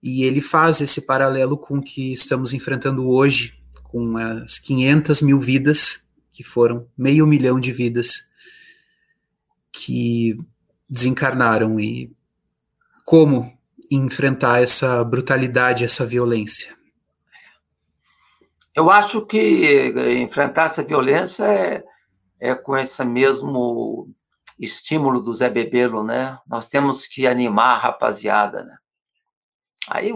e 0.02 0.24
ele 0.24 0.42
faz 0.42 0.80
esse 0.80 1.06
paralelo 1.06 1.56
com 1.56 1.78
o 1.78 1.82
que 1.82 2.12
estamos 2.12 2.52
enfrentando 2.52 3.08
hoje, 3.08 3.58
com 3.82 4.16
as 4.18 4.58
500 4.58 5.22
mil 5.22 5.40
vidas, 5.40 6.02
que 6.30 6.44
foram 6.44 6.86
meio 6.96 7.26
milhão 7.26 7.58
de 7.58 7.72
vidas, 7.72 8.30
que 9.72 10.38
desencarnaram 10.88 11.78
e 11.80 12.14
como 13.04 13.56
enfrentar 13.90 14.62
essa 14.62 15.02
brutalidade, 15.04 15.84
essa 15.84 16.04
violência? 16.04 16.76
Eu 18.74 18.90
acho 18.90 19.24
que 19.24 19.88
enfrentar 20.20 20.64
essa 20.64 20.82
violência 20.82 21.44
é, 21.44 21.84
é 22.38 22.54
com 22.54 22.76
esse 22.76 23.02
mesmo 23.04 24.14
estímulo 24.58 25.20
do 25.20 25.32
Zé 25.32 25.48
Bebelo, 25.48 26.02
né? 26.02 26.38
Nós 26.46 26.66
temos 26.66 27.06
que 27.06 27.26
animar 27.26 27.74
a 27.74 27.78
rapaziada, 27.78 28.64
né? 28.64 28.76
Aí 29.88 30.12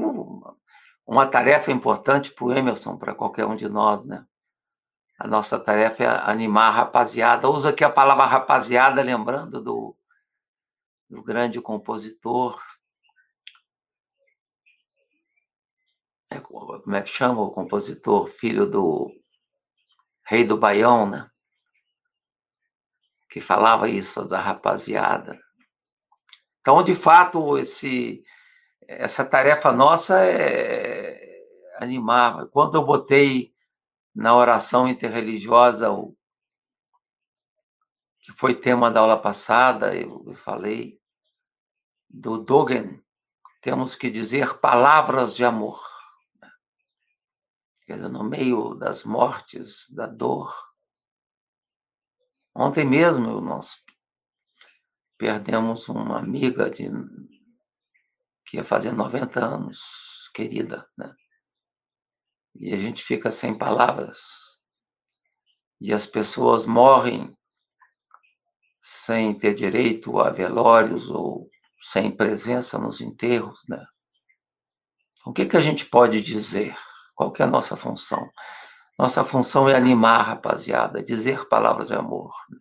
uma 1.06 1.26
tarefa 1.26 1.70
importante 1.70 2.32
para 2.32 2.44
o 2.44 2.52
Emerson, 2.52 2.96
para 2.96 3.14
qualquer 3.14 3.46
um 3.46 3.56
de 3.56 3.68
nós, 3.68 4.04
né? 4.04 4.24
A 5.18 5.26
nossa 5.26 5.58
tarefa 5.58 6.04
é 6.04 6.30
animar 6.30 6.68
a 6.68 6.70
rapaziada. 6.70 7.48
Uso 7.48 7.68
aqui 7.68 7.84
a 7.84 7.90
palavra 7.90 8.24
rapaziada, 8.24 9.02
lembrando 9.02 9.60
do, 9.60 9.96
do 11.10 11.22
grande 11.22 11.60
compositor. 11.60 12.62
É, 16.30 16.38
como 16.38 16.94
é 16.94 17.02
que 17.02 17.08
chama 17.08 17.42
o 17.42 17.50
compositor? 17.50 18.28
Filho 18.28 18.64
do 18.64 19.10
rei 20.24 20.44
do 20.44 20.56
Baião, 20.56 21.10
né? 21.10 21.28
Que 23.28 23.40
falava 23.40 23.88
isso 23.88 24.24
da 24.24 24.40
rapaziada. 24.40 25.40
Então, 26.60 26.80
de 26.84 26.94
fato, 26.94 27.58
esse, 27.58 28.22
essa 28.86 29.24
tarefa 29.24 29.72
nossa 29.72 30.24
é 30.24 31.44
animar. 31.76 32.46
Quando 32.48 32.76
eu 32.76 32.84
botei 32.84 33.52
na 34.14 34.36
oração 34.36 34.86
interreligiosa 34.86 35.90
o 35.90 36.16
que 38.20 38.32
foi 38.32 38.54
tema 38.54 38.90
da 38.90 39.00
aula 39.00 39.20
passada, 39.20 39.96
eu, 39.96 40.22
eu 40.26 40.34
falei, 40.34 40.99
do 42.10 42.38
Dogen, 42.38 43.02
temos 43.60 43.94
que 43.94 44.10
dizer 44.10 44.58
palavras 44.58 45.34
de 45.34 45.44
amor. 45.44 45.80
Quer 47.86 47.94
dizer, 47.94 48.08
no 48.08 48.24
meio 48.24 48.74
das 48.74 49.04
mortes, 49.04 49.88
da 49.90 50.06
dor. 50.06 50.52
Ontem 52.54 52.84
mesmo 52.84 53.40
nós 53.40 53.82
perdemos 55.16 55.88
uma 55.88 56.18
amiga 56.18 56.68
de, 56.68 56.90
que 58.44 58.56
ia 58.56 58.64
fazer 58.64 58.92
90 58.92 59.44
anos, 59.44 60.30
querida, 60.34 60.88
né? 60.96 61.14
E 62.54 62.72
a 62.72 62.76
gente 62.76 63.02
fica 63.02 63.30
sem 63.30 63.56
palavras. 63.56 64.18
E 65.80 65.92
as 65.92 66.06
pessoas 66.06 66.66
morrem 66.66 67.36
sem 68.82 69.36
ter 69.36 69.54
direito 69.54 70.18
a 70.18 70.30
velórios 70.30 71.08
ou 71.08 71.48
sem 71.80 72.14
presença 72.14 72.78
nos 72.78 73.00
enterros, 73.00 73.60
né? 73.68 73.84
O 75.24 75.32
que, 75.32 75.46
que 75.46 75.56
a 75.56 75.60
gente 75.60 75.86
pode 75.86 76.20
dizer? 76.20 76.76
Qual 77.14 77.32
que 77.32 77.42
é 77.42 77.44
a 77.44 77.48
nossa 77.48 77.76
função? 77.76 78.30
Nossa 78.98 79.24
função 79.24 79.68
é 79.68 79.74
animar 79.74 80.22
rapaziada, 80.22 81.02
dizer 81.02 81.48
palavras 81.48 81.88
de 81.88 81.94
amor. 81.94 82.34
Né? 82.50 82.58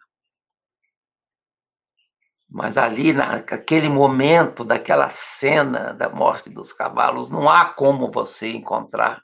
Mas 2.50 2.78
ali, 2.78 3.14
naquele 3.14 3.90
momento, 3.90 4.64
daquela 4.64 5.08
cena 5.08 5.94
da 5.94 6.10
morte 6.10 6.50
dos 6.50 6.74
cavalos, 6.74 7.30
não 7.30 7.48
há 7.48 7.66
como 7.66 8.10
você 8.10 8.50
encontrar 8.50 9.22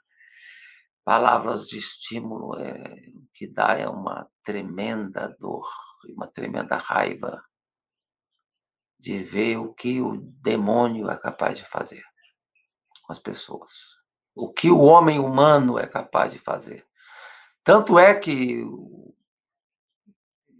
palavras 1.04 1.66
de 1.66 1.78
estímulo. 1.78 2.58
É, 2.58 2.72
o 3.14 3.26
que 3.32 3.46
dá 3.46 3.74
é 3.74 3.88
uma 3.88 4.28
tremenda 4.44 5.34
dor, 5.40 5.68
uma 6.14 6.26
tremenda 6.26 6.76
raiva 6.76 7.42
de 8.98 9.22
ver 9.22 9.58
o 9.58 9.72
que 9.72 10.00
o 10.00 10.16
demônio 10.40 11.10
é 11.10 11.16
capaz 11.16 11.58
de 11.58 11.64
fazer 11.64 12.04
com 13.02 13.12
as 13.12 13.18
pessoas. 13.18 13.72
O 14.34 14.52
que 14.52 14.70
o 14.70 14.80
homem 14.80 15.18
humano 15.18 15.78
é 15.78 15.86
capaz 15.86 16.32
de 16.32 16.38
fazer. 16.38 16.86
Tanto 17.62 17.98
é 17.98 18.14
que 18.14 18.64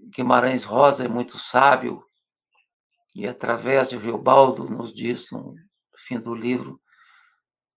Guimarães 0.08 0.64
Rosa 0.64 1.04
é 1.04 1.08
muito 1.08 1.38
sábio 1.38 2.04
e 3.14 3.26
através 3.26 3.88
de 3.90 3.96
Riobaldo 3.96 4.64
nos 4.64 4.92
diz 4.92 5.30
no 5.30 5.54
fim 5.96 6.20
do 6.20 6.34
livro 6.34 6.80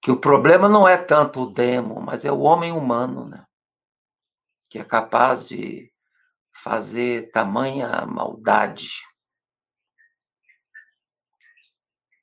que 0.01 0.11
o 0.11 0.19
problema 0.19 0.69
não 0.69 0.87
é 0.87 0.97
tanto 0.97 1.41
o 1.41 1.51
demo, 1.51 1.99
mas 2.01 2.23
é 2.23 2.31
o 2.31 2.39
homem 2.39 2.71
humano, 2.71 3.27
né? 3.27 3.45
Que 4.69 4.79
é 4.79 4.83
capaz 4.83 5.45
de 5.45 5.91
fazer 6.53 7.31
tamanha 7.31 8.05
maldade 8.05 9.01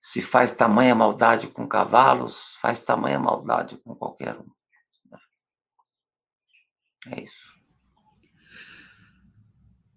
Se 0.06 0.22
faz 0.22 0.52
tamanha 0.52 0.94
maldade 0.94 1.48
com 1.48 1.66
cavalos, 1.66 2.56
faz 2.62 2.80
tamanha 2.80 3.18
maldade 3.18 3.76
com 3.78 3.92
qualquer 3.92 4.36
um. 4.36 4.46
É 7.10 7.24
isso. 7.24 7.52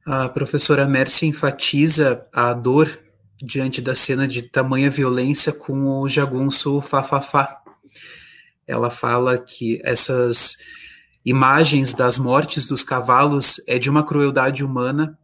A 0.08 0.28
professora 0.28 0.88
Mercy 0.88 1.28
enfatiza 1.28 2.28
a 2.34 2.54
dor 2.54 3.00
diante 3.38 3.84
da 3.84 3.94
cena 3.94 4.28
de 4.28 4.42
tamanha 4.42 4.90
violência 4.90 5.54
com 5.54 6.00
o 6.00 6.08
jagunço 6.08 6.82
Fafafá. 6.82 7.62
Ela 8.66 8.90
fala 8.90 9.38
que 9.38 9.80
essas 9.84 10.58
imagens 11.24 11.94
das 11.94 12.18
mortes 12.18 12.68
dos 12.68 12.84
cavalos 12.84 13.62
é 13.68 13.78
de 13.78 13.92
uma 13.92 14.04
crueldade 14.04 14.66
humana 14.66 15.16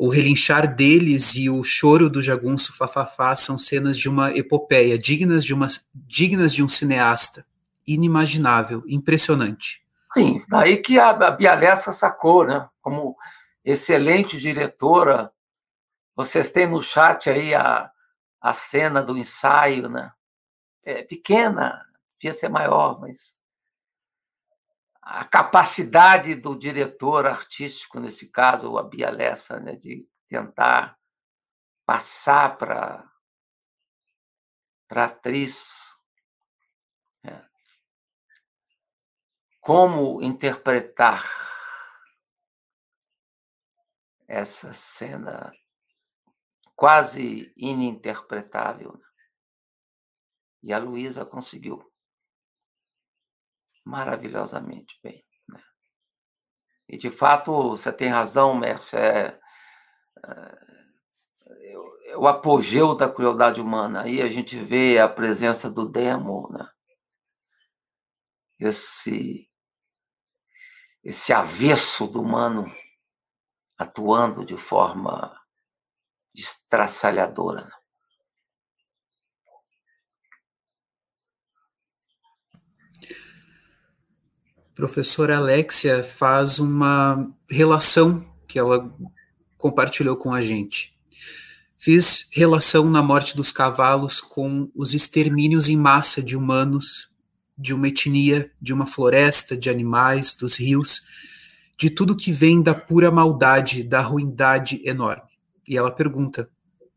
o 0.00 0.08
relinchar 0.08 0.72
deles 0.74 1.34
e 1.34 1.50
o 1.50 1.62
choro 1.64 2.08
do 2.08 2.22
jagunço 2.22 2.72
Fafafá 2.76 3.34
são 3.34 3.58
cenas 3.58 3.98
de 3.98 4.08
uma 4.08 4.30
epopeia, 4.30 4.96
dignas 4.96 5.44
de, 5.44 5.52
uma, 5.52 5.66
dignas 5.92 6.54
de 6.54 6.62
um 6.62 6.68
cineasta. 6.68 7.44
Inimaginável, 7.86 8.82
impressionante. 8.86 9.82
Sim, 10.12 10.42
daí 10.48 10.76
que 10.76 10.98
a, 10.98 11.12
Bialessa 11.30 11.90
sacou, 11.90 12.44
né? 12.44 12.68
Como 12.80 13.16
excelente 13.64 14.38
diretora. 14.38 15.32
Vocês 16.14 16.50
têm 16.50 16.66
no 16.66 16.82
chat 16.82 17.28
aí 17.28 17.54
a, 17.54 17.90
a 18.40 18.52
cena 18.52 19.02
do 19.02 19.16
ensaio, 19.16 19.88
né? 19.88 20.12
É 20.84 21.02
pequena, 21.02 21.82
devia 22.20 22.32
ser 22.32 22.48
maior, 22.48 23.00
mas 23.00 23.37
a 25.10 25.24
capacidade 25.24 26.34
do 26.34 26.54
diretor 26.54 27.24
artístico, 27.26 27.98
nesse 27.98 28.30
caso, 28.30 28.76
a 28.76 28.82
Bia 28.82 29.08
Lessa, 29.08 29.58
né, 29.58 29.74
de 29.74 30.06
tentar 30.28 30.98
passar 31.86 32.58
para 32.58 33.10
a 34.90 35.04
atriz 35.04 35.98
é, 37.24 37.42
como 39.60 40.20
interpretar 40.22 41.24
essa 44.26 44.74
cena 44.74 45.50
quase 46.76 47.50
ininterpretável. 47.56 48.92
Né? 48.92 49.06
E 50.64 50.72
a 50.74 50.78
Luísa 50.78 51.24
conseguiu 51.24 51.87
maravilhosamente 53.88 54.98
bem. 55.02 55.24
Né? 55.48 55.62
E, 56.86 56.98
de 56.98 57.10
fato, 57.10 57.70
você 57.70 57.90
tem 57.90 58.08
razão, 58.08 58.54
Mércia, 58.54 58.98
é, 58.98 59.40
é, 60.26 60.58
é, 62.10 62.16
o 62.16 62.26
apogeu 62.26 62.94
da 62.94 63.10
crueldade 63.10 63.60
humana. 63.60 64.02
Aí 64.02 64.20
a 64.20 64.28
gente 64.28 64.62
vê 64.62 64.98
a 64.98 65.08
presença 65.08 65.70
do 65.70 65.88
demo, 65.88 66.50
né? 66.52 66.68
esse, 68.60 69.48
esse 71.02 71.32
avesso 71.32 72.06
do 72.06 72.20
humano 72.20 72.70
atuando 73.78 74.44
de 74.44 74.56
forma 74.56 75.34
estraçalhadora. 76.34 77.64
Né? 77.64 77.77
Professora 84.78 85.38
Alexia 85.38 86.04
faz 86.04 86.60
uma 86.60 87.28
relação 87.50 88.24
que 88.46 88.60
ela 88.60 88.88
compartilhou 89.56 90.14
com 90.14 90.32
a 90.32 90.40
gente. 90.40 90.96
Fiz 91.76 92.28
relação 92.32 92.88
na 92.88 93.02
morte 93.02 93.36
dos 93.36 93.50
cavalos 93.50 94.20
com 94.20 94.70
os 94.76 94.94
extermínios 94.94 95.68
em 95.68 95.76
massa 95.76 96.22
de 96.22 96.36
humanos, 96.36 97.10
de 97.58 97.74
uma 97.74 97.88
etnia, 97.88 98.52
de 98.62 98.72
uma 98.72 98.86
floresta, 98.86 99.56
de 99.56 99.68
animais, 99.68 100.36
dos 100.36 100.60
rios, 100.60 101.02
de 101.76 101.90
tudo 101.90 102.14
que 102.14 102.30
vem 102.30 102.62
da 102.62 102.72
pura 102.72 103.10
maldade, 103.10 103.82
da 103.82 104.00
ruindade 104.00 104.80
enorme. 104.84 105.28
E 105.68 105.76
ela 105.76 105.90
pergunta, 105.90 106.48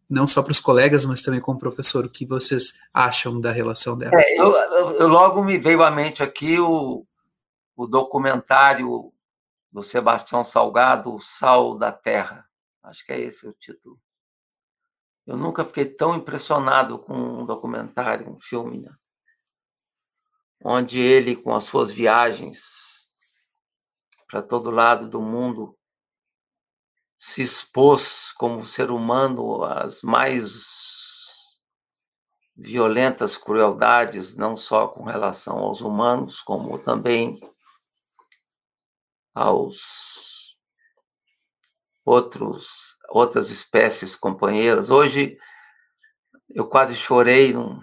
não 0.08 0.28
só 0.28 0.44
para 0.44 0.52
os 0.52 0.60
colegas, 0.60 1.04
mas 1.04 1.24
também 1.24 1.42
como 1.42 1.58
professor, 1.58 2.06
o 2.06 2.10
que 2.10 2.28
vocês 2.28 2.74
acham 2.94 3.42
da 3.42 3.52
relação 3.52 3.98
dela? 3.98 4.12
É, 4.14 4.40
eu, 4.40 4.56
eu, 5.00 5.08
logo 5.08 5.44
me 5.44 5.58
veio 5.58 5.82
à 5.82 5.90
mente 5.90 6.22
aqui 6.22 6.60
o, 6.60 7.08
o 7.82 7.88
documentário 7.88 9.12
do 9.72 9.82
Sebastião 9.82 10.44
Salgado, 10.44 11.16
O 11.16 11.20
Sal 11.20 11.76
da 11.80 11.92
Terra. 11.92 12.48
Acho 12.84 13.04
que 13.04 13.12
é 13.12 13.20
esse 13.20 13.48
o 13.48 13.54
título. 13.54 14.00
Eu 15.26 15.36
nunca 15.36 15.66
fiquei 15.66 15.86
tão 15.86 16.16
impressionado 16.16 17.00
com 17.00 17.14
um 17.14 17.44
documentário, 17.44 18.30
um 18.30 18.40
filme, 18.40 18.82
né? 18.82 18.94
onde 20.64 21.00
ele, 21.00 21.36
com 21.36 21.56
as 21.56 21.64
suas 21.64 21.90
viagens 21.90 22.62
para 24.30 24.44
todo 24.44 24.70
lado 24.70 25.10
do 25.10 25.20
mundo, 25.20 25.76
se 27.18 27.42
expôs 27.42 28.32
como 28.32 28.64
ser 28.64 28.92
humano 28.92 29.64
às 29.64 30.04
mais 30.04 30.92
violentas 32.56 33.36
crueldades, 33.38 34.36
não 34.36 34.56
só 34.56 34.88
com 34.88 35.04
relação 35.04 35.58
aos 35.58 35.82
humanos, 35.82 36.42
como 36.42 36.78
também 36.78 37.40
aos 39.34 40.58
outros 42.06 42.92
outras 43.12 43.50
espécies 43.50 44.16
companheiras. 44.16 44.90
Hoje 44.90 45.38
eu 46.50 46.68
quase 46.68 46.96
chorei 46.96 47.54
num, 47.54 47.82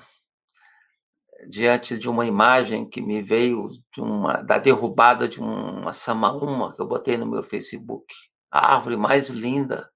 diante 1.46 1.98
de 1.98 2.08
uma 2.08 2.26
imagem 2.26 2.88
que 2.88 3.00
me 3.00 3.22
veio 3.22 3.68
de 3.92 4.00
uma, 4.00 4.42
da 4.42 4.58
derrubada 4.58 5.28
de 5.28 5.40
uma 5.40 5.92
samaúma 5.92 6.74
que 6.74 6.80
eu 6.80 6.86
botei 6.86 7.16
no 7.16 7.26
meu 7.26 7.42
Facebook. 7.42 8.12
A 8.50 8.74
árvore 8.74 8.96
mais 8.96 9.28
linda 9.28 9.92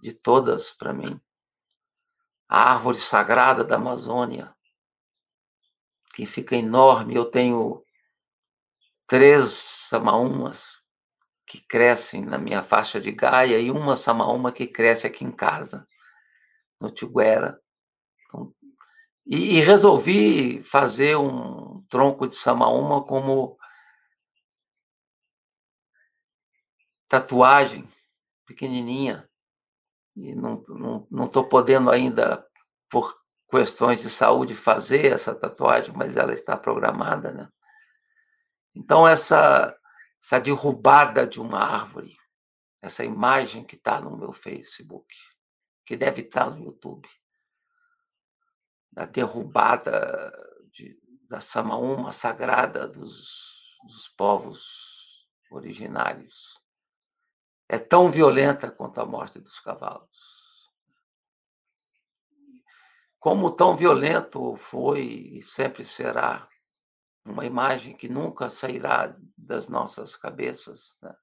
de 0.00 0.12
todas 0.12 0.72
para 0.72 0.92
mim. 0.92 1.20
A 2.48 2.72
árvore 2.72 2.96
sagrada 2.96 3.64
da 3.64 3.76
Amazônia, 3.76 4.54
que 6.14 6.24
fica 6.24 6.56
enorme. 6.56 7.14
Eu 7.14 7.26
tenho 7.26 7.84
três 9.06 9.75
samaúmas 9.86 10.82
que 11.46 11.60
crescem 11.64 12.24
na 12.24 12.38
minha 12.38 12.62
faixa 12.62 13.00
de 13.00 13.12
Gaia 13.12 13.58
e 13.58 13.70
uma 13.70 13.96
samaúma 13.96 14.50
que 14.52 14.66
cresce 14.66 15.06
aqui 15.06 15.24
em 15.24 15.30
casa, 15.30 15.86
no 16.80 16.90
Tiguera. 16.90 17.60
Então, 18.26 18.52
e, 19.24 19.58
e, 19.58 19.60
resolvi 19.60 20.62
fazer 20.62 21.16
um 21.16 21.84
tronco 21.88 22.28
de 22.28 22.36
samaúma 22.36 23.04
como 23.04 23.56
tatuagem 27.08 27.88
pequenininha. 28.46 29.28
E 30.16 30.34
não 30.34 30.54
estou 30.54 30.78
não, 30.78 31.06
não 31.10 31.28
podendo 31.28 31.90
ainda, 31.90 32.44
por 32.88 33.14
questões 33.50 34.00
de 34.00 34.10
saúde, 34.10 34.54
fazer 34.54 35.12
essa 35.12 35.34
tatuagem, 35.34 35.94
mas 35.94 36.16
ela 36.16 36.32
está 36.32 36.56
programada, 36.56 37.32
né? 37.32 37.48
Então, 38.74 39.06
essa, 39.06 39.75
essa 40.26 40.40
derrubada 40.40 41.24
de 41.24 41.40
uma 41.40 41.60
árvore, 41.60 42.18
essa 42.82 43.04
imagem 43.04 43.64
que 43.64 43.76
está 43.76 44.00
no 44.00 44.16
meu 44.16 44.32
Facebook, 44.32 45.14
que 45.84 45.96
deve 45.96 46.22
estar 46.22 46.46
tá 46.46 46.50
no 46.50 46.64
YouTube, 46.64 47.08
da 48.90 49.04
derrubada 49.04 50.32
de, 50.72 51.00
da 51.28 51.40
Samaúma 51.40 52.10
sagrada 52.10 52.88
dos, 52.88 53.78
dos 53.84 54.08
povos 54.08 55.28
originários, 55.48 56.60
é 57.68 57.78
tão 57.78 58.10
violenta 58.10 58.68
quanto 58.68 59.00
a 59.00 59.06
morte 59.06 59.38
dos 59.38 59.60
cavalos. 59.60 60.72
Como 63.20 63.52
tão 63.52 63.76
violento 63.76 64.56
foi 64.56 65.02
e 65.02 65.42
sempre 65.44 65.84
será 65.84 66.48
uma 67.30 67.44
imagem 67.44 67.96
que 67.96 68.08
nunca 68.08 68.48
sairá 68.48 69.16
das 69.36 69.68
nossas 69.68 70.16
cabeças, 70.16 70.96
né? 71.02 71.14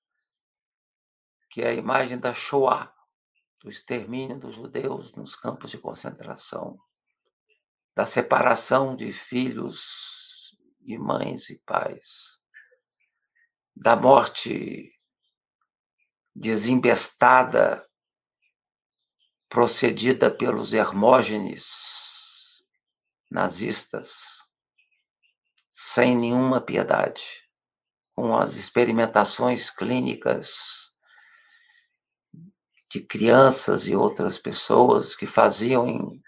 que 1.50 1.62
é 1.62 1.70
a 1.70 1.74
imagem 1.74 2.20
da 2.20 2.34
Shoah, 2.34 2.94
do 3.62 3.70
extermínio 3.70 4.40
dos 4.40 4.56
judeus 4.56 5.14
nos 5.14 5.36
campos 5.36 5.72
de 5.72 5.78
concentração, 5.78 6.78
da 7.96 8.06
separação 8.06 8.96
de 8.96 9.12
filhos 9.14 10.58
e 10.82 10.98
mães 10.98 11.50
e 11.50 11.60
pais, 11.60 12.40
da 13.76 13.96
morte 13.96 14.92
desembestada 16.36 17.88
procedida 19.48 20.32
pelos 20.32 20.74
Hermógenes 20.74 22.64
nazistas 23.30 24.33
sem 25.74 26.16
nenhuma 26.16 26.62
piedade, 26.62 27.24
com 28.16 28.38
as 28.38 28.56
experimentações 28.56 29.72
clínicas 29.72 30.54
de 32.92 33.02
crianças 33.02 33.88
e 33.88 33.96
outras 33.96 34.38
pessoas 34.38 35.16
que 35.16 35.26
faziam 35.26 35.88
em 35.88 36.22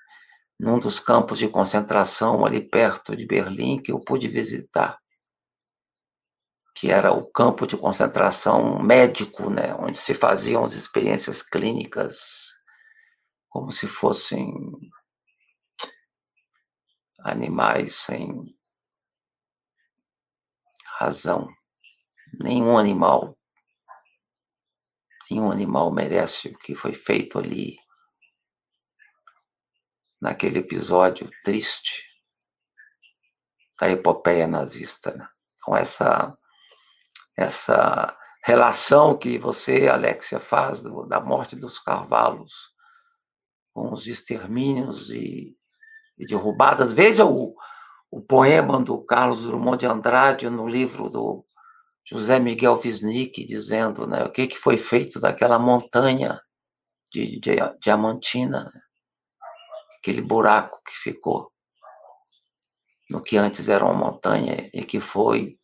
num 0.59 0.79
dos 0.79 0.99
campos 0.99 1.37
de 1.37 1.49
concentração 1.49 2.45
ali 2.45 2.61
perto 2.61 3.15
de 3.15 3.25
Berlim 3.25 3.81
que 3.81 3.91
eu 3.91 3.99
pude 3.99 4.27
visitar, 4.27 4.97
que 6.73 6.89
era 6.89 7.11
o 7.11 7.25
campo 7.29 7.67
de 7.67 7.77
concentração 7.77 8.81
médico, 8.81 9.49
né, 9.49 9.75
onde 9.75 9.97
se 9.97 10.13
faziam 10.13 10.63
as 10.63 10.73
experiências 10.73 11.41
clínicas 11.41 12.53
como 13.49 13.71
se 13.71 13.85
fossem 13.85 14.53
animais 17.19 17.95
sem 17.95 18.55
razão. 20.97 21.47
Nenhum 22.41 22.77
animal, 22.77 23.37
nenhum 25.29 25.51
animal 25.51 25.91
merece 25.91 26.49
o 26.49 26.57
que 26.57 26.75
foi 26.75 26.93
feito 26.93 27.39
ali 27.39 27.77
naquele 30.21 30.59
episódio 30.59 31.29
triste 31.43 32.03
da 33.79 33.89
epopeia 33.89 34.47
nazista. 34.47 35.11
Né? 35.15 35.27
Então 35.57 35.75
essa 35.75 36.37
essa 37.37 38.17
relação 38.45 39.17
que 39.17 39.37
você, 39.37 39.87
Alexia, 39.87 40.39
faz 40.39 40.81
da 40.81 41.19
morte 41.19 41.55
dos 41.55 41.77
cavalos 41.79 42.73
com 43.73 43.91
os 43.91 44.07
extermínios 44.07 45.09
e, 45.09 45.57
e 46.17 46.25
derrubadas. 46.25 46.93
Veja 46.93 47.25
o, 47.25 47.55
o 48.15 48.21
poema 48.21 48.79
do 48.79 49.03
Carlos 49.03 49.43
Drummond 49.43 49.77
de 49.77 49.85
Andrade 49.85 50.49
no 50.49 50.65
livro 50.65 51.09
do 51.09 51.45
José 52.05 52.39
Miguel 52.39 52.79
Wisnik, 52.81 53.45
dizendo 53.45 54.07
né, 54.07 54.23
o 54.23 54.31
que, 54.31 54.47
que 54.47 54.55
foi 54.55 54.77
feito 54.77 55.19
daquela 55.19 55.59
montanha 55.59 56.41
de, 57.11 57.37
de 57.37 57.57
diamantina, 57.81 58.71
né, 58.73 58.81
aquele 59.99 60.21
buraco 60.21 60.81
que 60.85 60.93
ficou 60.93 61.51
no 63.09 63.21
que 63.21 63.35
antes 63.35 63.67
era 63.67 63.83
uma 63.83 63.93
montanha 63.93 64.69
e 64.73 64.85
que 64.85 65.01
foi 65.01 65.59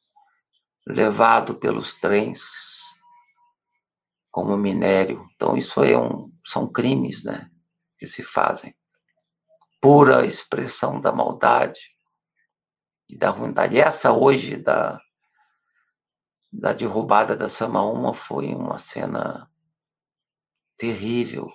levado 0.85 1.55
pelos 1.55 1.93
trens 1.93 2.43
como 4.29 4.57
minério. 4.57 5.25
Então, 5.35 5.55
isso 5.55 5.81
é 5.85 5.97
um, 5.97 6.29
são 6.45 6.69
crimes 6.69 7.23
né, 7.23 7.49
que 7.97 8.05
se 8.05 8.21
fazem. 8.21 8.75
Pura 9.79 10.25
expressão 10.25 10.99
da 10.99 11.13
maldade 11.13 11.79
da 13.17 13.29
ruindade. 13.29 13.79
Essa 13.79 14.11
hoje 14.11 14.57
da, 14.57 14.99
da 16.51 16.73
derrubada 16.73 17.35
da 17.35 17.49
Samaúma 17.49 18.13
foi 18.13 18.53
uma 18.53 18.77
cena 18.77 19.49
terrível. 20.77 21.51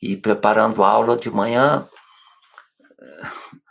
E 0.00 0.16
preparando 0.16 0.84
a 0.84 0.88
aula 0.88 1.16
de 1.16 1.30
manhã, 1.30 1.88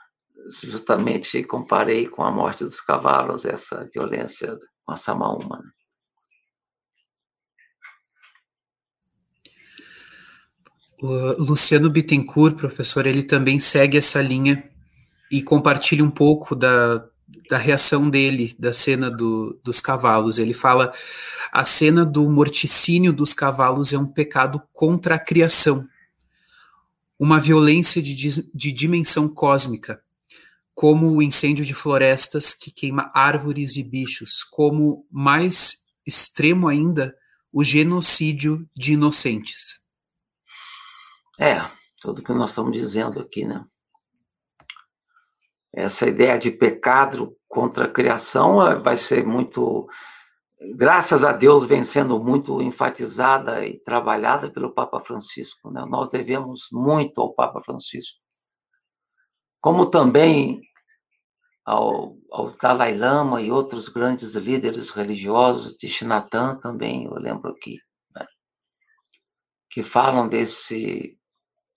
justamente 0.64 1.44
comparei 1.44 2.08
com 2.08 2.24
a 2.24 2.32
morte 2.32 2.64
dos 2.64 2.82
cavalos, 2.82 3.46
essa 3.46 3.90
violência 3.94 4.58
com 4.84 4.92
a 4.92 4.98
Samaúma. 4.98 5.60
Né? 5.60 5.83
O 11.06 11.44
Luciano 11.44 11.90
Bittencourt, 11.90 12.56
professor, 12.56 13.06
ele 13.06 13.24
também 13.24 13.60
segue 13.60 13.98
essa 13.98 14.22
linha 14.22 14.64
e 15.30 15.44
compartilha 15.44 16.02
um 16.02 16.10
pouco 16.10 16.56
da, 16.56 17.06
da 17.50 17.58
reação 17.58 18.10
dele, 18.10 18.56
da 18.58 18.72
cena 18.72 19.12
do, 19.12 19.60
dos 19.62 19.82
cavalos. 19.82 20.40
Ele 20.40 20.54
fala: 20.54 20.94
a 21.52 21.66
cena 21.66 22.06
do 22.06 22.30
morticínio 22.30 23.12
dos 23.12 23.34
cavalos 23.34 23.92
é 23.92 23.98
um 23.98 24.06
pecado 24.06 24.64
contra 24.72 25.16
a 25.16 25.20
criação, 25.20 25.86
uma 27.20 27.38
violência 27.38 28.02
de, 28.02 28.14
de 28.56 28.72
dimensão 28.72 29.28
cósmica, 29.28 30.02
como 30.74 31.12
o 31.12 31.22
incêndio 31.22 31.66
de 31.66 31.74
florestas 31.74 32.54
que 32.54 32.72
queima 32.72 33.12
árvores 33.14 33.76
e 33.76 33.84
bichos, 33.84 34.42
como 34.42 35.06
mais 35.12 35.80
extremo 36.08 36.70
ainda, 36.70 37.14
o 37.52 37.62
genocídio 37.62 38.66
de 38.74 38.94
inocentes. 38.94 39.83
É, 41.40 41.62
tudo 42.00 42.24
que 42.24 42.34
nós 42.34 42.52
estamos 42.52 42.72
dizendo 42.72 43.20
aqui, 43.20 43.46
né? 43.46 43.66
Essa 45.74 46.08
ideia 46.08 46.38
de 46.38 46.52
pecado 46.52 47.36
contra 47.48 47.86
a 47.86 47.92
criação 47.92 48.66
eh, 48.66 48.76
vai 48.76 48.96
ser 48.96 49.26
muito, 49.26 49.88
graças 50.76 51.24
a 51.24 51.32
Deus, 51.32 51.66
vem 51.66 51.84
sendo 51.84 52.24
muito 52.24 52.62
enfatizada 52.62 53.66
e 53.66 53.80
trabalhada 53.80 54.52
pelo 54.52 54.74
Papa 54.74 55.00
Francisco. 55.00 55.72
Né? 55.72 55.84
Nós 55.88 56.10
devemos 56.10 56.68
muito 56.72 57.20
ao 57.20 57.34
Papa 57.34 57.60
Francisco 57.62 58.24
como 59.64 59.90
também 59.90 60.62
ao, 61.66 62.18
ao 62.30 62.52
Dalai 62.58 62.98
Lama 62.98 63.42
e 63.42 63.50
outros 63.50 63.88
grandes 63.88 64.36
líderes 64.36 64.90
religiosos, 64.90 65.78
Chinatã 65.80 66.60
também, 66.60 67.06
eu 67.06 67.14
lembro 67.14 67.52
aqui, 67.52 67.80
né? 68.14 68.28
que 69.70 69.82
falam 69.82 70.28
desse 70.28 71.18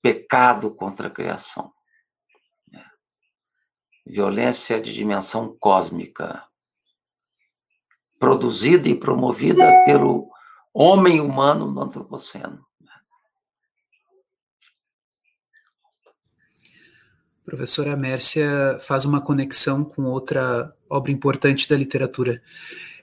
pecado 0.07 0.71
contra 0.71 1.09
a 1.09 1.11
criação. 1.11 1.73
Violência 4.07 4.81
de 4.81 4.95
dimensão 4.95 5.57
cósmica, 5.59 6.47
produzida 8.21 8.89
e 8.89 8.95
promovida 8.95 9.65
pelo 9.85 10.31
homem 10.73 11.21
humano 11.21 11.69
no 11.69 11.83
antropoceno. 11.83 12.65
professora 17.45 17.97
Mércia 17.97 18.77
faz 18.81 19.05
uma 19.05 19.21
conexão 19.21 19.85
com 19.85 20.03
outra 20.03 20.75
obra 20.91 21.13
importante 21.13 21.69
da 21.69 21.77
literatura. 21.77 22.43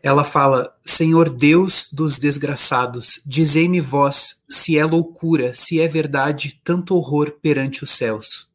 Ela 0.04 0.26
fala: 0.26 0.76
Senhor 0.86 1.30
Deus 1.30 1.88
dos 1.90 2.18
desgraçados, 2.18 3.22
dizei-me 3.26 3.80
vós 3.80 4.44
se 4.50 4.78
é 4.78 4.84
loucura, 4.84 5.54
se 5.54 5.80
é 5.80 5.88
verdade 5.88 6.60
tanto 6.62 6.94
horror 6.96 7.32
perante 7.42 7.86
os 7.86 7.92
céus. 7.92 8.52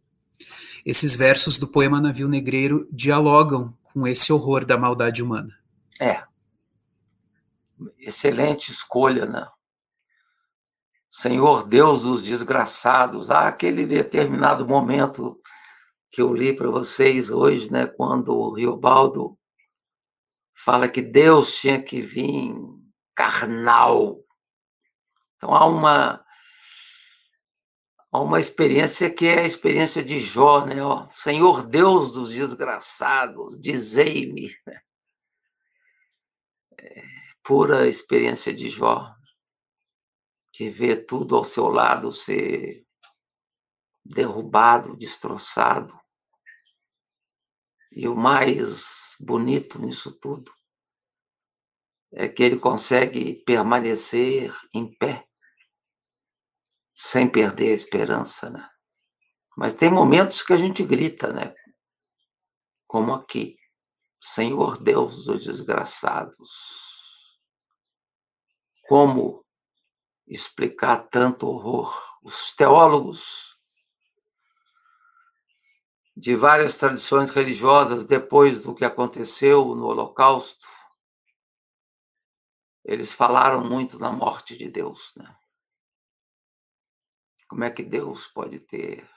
Esses 0.84 1.14
versos 1.14 1.58
do 1.58 1.66
poema 1.66 2.00
Navio 2.00 2.28
Negreiro 2.28 2.86
dialogam 2.92 3.74
com 3.82 4.06
esse 4.06 4.30
horror 4.30 4.66
da 4.66 4.76
maldade 4.76 5.22
humana. 5.22 5.58
É. 5.98 6.22
Excelente 7.98 8.70
escolha, 8.70 9.24
né? 9.24 9.48
Senhor 11.10 11.66
Deus 11.66 12.02
dos 12.02 12.22
desgraçados. 12.22 13.30
Há 13.30 13.48
aquele 13.48 13.86
determinado 13.86 14.66
momento 14.66 15.40
que 16.10 16.20
eu 16.20 16.34
li 16.34 16.54
para 16.54 16.70
vocês 16.70 17.30
hoje, 17.30 17.72
né, 17.72 17.86
quando 17.86 18.34
o 18.34 18.54
Riobaldo 18.54 19.37
fala 20.58 20.88
que 20.88 21.00
Deus 21.00 21.60
tinha 21.60 21.80
que 21.80 22.02
vir 22.02 22.52
carnal. 23.14 24.24
Então 25.36 25.54
há 25.54 25.64
uma 25.66 26.24
há 28.10 28.20
uma 28.20 28.40
experiência 28.40 29.08
que 29.08 29.26
é 29.26 29.40
a 29.40 29.46
experiência 29.46 30.02
de 30.02 30.18
Jó, 30.18 30.66
né? 30.66 30.82
Ó, 30.82 31.08
Senhor 31.10 31.64
Deus 31.66 32.10
dos 32.10 32.30
desgraçados, 32.32 33.58
dizei-me. 33.60 34.50
É, 36.80 37.02
pura 37.42 37.86
experiência 37.86 38.52
de 38.52 38.68
Jó, 38.68 39.14
que 40.52 40.68
vê 40.68 40.96
tudo 40.96 41.36
ao 41.36 41.44
seu 41.44 41.68
lado 41.68 42.10
ser 42.10 42.84
derrubado, 44.04 44.96
destroçado. 44.96 45.98
E 47.92 48.08
o 48.08 48.14
mais 48.16 49.07
bonito 49.18 49.78
nisso 49.78 50.12
tudo 50.18 50.52
é 52.12 52.28
que 52.28 52.42
ele 52.42 52.58
consegue 52.58 53.42
permanecer 53.44 54.54
em 54.74 54.96
pé, 54.96 55.26
sem 56.94 57.30
perder 57.30 57.70
a 57.70 57.74
esperança, 57.74 58.50
né? 58.50 58.68
Mas 59.56 59.74
tem 59.74 59.90
momentos 59.90 60.42
que 60.42 60.52
a 60.52 60.56
gente 60.56 60.82
grita, 60.84 61.32
né? 61.32 61.54
Como 62.86 63.12
aqui. 63.12 63.56
Senhor 64.20 64.82
Deus 64.82 65.24
dos 65.24 65.44
desgraçados. 65.44 66.50
Como 68.88 69.44
explicar 70.26 71.08
tanto 71.08 71.46
horror? 71.46 72.18
Os 72.22 72.52
teólogos 72.54 73.47
de 76.18 76.34
várias 76.34 76.76
tradições 76.76 77.30
religiosas 77.30 78.04
depois 78.04 78.64
do 78.64 78.74
que 78.74 78.84
aconteceu 78.84 79.72
no 79.76 79.86
Holocausto, 79.86 80.66
eles 82.84 83.12
falaram 83.12 83.62
muito 83.62 83.96
da 83.96 84.10
morte 84.10 84.56
de 84.56 84.68
Deus, 84.68 85.12
né? 85.14 85.32
Como 87.46 87.62
é 87.62 87.70
que 87.70 87.84
Deus 87.84 88.26
pode 88.26 88.58
ter 88.58 89.08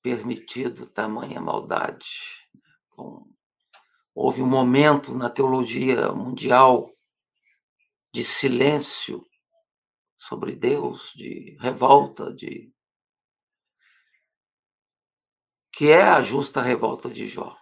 permitido 0.00 0.86
tamanha 0.86 1.38
maldade? 1.38 2.48
Então, 2.86 3.28
houve 4.14 4.40
um 4.40 4.48
momento 4.48 5.12
na 5.12 5.28
teologia 5.28 6.10
mundial 6.12 6.90
de 8.10 8.24
silêncio 8.24 9.22
sobre 10.16 10.56
Deus, 10.56 11.12
de 11.14 11.58
revolta, 11.60 12.32
de 12.32 12.71
que 15.72 15.90
é 15.90 16.02
a 16.02 16.20
justa 16.20 16.60
revolta 16.60 17.08
de 17.08 17.26
Jó. 17.26 17.56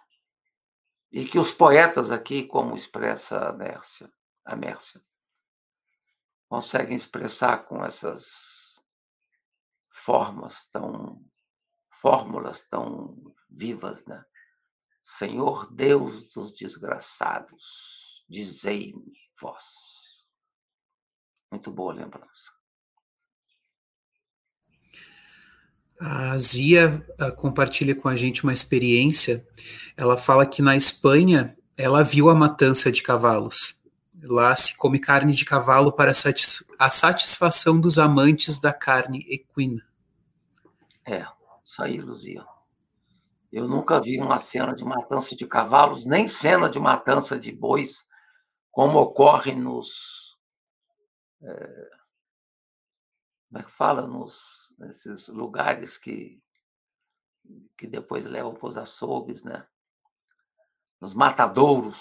E 1.11 1.25
que 1.25 1.39
os 1.39 1.51
poetas 1.51 2.11
aqui, 2.11 2.45
como 2.45 2.75
expressa 2.75 3.49
a 3.49 3.53
Mércia, 3.53 4.11
a 4.45 4.55
Mércia 4.55 5.01
conseguem 6.47 6.95
expressar 6.95 7.65
com 7.65 7.83
essas 7.83 8.81
formas 9.89 10.65
tão 10.67 11.23
fórmulas 11.93 12.67
tão 12.67 13.35
vivas, 13.49 14.05
né? 14.05 14.23
Senhor 15.03 15.71
Deus 15.73 16.33
dos 16.33 16.53
desgraçados, 16.53 18.25
dizei-me 18.29 19.13
vós. 19.39 20.25
Muito 21.51 21.71
boa 21.71 21.93
lembrança. 21.93 22.60
A 26.03 26.35
Zia 26.39 27.05
compartilha 27.37 27.93
com 27.93 28.09
a 28.09 28.15
gente 28.15 28.43
uma 28.43 28.51
experiência. 28.51 29.47
Ela 29.95 30.17
fala 30.17 30.47
que 30.47 30.59
na 30.59 30.75
Espanha 30.75 31.55
ela 31.77 32.03
viu 32.03 32.27
a 32.31 32.33
matança 32.33 32.91
de 32.91 33.03
cavalos. 33.03 33.79
Lá 34.23 34.55
se 34.55 34.75
come 34.75 34.97
carne 34.97 35.31
de 35.31 35.45
cavalo 35.45 35.91
para 35.91 36.11
a 36.79 36.89
satisfação 36.89 37.79
dos 37.79 37.99
amantes 37.99 38.59
da 38.59 38.73
carne 38.73 39.23
equina. 39.29 39.85
É, 41.05 41.23
isso 41.63 41.83
aí, 41.83 42.01
Luzia. 42.01 42.43
Eu 43.51 43.67
nunca 43.67 44.01
vi 44.01 44.19
uma 44.19 44.39
cena 44.39 44.73
de 44.73 44.83
matança 44.83 45.35
de 45.35 45.45
cavalos, 45.45 46.05
nem 46.05 46.27
cena 46.27 46.67
de 46.67 46.79
matança 46.79 47.37
de 47.37 47.51
bois, 47.51 48.07
como 48.71 48.97
ocorre 48.97 49.53
nos, 49.53 50.35
é, 51.43 51.89
como 53.49 53.59
é 53.59 53.63
que 53.63 53.71
fala, 53.71 54.07
nos, 54.07 54.60
nesses 54.81 55.27
lugares 55.27 55.97
que, 55.97 56.41
que 57.77 57.87
depois 57.87 58.25
levam 58.25 58.53
para 58.53 58.67
os 58.67 58.77
açougues, 58.77 59.43
né? 59.43 59.67
Nos 60.99 61.13
matadouros. 61.13 61.99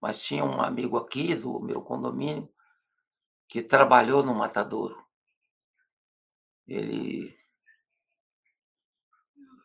Mas 0.00 0.20
tinha 0.20 0.44
um 0.44 0.60
amigo 0.60 0.96
aqui 0.96 1.34
do 1.34 1.60
meu 1.60 1.82
condomínio 1.82 2.52
que 3.48 3.62
trabalhou 3.62 4.22
no 4.22 4.34
matadouro. 4.34 5.04
Ele 6.66 7.38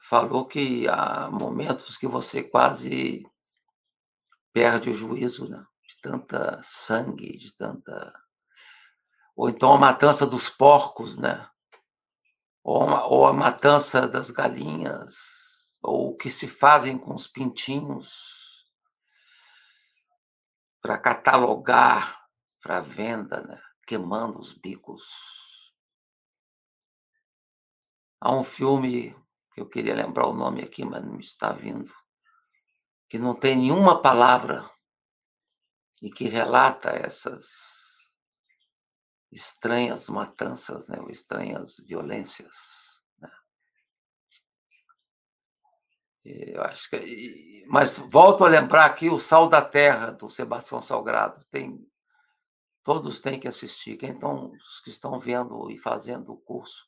falou 0.01 0.45
que 0.45 0.87
há 0.87 1.29
momentos 1.31 1.95
que 1.95 2.07
você 2.07 2.43
quase 2.43 3.25
perde 4.51 4.89
o 4.89 4.93
juízo, 4.93 5.47
né? 5.49 5.65
De 5.87 5.99
tanta 6.01 6.61
sangue, 6.63 7.37
de 7.37 7.55
tanta. 7.55 8.13
Ou 9.35 9.49
então 9.49 9.73
a 9.73 9.77
matança 9.77 10.25
dos 10.25 10.49
porcos, 10.49 11.17
né? 11.17 11.49
Ou, 12.63 12.83
ou 12.83 13.25
a 13.25 13.33
matança 13.33 14.07
das 14.07 14.29
galinhas, 14.29 15.15
ou 15.81 16.11
o 16.11 16.17
que 16.17 16.29
se 16.29 16.47
fazem 16.47 16.97
com 16.97 17.13
os 17.13 17.27
pintinhos 17.27 18.67
para 20.81 20.97
catalogar 20.97 22.19
para 22.61 22.81
venda, 22.81 23.41
né? 23.41 23.61
queimando 23.87 24.39
os 24.39 24.53
bicos. 24.53 25.03
Há 28.21 28.35
um 28.35 28.43
filme 28.43 29.15
que 29.53 29.61
eu 29.61 29.67
queria 29.67 29.95
lembrar 29.95 30.27
o 30.27 30.33
nome 30.33 30.61
aqui, 30.61 30.83
mas 30.83 31.03
não 31.03 31.19
está 31.19 31.53
vindo, 31.53 31.91
que 33.07 33.17
não 33.17 33.33
tem 33.33 33.55
nenhuma 33.55 34.01
palavra 34.01 34.69
e 36.01 36.11
que 36.11 36.25
relata 36.25 36.89
essas 36.89 37.68
estranhas 39.31 40.09
matanças, 40.09 40.87
né, 40.87 40.99
ou 40.99 41.09
estranhas 41.09 41.77
violências. 41.85 42.55
Né? 43.19 43.29
Eu 46.25 46.63
acho 46.63 46.89
que, 46.89 47.65
mas 47.67 47.97
volto 47.97 48.43
a 48.43 48.49
lembrar 48.49 48.85
aqui 48.85 49.09
o 49.09 49.19
Sal 49.19 49.47
da 49.47 49.61
Terra 49.61 50.11
do 50.11 50.29
Sebastião 50.29 50.81
Salgado. 50.81 51.45
Tem 51.51 51.87
todos 52.83 53.19
têm 53.21 53.39
que 53.39 53.47
assistir. 53.47 53.97
Quem 53.97 54.13
estão, 54.13 54.51
os 54.51 54.79
que 54.79 54.89
estão 54.89 55.19
vendo 55.19 55.69
e 55.69 55.77
fazendo 55.77 56.31
o 56.33 56.37
curso, 56.37 56.87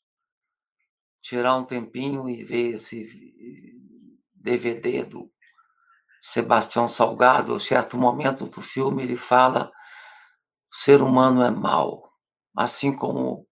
tirar 1.22 1.56
um 1.56 1.64
tempinho 1.64 2.28
e 2.28 2.44
ver 2.44 2.76
esse 2.76 3.06
DVD 4.34 5.04
do 5.04 5.32
Sebastião 6.22 6.88
Salgado, 6.88 7.56
em 7.56 7.60
certo 7.60 7.98
momento 7.98 8.46
do 8.46 8.62
filme 8.62 9.04
ele 9.04 9.16
fala 9.16 9.72
o 10.72 10.76
ser 10.76 11.02
humano 11.02 11.44
é 11.44 11.52
mau, 11.52 12.11
assim 12.56 12.96
como 12.96 13.48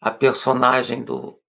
a 0.00 0.10
personagem 0.10 1.02
do 1.02 1.40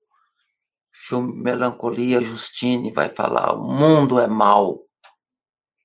filme 0.91 1.43
Melancolia 1.43 2.21
Justine 2.21 2.91
vai 2.91 3.09
falar 3.09 3.53
o 3.53 3.63
mundo 3.63 4.19
é 4.19 4.27
mau. 4.27 4.85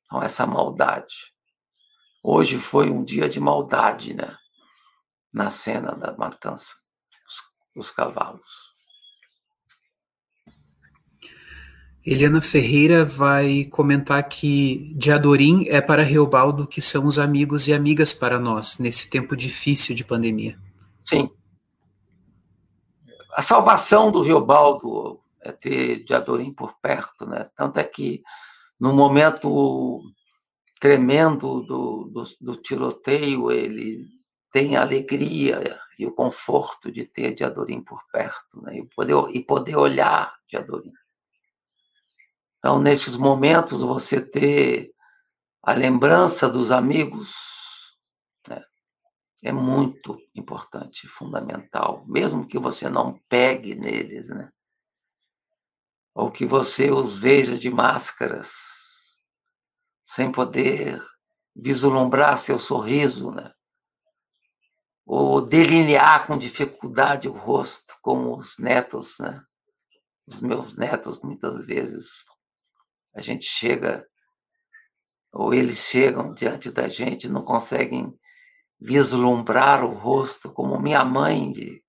Então 0.05 0.23
essa 0.23 0.47
maldade. 0.47 1.35
Hoje 2.23 2.59
foi 2.59 2.91
um 2.91 3.03
dia 3.03 3.28
de 3.28 3.41
maldade, 3.41 4.15
né? 4.15 4.37
Na 5.32 5.51
cena 5.51 5.93
da 5.97 6.16
matança 6.16 6.74
dos 7.74 7.91
cavalos. 7.91 8.69
Eliana 12.05 12.40
Ferreira 12.40 13.05
vai 13.05 13.64
comentar 13.66 14.27
que 14.27 14.94
de 14.97 15.12
Adorim 15.12 15.66
é 15.68 15.81
para 15.81 16.02
Reobaldo 16.02 16.66
que 16.66 16.81
são 16.81 17.06
os 17.06 17.18
amigos 17.18 17.68
e 17.68 17.74
amigas 17.74 18.12
para 18.12 18.39
nós 18.39 18.78
nesse 18.78 19.10
tempo 19.10 19.36
difícil 19.36 19.94
de 19.94 20.05
pandemia. 20.05 20.56
Sim. 20.98 21.31
A 23.32 23.43
salvação 23.43 24.10
do 24.10 24.22
Reobaldo 24.22 25.20
é 25.43 25.52
ter 25.52 26.05
de 26.05 26.14
Adorim 26.14 26.52
por 26.52 26.74
perto, 26.81 27.27
né? 27.27 27.48
Tanto 27.56 27.78
é 27.78 27.85
que 27.85 28.22
no 28.78 28.94
momento 28.94 30.01
tremendo 30.81 31.60
do, 31.62 32.05
do, 32.05 32.24
do 32.40 32.56
tiroteio, 32.56 33.51
ele 33.52 34.09
tem 34.51 34.77
a 34.77 34.81
alegria 34.81 35.78
e 35.98 36.06
o 36.06 36.12
conforto 36.12 36.90
de 36.90 37.05
ter 37.05 37.35
de 37.35 37.44
Adorim 37.44 37.82
por 37.82 38.02
perto, 38.10 38.62
né? 38.62 38.78
E 38.78 38.86
poder, 38.86 39.14
e 39.36 39.44
poder 39.44 39.77
olhar 39.77 40.35
de 40.48 40.56
Adorim. 40.56 40.93
Então, 42.61 42.78
nesses 42.78 43.16
momentos, 43.16 43.81
você 43.81 44.20
ter 44.20 44.95
a 45.62 45.73
lembrança 45.73 46.47
dos 46.47 46.70
amigos 46.70 47.35
né, 48.47 48.62
é 49.43 49.51
muito 49.51 50.19
importante, 50.35 51.09
fundamental, 51.09 52.05
mesmo 52.07 52.47
que 52.47 52.59
você 52.59 52.89
não 52.91 53.19
pegue 53.31 53.74
neles, 53.74 54.28
né? 54.28 54.51
Ou 56.15 56.31
que 56.31 56.45
você 56.45 56.91
os 56.91 57.16
veja 57.16 57.59
de 57.59 57.70
máscaras, 57.70 58.53
sem 60.05 60.31
poder 60.31 61.03
vislumbrar 61.57 62.39
seu 62.39 62.59
sorriso, 62.59 63.31
né? 63.31 63.55
Ou 65.07 65.41
delinear 65.41 66.27
com 66.27 66.37
dificuldade 66.37 67.27
o 67.27 67.32
rosto, 67.32 67.95
como 68.03 68.37
os 68.37 68.59
netos, 68.59 69.16
né? 69.19 69.43
Os 70.27 70.43
meus 70.43 70.77
netos, 70.77 71.20
muitas 71.23 71.65
vezes, 71.65 72.24
a 73.15 73.20
gente 73.20 73.45
chega, 73.45 74.07
ou 75.32 75.53
eles 75.53 75.78
chegam 75.78 76.32
diante 76.35 76.70
da 76.70 76.89
gente, 76.89 77.28
não 77.28 77.45
conseguem 77.45 78.19
vislumbrar 78.78 79.85
o 79.85 79.93
rosto, 79.93 80.53
como 80.53 80.81
minha 80.81 81.05
mãe 81.05 81.53
de 81.53 81.85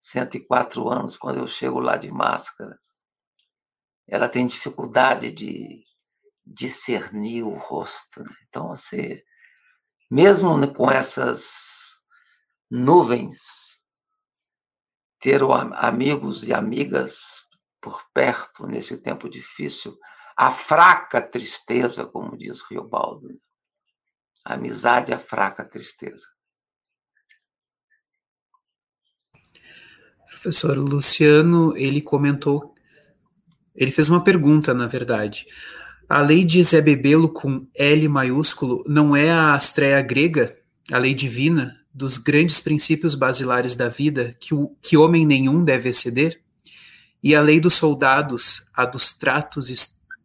104 0.00 0.88
anos, 0.88 1.16
quando 1.16 1.38
eu 1.38 1.46
chego 1.46 1.80
lá 1.80 1.96
de 1.96 2.10
máscara. 2.10 2.78
Ela 4.06 4.28
tem 4.28 4.46
dificuldade 4.46 5.30
de 5.30 5.84
discernir 6.44 7.42
o 7.42 7.56
rosto. 7.56 8.22
Né? 8.22 8.30
Então, 8.48 8.68
você, 8.68 9.24
mesmo 10.10 10.72
com 10.72 10.90
essas 10.90 12.00
nuvens, 12.70 13.80
ter 15.20 15.42
amigos 15.74 16.44
e 16.44 16.52
amigas 16.52 17.42
por 17.80 18.04
perto 18.12 18.66
nesse 18.66 19.02
tempo 19.02 19.28
difícil 19.28 19.96
a 20.40 20.50
fraca 20.50 21.20
tristeza, 21.20 22.06
como 22.06 22.34
diz 22.34 22.62
Riobaldo. 22.62 23.38
A 24.42 24.54
amizade 24.54 25.12
é 25.12 25.14
a 25.14 25.18
fraca 25.18 25.62
tristeza. 25.62 26.26
Professor 30.30 30.78
Luciano, 30.78 31.76
ele 31.76 32.00
comentou, 32.00 32.74
ele 33.74 33.90
fez 33.90 34.08
uma 34.08 34.24
pergunta, 34.24 34.72
na 34.72 34.86
verdade. 34.86 35.46
A 36.08 36.22
lei 36.22 36.42
de 36.42 36.62
Zé 36.62 36.80
Bebelo 36.80 37.28
com 37.28 37.68
L 37.74 38.08
maiúsculo 38.08 38.82
não 38.88 39.14
é 39.14 39.30
a 39.30 39.52
astreia 39.52 40.00
grega, 40.00 40.58
a 40.90 40.96
lei 40.96 41.12
divina, 41.12 41.84
dos 41.92 42.16
grandes 42.16 42.60
princípios 42.60 43.14
basilares 43.14 43.74
da 43.74 43.90
vida 43.90 44.34
que, 44.40 44.54
o, 44.54 44.74
que 44.80 44.96
homem 44.96 45.26
nenhum 45.26 45.62
deve 45.62 45.90
exceder? 45.90 46.40
E 47.22 47.34
a 47.34 47.42
lei 47.42 47.60
dos 47.60 47.74
soldados, 47.74 48.66
a 48.72 48.86
dos 48.86 49.12
tratos 49.12 49.68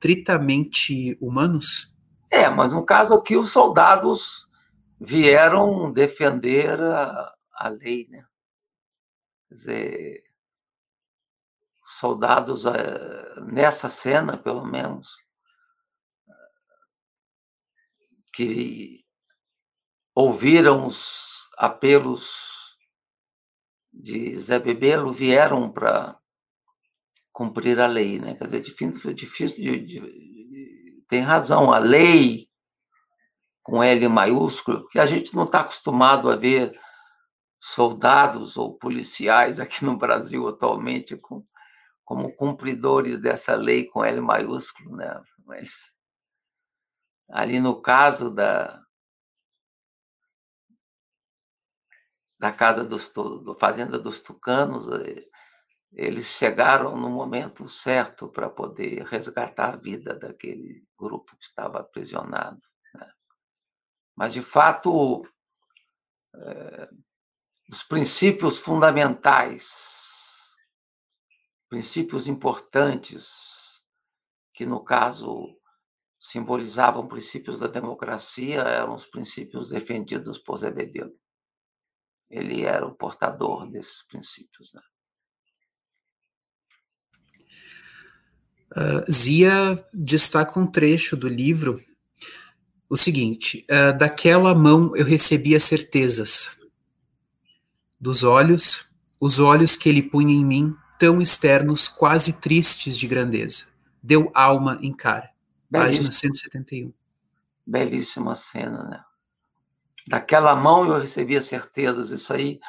estritamente 0.05 1.17
humanos? 1.19 1.91
É, 2.29 2.47
mas 2.47 2.73
no 2.73 2.85
caso 2.85 3.15
aqui 3.15 3.35
os 3.35 3.51
soldados 3.51 4.47
vieram 4.99 5.91
defender 5.91 6.79
a, 6.79 7.33
a 7.53 7.69
lei, 7.69 8.07
né? 8.09 8.23
Quer 9.49 9.55
dizer, 9.55 10.23
soldados 11.85 12.65
eh, 12.65 13.41
nessa 13.51 13.89
cena, 13.89 14.37
pelo 14.37 14.65
menos, 14.65 15.09
que 18.33 19.03
ouviram 20.13 20.85
os 20.87 21.49
apelos 21.57 22.77
de 23.91 24.35
Zé 24.35 24.59
Bebelo 24.59 25.13
vieram 25.13 25.71
para 25.71 26.19
cumprir 27.35 27.81
a 27.81 27.85
lei, 27.85 28.17
né? 28.17 28.33
Quer 28.33 28.45
dizer, 28.45 28.61
difícil, 28.61 29.13
difícil 29.13 29.57
de, 29.57 29.79
de, 29.81 29.99
de, 29.99 31.03
tem 31.09 31.19
razão, 31.19 31.73
a 31.73 31.79
lei 31.79 32.47
com 33.61 33.83
L 33.83 34.07
maiúsculo, 34.07 34.83
porque 34.83 34.99
a 34.99 35.05
gente 35.05 35.35
não 35.35 35.43
está 35.43 35.59
acostumado 35.59 36.31
a 36.31 36.37
ver 36.37 36.79
soldados 37.59 38.55
ou 38.55 38.77
policiais 38.77 39.59
aqui 39.59 39.83
no 39.83 39.97
Brasil 39.97 40.47
atualmente 40.47 41.17
com, 41.17 41.45
como 42.05 42.33
cumpridores 42.37 43.19
dessa 43.19 43.53
lei 43.53 43.83
com 43.85 44.05
L 44.05 44.21
maiúsculo, 44.21 44.95
né? 44.95 45.21
Mas 45.45 45.93
ali 47.29 47.59
no 47.59 47.81
caso 47.81 48.33
da 48.33 48.81
da 52.39 52.53
casa 52.53 52.85
dos 52.85 53.09
do 53.11 53.53
fazenda 53.59 53.99
dos 53.99 54.21
tucanos 54.21 54.87
eh, 54.89 55.25
eles 55.95 56.25
chegaram 56.25 56.97
no 56.97 57.09
momento 57.09 57.69
certo 57.69 58.27
para 58.27 58.49
poder 58.49 59.03
resgatar 59.03 59.73
a 59.73 59.77
vida 59.77 60.13
daquele 60.13 60.85
grupo 60.97 61.37
que 61.37 61.45
estava 61.45 61.79
aprisionado. 61.79 62.61
Né? 62.93 63.09
Mas, 64.13 64.33
de 64.33 64.41
fato, 64.41 65.25
é, 66.35 66.89
os 67.71 67.81
princípios 67.81 68.59
fundamentais, 68.59 70.53
princípios 71.69 72.27
importantes, 72.27 73.81
que 74.53 74.65
no 74.65 74.83
caso 74.83 75.57
simbolizavam 76.19 77.07
princípios 77.07 77.59
da 77.59 77.67
democracia, 77.67 78.59
eram 78.59 78.95
os 78.95 79.05
princípios 79.05 79.69
defendidos 79.69 80.37
por 80.39 80.57
Zé 80.57 80.71
Bedelo. 80.71 81.17
Ele 82.29 82.63
era 82.65 82.85
o 82.85 82.95
portador 82.95 83.69
desses 83.69 84.05
princípios. 84.05 84.73
Né? 84.73 84.81
Uh, 88.75 89.09
Zia 89.09 89.83
destaca 89.93 90.59
um 90.59 90.67
trecho 90.67 91.15
do 91.15 91.27
livro, 91.29 91.81
o 92.89 92.97
seguinte: 92.97 93.65
uh, 93.69 93.97
daquela 93.97 94.53
mão 94.53 94.95
eu 94.95 95.05
recebia 95.05 95.59
certezas, 95.59 96.57
dos 97.99 98.23
olhos, 98.23 98.85
os 99.19 99.39
olhos 99.39 99.75
que 99.75 99.87
ele 99.87 100.03
punha 100.03 100.33
em 100.33 100.43
mim, 100.43 100.75
tão 100.99 101.21
externos, 101.21 101.87
quase 101.87 102.33
tristes 102.33 102.97
de 102.97 103.07
grandeza. 103.07 103.67
Deu 104.03 104.29
alma 104.33 104.77
em 104.81 104.93
cara. 104.93 105.31
Página 105.71 106.11
171. 106.11 106.93
Belíssima 107.65 108.35
cena, 108.35 108.83
né? 108.83 109.03
Daquela 110.07 110.55
mão 110.55 110.85
eu 110.85 110.99
recebia 110.99 111.41
certezas. 111.41 112.11
Isso 112.11 112.31
aí 112.31 112.59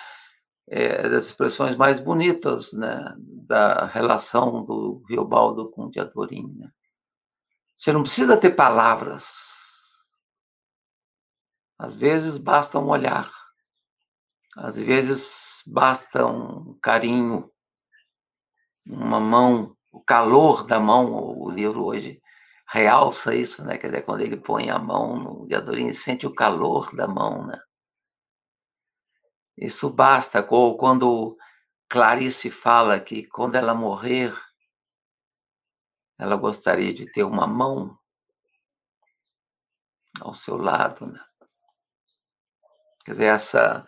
é 0.69 1.09
das 1.09 1.27
expressões 1.27 1.77
mais 1.77 2.01
bonitas, 2.01 2.73
né? 2.73 3.15
Da 3.19 3.87
relação 3.87 4.65
do 4.65 5.03
Riobaldo 5.09 5.71
com 5.71 5.87
o 5.87 5.91
Diadorim, 5.91 6.53
né? 6.57 6.71
Você 7.77 7.93
não 7.93 8.03
precisa 8.03 8.37
ter 8.37 8.51
palavras. 8.51 9.27
Às 11.79 11.95
vezes 11.95 12.39
basta 12.39 12.79
um 12.79 12.89
olhar 12.89 13.31
às 14.57 14.77
vezes 14.79 15.63
basta 15.67 16.25
um 16.27 16.79
carinho, 16.81 17.51
uma 18.87 19.21
mão, 19.21 19.77
o 19.93 20.01
calor 20.01 20.67
da 20.67 20.81
mão, 20.81 21.13
o 21.13 21.51
livro 21.51 21.85
hoje 21.85 22.21
realça 22.67 23.35
isso, 23.35 23.63
né? 23.65 23.77
Quer 23.77 23.89
dizer, 23.89 24.03
quando 24.03 24.23
ele 24.23 24.37
põe 24.37 24.71
a 24.71 24.79
mão 24.79 25.17
no 25.19 25.47
Diadorim, 25.47 25.93
sente 25.93 26.27
o 26.27 26.35
calor 26.35 26.95
da 26.97 27.07
mão, 27.07 27.47
né? 27.47 27.59
Isso 29.57 29.89
basta. 29.91 30.43
Quando 30.43 31.37
Clarice 31.89 32.51
fala 32.51 33.01
que 33.01 33.27
quando 33.27 33.55
ela 33.55 33.75
morrer, 33.75 34.35
ela 36.19 36.37
gostaria 36.37 36.93
de 36.93 37.11
ter 37.11 37.25
uma 37.25 37.47
mão 37.47 37.99
ao 40.21 40.35
seu 40.35 40.57
lado, 40.57 41.07
né? 41.07 41.21
Quer 43.05 43.13
dizer, 43.13 43.25
essa 43.27 43.87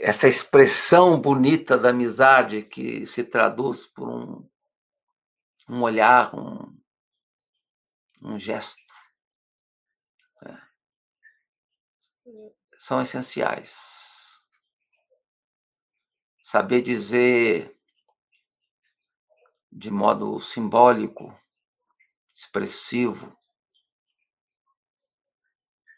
essa 0.00 0.28
expressão 0.28 1.20
bonita 1.20 1.76
da 1.76 1.90
amizade 1.90 2.62
que 2.62 3.04
se 3.04 3.24
traduz 3.24 3.86
por 3.86 4.08
um, 4.08 4.48
um 5.68 5.82
olhar, 5.82 6.34
um, 6.34 6.78
um 8.22 8.38
gesto, 8.38 8.80
são 12.78 13.00
essenciais. 13.02 14.40
Saber 16.42 16.80
dizer 16.80 17.76
de 19.70 19.90
modo 19.90 20.40
simbólico, 20.40 21.38
expressivo, 22.34 23.36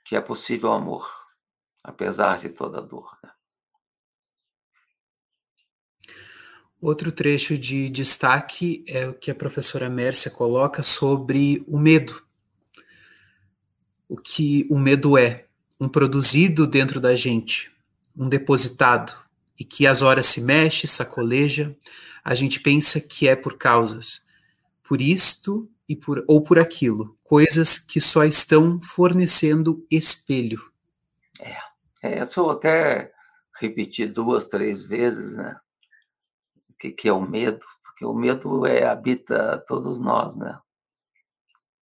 que 0.04 0.16
é 0.16 0.20
possível 0.20 0.72
amor, 0.72 1.08
apesar 1.84 2.38
de 2.38 2.50
toda 2.50 2.82
dor. 2.82 3.16
Né? 3.22 3.30
Outro 6.80 7.12
trecho 7.12 7.58
de 7.58 7.90
destaque 7.90 8.84
é 8.88 9.06
o 9.06 9.14
que 9.14 9.30
a 9.30 9.34
professora 9.34 9.90
Mércia 9.90 10.30
coloca 10.30 10.82
sobre 10.82 11.62
o 11.68 11.78
medo. 11.78 12.26
O 14.08 14.16
que 14.16 14.66
o 14.70 14.78
medo 14.78 15.16
é? 15.16 15.49
Um 15.80 15.88
produzido 15.88 16.66
dentro 16.66 17.00
da 17.00 17.14
gente, 17.14 17.72
um 18.16 18.28
depositado, 18.28 19.12
e 19.58 19.64
que 19.64 19.86
às 19.86 20.02
horas 20.02 20.26
se 20.26 20.40
mexe, 20.40 20.86
sacoleja, 20.86 21.74
a 22.22 22.34
gente 22.34 22.60
pensa 22.60 23.00
que 23.00 23.26
é 23.26 23.34
por 23.34 23.56
causas, 23.56 24.22
por 24.82 25.00
isto 25.00 25.70
e 25.88 25.96
por, 25.96 26.24
ou 26.28 26.42
por 26.42 26.58
aquilo, 26.58 27.16
coisas 27.22 27.78
que 27.78 28.00
só 28.00 28.24
estão 28.24 28.80
fornecendo 28.80 29.86
espelho. 29.90 30.70
É, 31.40 31.56
é 32.02 32.22
eu 32.36 32.50
até 32.50 33.12
repetir 33.58 34.12
duas, 34.12 34.46
três 34.46 34.84
vezes, 34.84 35.36
né? 35.36 35.58
que, 36.80 36.90
que 36.90 37.08
é 37.08 37.12
o 37.12 37.20
medo, 37.20 37.64
porque 37.84 38.04
o 38.06 38.14
medo 38.14 38.66
é, 38.66 38.86
habita 38.86 39.62
todos 39.68 40.00
nós, 40.00 40.34
né? 40.34 40.58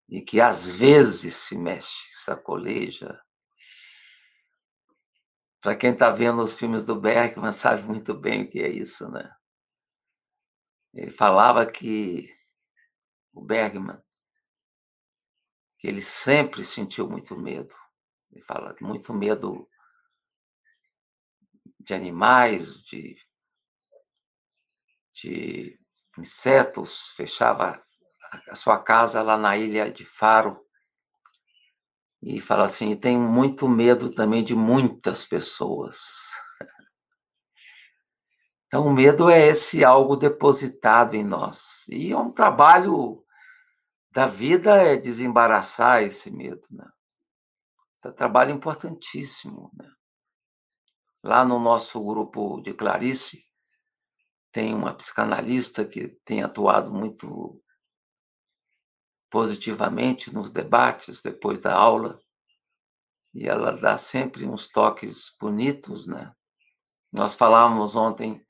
E 0.08 0.20
que 0.20 0.40
às 0.40 0.76
vezes 0.76 1.34
se 1.34 1.56
mexe, 1.56 2.08
sacoleja. 2.12 3.20
Para 5.68 5.76
quem 5.76 5.92
está 5.92 6.08
vendo 6.08 6.42
os 6.42 6.58
filmes 6.58 6.86
do 6.86 6.98
Bergman, 6.98 7.52
sabe 7.52 7.82
muito 7.82 8.14
bem 8.14 8.44
o 8.44 8.50
que 8.50 8.58
é 8.58 8.70
isso, 8.70 9.06
né? 9.10 9.30
Ele 10.94 11.10
falava 11.10 11.66
que 11.66 12.34
o 13.34 13.42
Bergman, 13.42 14.02
que 15.78 15.86
ele 15.86 16.00
sempre 16.00 16.64
sentiu 16.64 17.06
muito 17.06 17.36
medo. 17.36 17.76
Ele 18.32 18.40
fala 18.40 18.74
muito 18.80 19.12
medo 19.12 19.68
de 21.78 21.92
animais, 21.92 22.82
de 22.84 23.18
de 25.12 25.78
insetos, 26.16 27.10
fechava 27.10 27.84
a 28.48 28.54
sua 28.54 28.82
casa 28.82 29.20
lá 29.20 29.36
na 29.36 29.54
ilha 29.54 29.92
de 29.92 30.06
Faro. 30.06 30.66
E 32.22 32.40
fala 32.40 32.64
assim: 32.64 32.96
tenho 32.96 33.20
muito 33.20 33.68
medo 33.68 34.10
também 34.10 34.42
de 34.42 34.54
muitas 34.54 35.24
pessoas. 35.24 35.98
Então, 38.66 38.86
o 38.86 38.92
medo 38.92 39.30
é 39.30 39.46
esse 39.46 39.82
algo 39.82 40.14
depositado 40.14 41.14
em 41.14 41.24
nós. 41.24 41.86
E 41.88 42.12
é 42.12 42.16
um 42.18 42.30
trabalho 42.30 43.24
da 44.10 44.26
vida 44.26 44.76
é 44.76 44.96
desembaraçar 44.96 46.02
esse 46.02 46.30
medo. 46.30 46.66
Né? 46.70 46.86
É 48.04 48.08
um 48.08 48.12
trabalho 48.12 48.50
importantíssimo. 48.50 49.70
Né? 49.74 49.90
Lá 51.22 51.44
no 51.44 51.58
nosso 51.58 52.02
grupo 52.04 52.60
de 52.60 52.74
Clarice, 52.74 53.42
tem 54.52 54.74
uma 54.74 54.94
psicanalista 54.94 55.84
que 55.84 56.08
tem 56.24 56.42
atuado 56.42 56.92
muito 56.92 57.62
positivamente 59.30 60.32
nos 60.32 60.50
debates 60.50 61.22
depois 61.22 61.60
da 61.60 61.74
aula, 61.74 62.20
e 63.34 63.46
ela 63.46 63.72
dá 63.72 63.96
sempre 63.96 64.46
uns 64.46 64.66
toques 64.66 65.34
bonitos, 65.40 66.06
né? 66.06 66.34
Nós 67.12 67.34
falávamos 67.34 67.94
ontem 67.94 68.44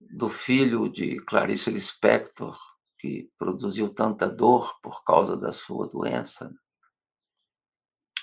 do 0.00 0.28
filho 0.28 0.88
de 0.88 1.16
Clarice 1.24 1.70
Lispector, 1.70 2.58
que 2.98 3.30
produziu 3.38 3.92
tanta 3.92 4.28
dor 4.28 4.78
por 4.80 5.04
causa 5.04 5.36
da 5.36 5.52
sua 5.52 5.86
doença. 5.88 6.52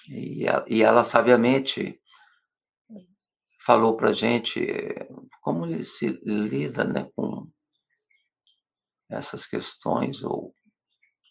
E, 0.08 0.46
ela 0.84 1.04
sabiamente 1.04 2.00
falou 3.60 3.96
para 3.96 4.12
gente 4.12 4.68
como 5.42 5.66
ele 5.66 5.84
se 5.84 6.08
lida 6.24 6.84
né, 6.84 7.10
com 7.16 7.50
essas 9.10 9.48
questões, 9.48 10.24
ou 10.24 10.54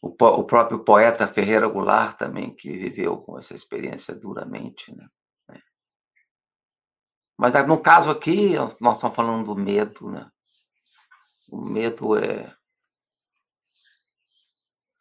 o, 0.05 0.09
o, 0.09 0.45
próprio 0.45 0.81
poeta 0.81 1.27
Ferreira 1.27 1.67
Goulart 1.67 2.19
também, 2.19 2.55
que 2.55 2.71
viveu 2.71 3.17
com 3.17 3.39
essa 3.39 3.55
experiência 3.55 4.15
duramente. 4.15 4.95
Né? 4.95 5.09
né. 5.49 5.63
Mas 7.39 7.55
no 7.67 7.81
caso 7.81 8.11
aqui, 8.11 8.55
nós 8.55 8.73
estamos 8.73 9.15
falando 9.15 9.47
do 9.47 9.57
medo, 9.57 10.11
né? 10.11 10.31
O 11.51 11.65
medo 11.65 12.19
é, 12.19 12.55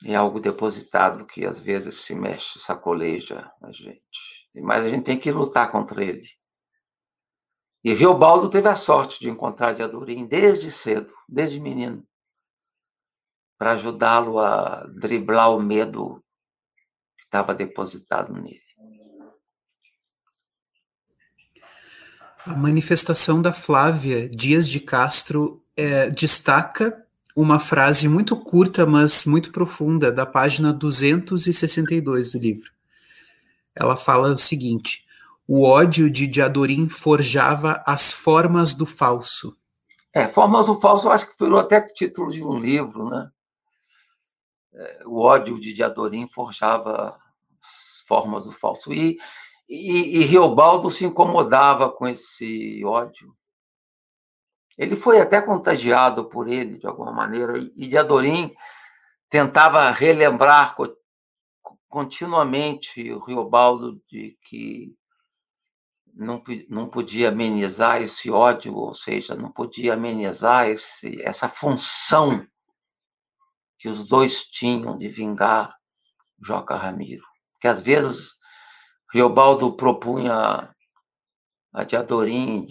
é 0.06 0.16
algo 0.16 0.40
depositado 0.40 1.26
que 1.26 1.46
às 1.46 1.60
vezes 1.60 1.98
se 1.98 2.16
mexe, 2.16 2.60
sacoleja 2.60 3.52
a 3.62 3.74
gente. 3.74 4.50
Mas 4.56 4.86
a 4.86 4.90
gente 4.90 5.04
tem 5.04 5.20
que 5.20 5.32
lutar 5.32 5.70
contra 5.70 6.02
ele. 6.02 6.30
E 7.84 7.94
Riobaldo 7.94 8.50
teve 8.50 8.70
a 8.70 8.76
sorte 8.76 9.20
de 9.20 9.30
encontrar 9.30 9.74
Diadorim 9.74 10.26
desde 10.26 10.72
cedo, 10.72 11.14
desde 11.28 11.60
menino, 11.60 12.08
para 13.64 13.72
ajudá-lo 13.72 14.40
a 14.40 14.86
driblar 14.94 15.56
o 15.56 15.62
medo 15.62 16.22
que 17.18 17.24
estava 17.24 17.56
depositado 17.56 18.34
nele. 18.34 18.60
A 22.46 22.58
manifestação 22.58 23.42
da 23.42 23.54
Flávia 23.54 24.28
Dias 24.28 24.68
de 24.68 24.82
Castro 24.82 25.64
é, 25.78 26.10
destaca 26.10 27.08
uma 27.34 27.58
frase 27.58 28.10
muito 28.10 28.36
curta, 28.36 28.86
mas 28.86 29.24
muito 29.24 29.50
profunda, 29.50 30.12
da 30.12 30.26
página 30.26 30.74
262 30.74 32.34
do 32.34 32.40
livro. 32.40 32.70
Ela 33.74 33.96
fala 33.96 34.34
o 34.34 34.38
seguinte: 34.38 35.06
o 35.48 35.64
ódio 35.64 36.12
de 36.12 36.28
Diadorim 36.28 36.90
forjava 36.90 37.82
as 37.86 38.12
formas 38.12 38.74
do 38.74 38.86
falso. 38.86 39.56
É, 40.14 40.28
Formas 40.28 40.68
do 40.68 40.80
Falso, 40.80 41.08
eu 41.08 41.12
acho 41.12 41.26
que 41.26 41.44
virou 41.44 41.60
até 41.60 41.82
título 41.82 42.30
de 42.30 42.44
um 42.44 42.60
livro, 42.60 43.10
né? 43.10 43.32
É, 44.76 45.04
o 45.06 45.20
ódio 45.20 45.60
de 45.60 45.74
Diadorim 45.74 46.28
forjava 46.28 47.20
as 47.62 48.04
formas 48.08 48.46
do 48.46 48.52
falso. 48.52 48.94
E, 48.94 49.18
e, 49.70 50.20
e 50.20 50.24
Riobaldo 50.24 50.90
se 50.90 51.06
incomodava 51.06 51.92
com 51.92 52.08
esse 52.08 52.84
ódio. 52.86 53.36
Ele 54.78 54.96
foi 54.96 55.20
até 55.20 55.42
contagiado 55.42 56.26
por 56.26 56.48
ele, 56.48 56.78
de 56.78 56.88
alguma 56.88 57.12
maneira, 57.12 57.58
e 57.76 57.88
Diadorim 57.88 58.54
tentava 59.30 59.90
relembrar 59.92 60.76
continuamente 61.88 63.12
o 63.12 63.20
Riobaldo 63.20 64.02
de 64.10 64.38
que 64.42 64.96
não, 66.14 66.42
não 66.70 66.88
podia 66.88 67.30
amenizar 67.30 68.02
esse 68.02 68.30
ódio, 68.30 68.76
ou 68.76 68.94
seja, 68.94 69.36
não 69.36 69.52
podia 69.52 69.94
amenizar 69.94 70.70
esse, 70.70 71.22
essa 71.22 71.48
função 71.50 72.46
que 73.84 73.90
os 73.90 74.08
dois 74.08 74.46
tinham 74.46 74.98
de 74.98 75.10
vingar 75.10 75.78
Joca 76.42 76.74
Ramiro. 76.74 77.26
Que 77.60 77.68
às 77.68 77.82
vezes 77.82 78.40
Riobaldo 79.12 79.76
propunha 79.76 80.74
a 81.74 81.84
Diadorim 81.84 82.66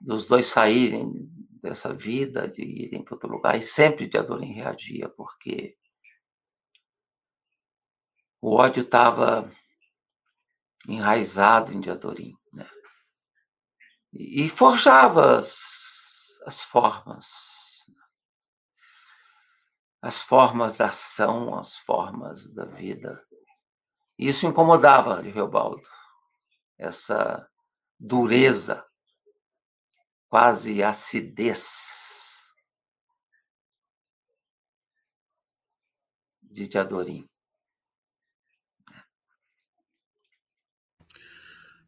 dos 0.00 0.26
dois 0.26 0.48
saírem 0.48 1.12
dessa 1.62 1.94
vida, 1.94 2.48
de 2.48 2.60
irem 2.60 3.04
para 3.04 3.14
outro 3.14 3.30
lugar, 3.30 3.56
e 3.56 3.62
sempre 3.62 4.08
Diadorim 4.08 4.52
reagia, 4.52 5.08
porque 5.10 5.76
o 8.40 8.56
ódio 8.56 8.82
estava 8.82 9.48
enraizado 10.88 11.72
em 11.72 11.78
Diadorim. 11.78 12.34
Né? 12.52 12.68
E 14.12 14.48
forjava 14.48 15.36
as, 15.36 15.54
as 16.46 16.60
formas. 16.62 17.49
As 20.02 20.22
formas 20.22 20.76
da 20.76 20.86
ação, 20.86 21.58
as 21.58 21.76
formas 21.76 22.46
da 22.46 22.64
vida. 22.64 23.22
Isso 24.18 24.46
incomodava 24.46 25.20
Riobaldo, 25.20 25.86
essa 26.78 27.48
dureza, 27.98 28.84
quase 30.28 30.82
acidez 30.82 32.00
de 36.42 36.66
Diadorim. 36.66 37.28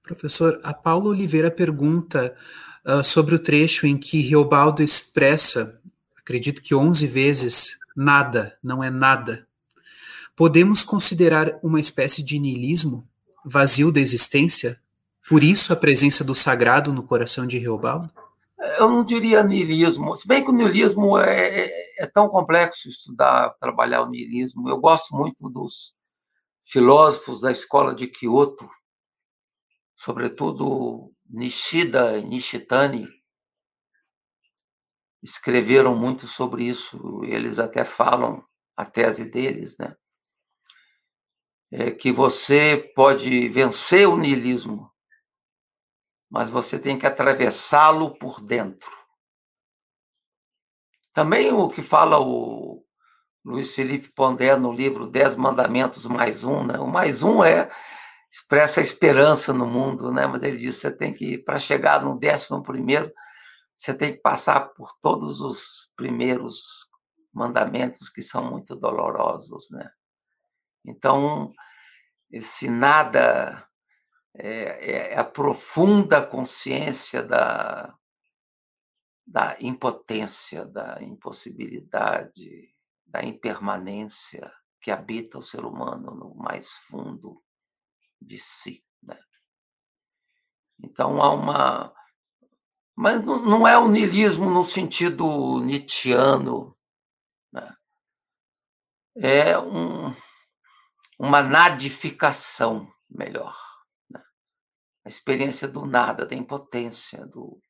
Professor, 0.02 0.60
a 0.64 0.74
Paula 0.74 1.10
Oliveira 1.10 1.50
pergunta 1.50 2.36
uh, 2.84 3.04
sobre 3.04 3.34
o 3.34 3.38
trecho 3.38 3.86
em 3.86 3.96
que 3.96 4.20
Riobaldo 4.20 4.82
expressa, 4.82 5.80
acredito 6.16 6.60
que 6.60 6.74
11 6.74 7.06
vezes, 7.06 7.78
nada, 7.96 8.58
não 8.62 8.82
é 8.82 8.90
nada. 8.90 9.46
Podemos 10.34 10.82
considerar 10.82 11.58
uma 11.62 11.78
espécie 11.78 12.22
de 12.22 12.38
niilismo, 12.38 13.06
vazio 13.44 13.92
da 13.92 14.00
existência? 14.00 14.80
Por 15.28 15.42
isso 15.42 15.72
a 15.72 15.76
presença 15.76 16.24
do 16.24 16.34
sagrado 16.34 16.92
no 16.92 17.02
coração 17.02 17.46
de 17.46 17.58
Riobaldo? 17.58 18.10
Eu 18.78 18.88
não 18.88 19.04
diria 19.04 19.42
niilismo, 19.42 20.14
se 20.16 20.26
bem 20.26 20.42
que 20.42 20.50
o 20.50 20.52
niilismo 20.52 21.18
é, 21.18 21.64
é, 21.64 22.04
é 22.04 22.06
tão 22.06 22.28
complexo 22.28 22.88
estudar, 22.88 23.50
trabalhar 23.60 24.02
o 24.02 24.08
niilismo. 24.08 24.68
Eu 24.68 24.78
gosto 24.78 25.14
muito 25.16 25.50
dos 25.50 25.94
filósofos 26.62 27.40
da 27.40 27.50
escola 27.50 27.94
de 27.94 28.06
Kyoto, 28.06 28.68
sobretudo 29.96 31.12
Nishida 31.28 32.18
e 32.18 32.24
Nishitani, 32.24 33.08
escreveram 35.22 35.94
muito 35.94 36.26
sobre 36.26 36.64
isso. 36.64 37.22
Eles 37.24 37.58
até 37.58 37.84
falam 37.84 38.44
a 38.76 38.84
tese 38.84 39.24
deles, 39.24 39.76
né? 39.78 39.94
É 41.70 41.90
que 41.90 42.12
você 42.12 42.92
pode 42.94 43.48
vencer 43.48 44.06
o 44.06 44.16
niilismo, 44.16 44.90
mas 46.30 46.50
você 46.50 46.78
tem 46.78 46.98
que 46.98 47.06
atravessá-lo 47.06 48.18
por 48.18 48.42
dentro. 48.42 48.90
Também 51.14 51.52
o 51.52 51.68
que 51.68 51.80
fala 51.80 52.18
o 52.20 52.84
Luiz 53.44 53.74
Felipe 53.74 54.10
Pondé 54.12 54.56
no 54.56 54.72
livro 54.72 55.06
Dez 55.06 55.36
Mandamentos 55.36 56.06
mais 56.06 56.44
um, 56.44 56.64
né? 56.64 56.78
O 56.78 56.86
mais 56.86 57.22
um 57.22 57.42
é 57.42 57.70
expressa 58.30 58.80
a 58.80 58.82
esperança 58.82 59.52
no 59.52 59.66
mundo, 59.66 60.10
né? 60.12 60.26
Mas 60.26 60.42
ele 60.42 60.58
diz: 60.58 60.76
você 60.76 60.90
tem 60.90 61.12
que, 61.12 61.38
para 61.38 61.58
chegar 61.58 62.02
no 62.02 62.18
décimo 62.18 62.62
primeiro, 62.62 63.12
você 63.82 63.92
tem 63.92 64.12
que 64.12 64.20
passar 64.20 64.72
por 64.74 64.96
todos 65.00 65.40
os 65.40 65.92
primeiros 65.96 66.88
mandamentos 67.32 68.08
que 68.08 68.22
são 68.22 68.48
muito 68.48 68.76
dolorosos, 68.76 69.68
né? 69.70 69.90
Então, 70.86 71.52
esse 72.30 72.70
nada 72.70 73.68
é, 74.36 75.14
é 75.14 75.18
a 75.18 75.24
profunda 75.24 76.24
consciência 76.24 77.24
da, 77.24 77.92
da 79.26 79.56
impotência, 79.60 80.64
da 80.64 81.02
impossibilidade, 81.02 82.72
da 83.04 83.24
impermanência 83.24 84.48
que 84.80 84.92
habita 84.92 85.38
o 85.38 85.42
ser 85.42 85.64
humano 85.64 86.14
no 86.14 86.36
mais 86.36 86.70
fundo 86.70 87.42
de 88.20 88.38
si. 88.38 88.84
Né? 89.02 89.18
Então 90.78 91.20
há 91.20 91.32
uma. 91.34 92.01
Mas 92.94 93.24
não 93.24 93.66
é 93.66 93.78
o 93.78 93.88
niilismo 93.88 94.50
no 94.50 94.62
sentido 94.62 95.60
nietzschiano. 95.60 96.76
Né? 97.50 97.76
É 99.16 99.58
um, 99.58 100.14
uma 101.18 101.42
nadificação 101.42 102.92
melhor. 103.08 103.56
Né? 104.10 104.22
A 105.04 105.08
experiência 105.08 105.66
do 105.66 105.86
nada, 105.86 106.26
da 106.26 106.34
impotência, 106.34 107.26
do, 107.26 107.60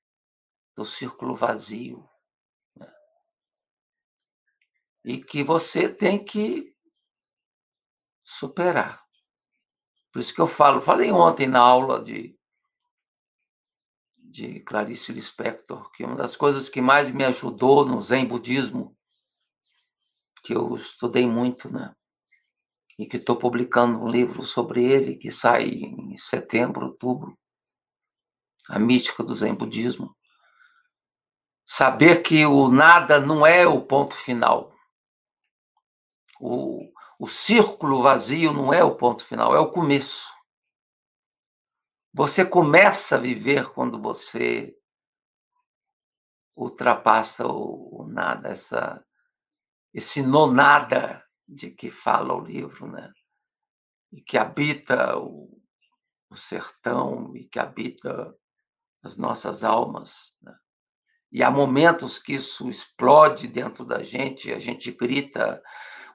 do 0.76 0.84
círculo 0.84 1.36
vazio. 1.36 2.08
Né? 2.76 2.92
E 5.04 5.22
que 5.22 5.44
você 5.44 5.88
tem 5.88 6.24
que 6.24 6.74
superar. 8.24 9.02
Por 10.12 10.20
isso 10.20 10.34
que 10.34 10.40
eu 10.40 10.46
falo, 10.46 10.80
falei 10.80 11.10
ontem 11.10 11.46
na 11.46 11.60
aula 11.60 12.04
de, 12.04 12.38
de 14.32 14.60
Clarice 14.60 15.12
Lispector, 15.12 15.90
que 15.92 16.02
uma 16.02 16.16
das 16.16 16.34
coisas 16.34 16.70
que 16.70 16.80
mais 16.80 17.12
me 17.12 17.22
ajudou 17.22 17.84
no 17.84 18.00
Zen 18.00 18.24
Budismo, 18.24 18.96
que 20.42 20.54
eu 20.54 20.74
estudei 20.74 21.26
muito, 21.26 21.70
né? 21.70 21.94
E 22.98 23.06
que 23.06 23.18
estou 23.18 23.36
publicando 23.36 24.00
um 24.00 24.08
livro 24.08 24.42
sobre 24.42 24.82
ele, 24.84 25.16
que 25.16 25.30
sai 25.30 25.64
em 25.64 26.16
setembro, 26.16 26.86
outubro, 26.86 27.38
A 28.68 28.78
Mística 28.78 29.22
do 29.22 29.34
Zen 29.34 29.54
Budismo. 29.54 30.16
Saber 31.66 32.22
que 32.22 32.46
o 32.46 32.70
nada 32.70 33.20
não 33.20 33.46
é 33.46 33.66
o 33.66 33.82
ponto 33.82 34.14
final. 34.14 34.74
O, 36.40 36.90
o 37.18 37.28
círculo 37.28 38.02
vazio 38.02 38.52
não 38.54 38.72
é 38.72 38.82
o 38.82 38.96
ponto 38.96 39.24
final, 39.24 39.54
é 39.54 39.60
o 39.60 39.70
começo. 39.70 40.31
Você 42.14 42.44
começa 42.44 43.16
a 43.16 43.18
viver 43.18 43.70
quando 43.72 44.00
você 44.00 44.76
ultrapassa 46.54 47.46
o, 47.46 48.02
o 48.02 48.06
nada, 48.06 48.50
essa, 48.50 49.02
esse 49.94 50.22
nonada 50.22 51.24
de 51.48 51.70
que 51.70 51.88
fala 51.90 52.34
o 52.34 52.44
livro, 52.44 52.86
né? 52.86 53.10
E 54.12 54.20
que 54.20 54.36
habita 54.36 55.18
o, 55.18 55.58
o 56.28 56.36
sertão 56.36 57.34
e 57.34 57.46
que 57.46 57.58
habita 57.58 58.36
as 59.02 59.16
nossas 59.16 59.64
almas. 59.64 60.36
Né? 60.42 60.54
E 61.30 61.42
há 61.42 61.50
momentos 61.50 62.18
que 62.18 62.34
isso 62.34 62.68
explode 62.68 63.48
dentro 63.48 63.86
da 63.86 64.02
gente, 64.02 64.52
a 64.52 64.58
gente 64.58 64.92
grita 64.92 65.62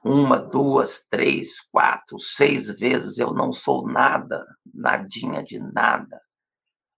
uma, 0.04 0.38
duas, 0.38 1.06
três, 1.08 1.60
quatro, 1.60 2.18
seis 2.18 2.68
vezes 2.78 3.18
eu 3.18 3.32
não 3.32 3.52
sou 3.52 3.86
nada, 3.86 4.46
nadinha 4.72 5.42
de 5.42 5.58
nada. 5.58 6.20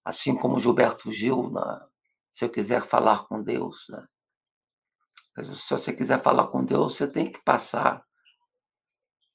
Assim 0.04 0.36
como 0.36 0.60
Gilberto 0.60 1.12
Gil, 1.12 1.50
na, 1.50 1.86
se 2.30 2.44
eu 2.44 2.50
quiser 2.50 2.82
falar 2.82 3.26
com 3.26 3.42
Deus. 3.42 3.86
Né? 3.88 4.06
Se 5.42 5.70
você 5.70 5.92
quiser 5.92 6.18
falar 6.20 6.48
com 6.48 6.64
Deus, 6.64 6.96
você 6.96 7.06
tem 7.06 7.30
que 7.30 7.42
passar. 7.42 8.04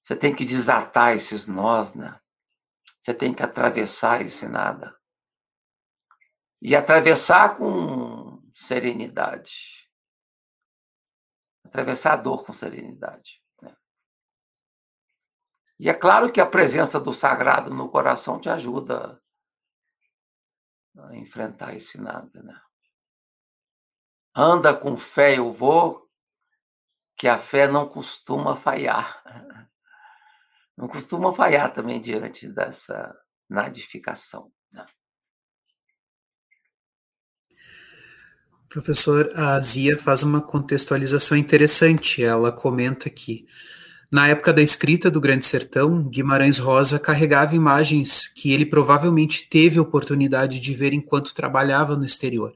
Você 0.03 0.15
tem 0.15 0.35
que 0.35 0.45
desatar 0.45 1.15
esses 1.15 1.47
nós, 1.47 1.93
né? 1.93 2.19
Você 2.99 3.13
tem 3.13 3.33
que 3.33 3.43
atravessar 3.43 4.21
esse 4.21 4.47
nada. 4.47 4.95
E 6.61 6.75
atravessar 6.75 7.55
com 7.55 8.41
serenidade. 8.53 9.89
Atravessar 11.63 12.13
a 12.13 12.17
dor 12.17 12.45
com 12.45 12.53
serenidade. 12.53 13.44
E 15.79 15.89
é 15.89 15.93
claro 15.93 16.31
que 16.31 16.39
a 16.39 16.45
presença 16.45 16.99
do 16.99 17.11
sagrado 17.11 17.73
no 17.73 17.89
coração 17.89 18.39
te 18.39 18.49
ajuda 18.49 19.21
a 20.97 21.15
enfrentar 21.15 21.75
esse 21.75 21.99
nada, 21.99 22.41
né? 22.41 22.59
Anda 24.33 24.73
com 24.73 24.97
fé, 24.97 25.37
eu 25.37 25.51
vou, 25.51 26.09
que 27.17 27.27
a 27.27 27.37
fé 27.37 27.67
não 27.67 27.87
costuma 27.87 28.55
falhar. 28.55 29.23
Não 30.77 30.89
costuma 30.89 31.31
falhar 31.31 31.73
também 31.73 32.01
diante 32.01 32.49
dessa 32.49 33.17
nadificação. 33.49 34.51
Né? 34.73 34.85
Professor, 38.67 39.31
a 39.39 39.57
Zia 39.61 39.97
faz 39.97 40.21
uma 40.21 40.41
contextualização 40.41 41.37
interessante. 41.37 42.21
Ela 42.21 42.51
comenta 42.51 43.09
que, 43.09 43.45
na 44.15 44.29
época 44.29 44.53
da 44.53 44.61
escrita 44.61 45.11
do 45.11 45.19
Grande 45.19 45.43
Sertão, 45.43 46.01
Guimarães 46.01 46.57
Rosa 46.57 46.97
carregava 46.97 47.53
imagens 47.53 48.25
que 48.29 48.53
ele 48.53 48.65
provavelmente 48.65 49.45
teve 49.49 49.77
oportunidade 49.77 50.61
de 50.61 50.73
ver 50.73 50.93
enquanto 50.93 51.33
trabalhava 51.33 51.97
no 51.97 52.05
exterior. 52.05 52.55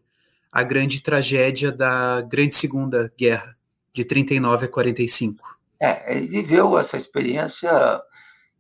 A 0.50 0.64
grande 0.64 1.02
tragédia 1.02 1.70
da 1.70 2.22
Grande 2.22 2.56
Segunda 2.56 3.12
Guerra, 3.20 3.58
de 3.92 4.06
39 4.06 4.68
a 4.68 4.70
45. 4.70 5.60
É, 5.82 6.16
ele 6.16 6.28
viveu 6.28 6.80
essa 6.80 6.96
experiência, 6.96 7.70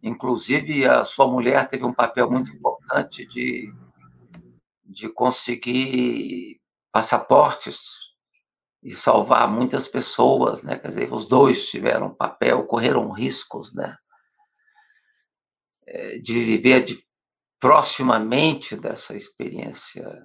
inclusive 0.03 0.85
a 0.85 1.05
sua 1.05 1.25
mulher 1.25 1.69
teve 1.69 1.85
um 1.85 1.93
papel 1.93 2.29
muito 2.29 2.51
importante 2.51 3.25
de, 3.25 3.73
de 4.85 5.07
conseguir 5.07 6.59
passaportes 6.91 8.08
e 8.81 8.95
salvar 8.95 9.49
muitas 9.49 9.87
pessoas, 9.87 10.63
né? 10.63 10.77
Quer 10.77 10.87
dizer, 10.89 11.13
os 11.13 11.27
dois 11.27 11.69
tiveram 11.69 12.13
papel, 12.13 12.65
correram 12.65 13.11
riscos, 13.11 13.73
né? 13.73 13.97
É, 15.85 16.19
de 16.19 16.43
viver 16.43 16.83
de, 16.83 17.03
proximamente 17.59 18.75
dessa 18.75 19.15
experiência 19.15 20.23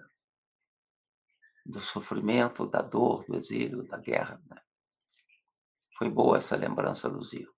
do 1.67 1.81
sofrimento, 1.81 2.67
da 2.67 2.83
dor, 2.83 3.25
do 3.27 3.37
exílio, 3.37 3.83
da 3.85 3.97
guerra. 3.97 4.41
Né? 4.49 4.57
Foi 5.97 6.09
boa 6.09 6.39
essa 6.39 6.55
lembrança, 6.55 7.09
Luzio. 7.09 7.53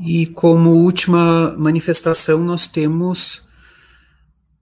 E 0.00 0.26
como 0.26 0.70
última 0.70 1.56
manifestação, 1.58 2.42
nós 2.42 2.66
temos 2.66 3.46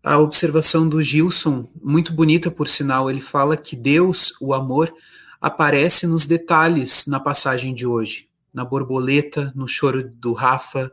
a 0.02 0.18
observação 0.18 0.88
do 0.88 1.02
Gilson, 1.02 1.68
muito 1.82 2.12
bonita 2.12 2.50
por 2.50 2.66
sinal, 2.66 3.10
ele 3.10 3.20
fala 3.20 3.56
que 3.56 3.76
Deus, 3.76 4.34
o 4.40 4.54
amor, 4.54 4.92
aparece 5.40 6.06
nos 6.06 6.26
detalhes 6.26 7.06
na 7.06 7.20
passagem 7.20 7.74
de 7.74 7.86
hoje, 7.86 8.28
na 8.52 8.64
borboleta, 8.64 9.52
no 9.54 9.68
choro 9.68 10.08
do 10.08 10.32
Rafa, 10.32 10.90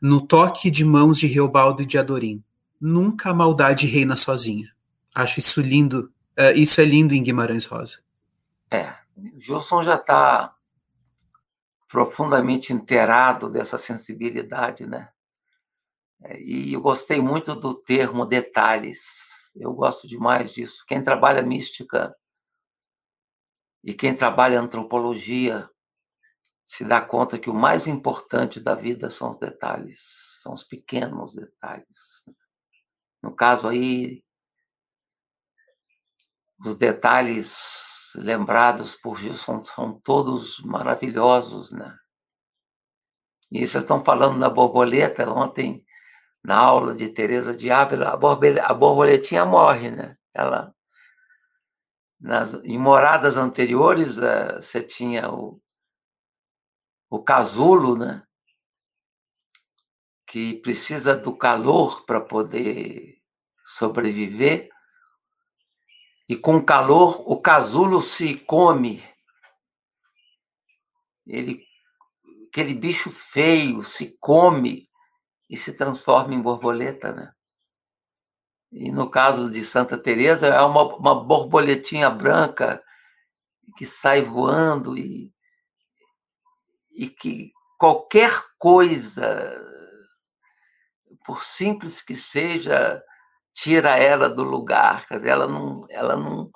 no 0.00 0.20
toque 0.20 0.70
de 0.70 0.84
mãos 0.84 1.18
de 1.18 1.26
Reobaldo 1.26 1.82
e 1.82 1.86
de 1.86 1.98
Adorim. 1.98 2.42
Nunca 2.80 3.30
a 3.30 3.34
maldade 3.34 3.86
reina 3.86 4.16
sozinha. 4.16 4.70
Acho 5.14 5.40
isso 5.40 5.60
lindo, 5.60 6.10
uh, 6.38 6.56
isso 6.56 6.80
é 6.80 6.84
lindo 6.84 7.14
em 7.14 7.22
Guimarães 7.22 7.64
Rosa. 7.64 7.98
É, 8.70 8.92
o 9.16 9.40
Gilson 9.40 9.82
já 9.82 9.94
está 9.94 10.54
profundamente 11.88 12.72
inteirado 12.72 13.50
dessa 13.50 13.76
sensibilidade, 13.76 14.86
né? 14.86 15.08
E 16.38 16.72
eu 16.72 16.80
gostei 16.80 17.20
muito 17.20 17.54
do 17.54 17.76
termo 17.76 18.24
detalhes. 18.24 19.52
Eu 19.56 19.72
gosto 19.72 20.06
demais 20.06 20.52
disso. 20.52 20.84
Quem 20.86 21.02
trabalha 21.02 21.42
mística 21.42 22.14
e 23.82 23.92
quem 23.92 24.14
trabalha 24.14 24.60
antropologia 24.60 25.68
se 26.64 26.84
dá 26.84 27.00
conta 27.00 27.38
que 27.38 27.50
o 27.50 27.54
mais 27.54 27.86
importante 27.86 28.60
da 28.60 28.74
vida 28.74 29.10
são 29.10 29.30
os 29.30 29.36
detalhes, 29.36 30.00
são 30.42 30.54
os 30.54 30.64
pequenos 30.64 31.34
detalhes. 31.34 32.24
No 33.22 33.34
caso 33.34 33.68
aí, 33.68 34.24
os 36.64 36.76
detalhes 36.76 38.12
lembrados 38.14 38.94
por 38.94 39.18
Gilson 39.18 39.64
são 39.64 40.00
todos 40.00 40.60
maravilhosos, 40.60 41.72
né? 41.72 41.96
E 43.50 43.58
vocês 43.58 43.84
estão 43.84 44.02
falando 44.02 44.40
da 44.40 44.48
borboleta, 44.48 45.30
ontem 45.30 45.84
na 46.44 46.56
aula 46.56 46.94
de 46.94 47.08
Teresa 47.08 47.54
de 47.54 47.70
Ávila, 47.70 48.10
a, 48.10 48.74
borboletinha 48.74 49.44
morre, 49.44 49.90
né? 49.90 50.16
Ela 50.34 50.74
nas 52.20 52.54
em 52.54 52.78
moradas 52.78 53.36
anteriores 53.36 54.16
uh, 54.18 54.60
você 54.60 54.82
tinha 54.82 55.30
o 55.30 55.60
o 57.10 57.22
casulo, 57.22 57.96
né? 57.96 58.22
Que 60.26 60.54
precisa 60.54 61.14
do 61.14 61.36
calor 61.36 62.06
para 62.06 62.20
poder 62.22 63.20
sobreviver. 63.66 64.70
E 66.26 66.34
com 66.34 66.64
calor 66.64 67.22
o 67.30 67.38
casulo 67.38 68.00
se 68.00 68.38
come. 68.38 69.02
Ele 71.26 71.62
aquele 72.48 72.74
bicho 72.74 73.10
feio 73.10 73.82
se 73.82 74.16
come 74.18 74.88
e 75.52 75.56
se 75.58 75.74
transforma 75.74 76.32
em 76.32 76.40
borboleta, 76.40 77.12
né? 77.12 77.30
E 78.72 78.90
no 78.90 79.10
caso 79.10 79.52
de 79.52 79.62
Santa 79.62 79.98
Teresa 79.98 80.46
é 80.46 80.62
uma, 80.62 80.96
uma 80.96 81.14
borboletinha 81.22 82.08
branca 82.08 82.82
que 83.76 83.84
sai 83.84 84.22
voando 84.22 84.96
e, 84.96 85.30
e 86.90 87.06
que 87.06 87.52
qualquer 87.78 88.32
coisa, 88.58 89.62
por 91.22 91.44
simples 91.44 92.00
que 92.00 92.14
seja, 92.14 93.04
tira 93.52 93.98
ela 93.98 94.30
do 94.30 94.42
lugar. 94.42 95.06
Quer 95.06 95.18
dizer, 95.18 95.30
ela 95.32 95.46
não, 95.46 95.84
ela 95.90 96.16
não, 96.16 96.50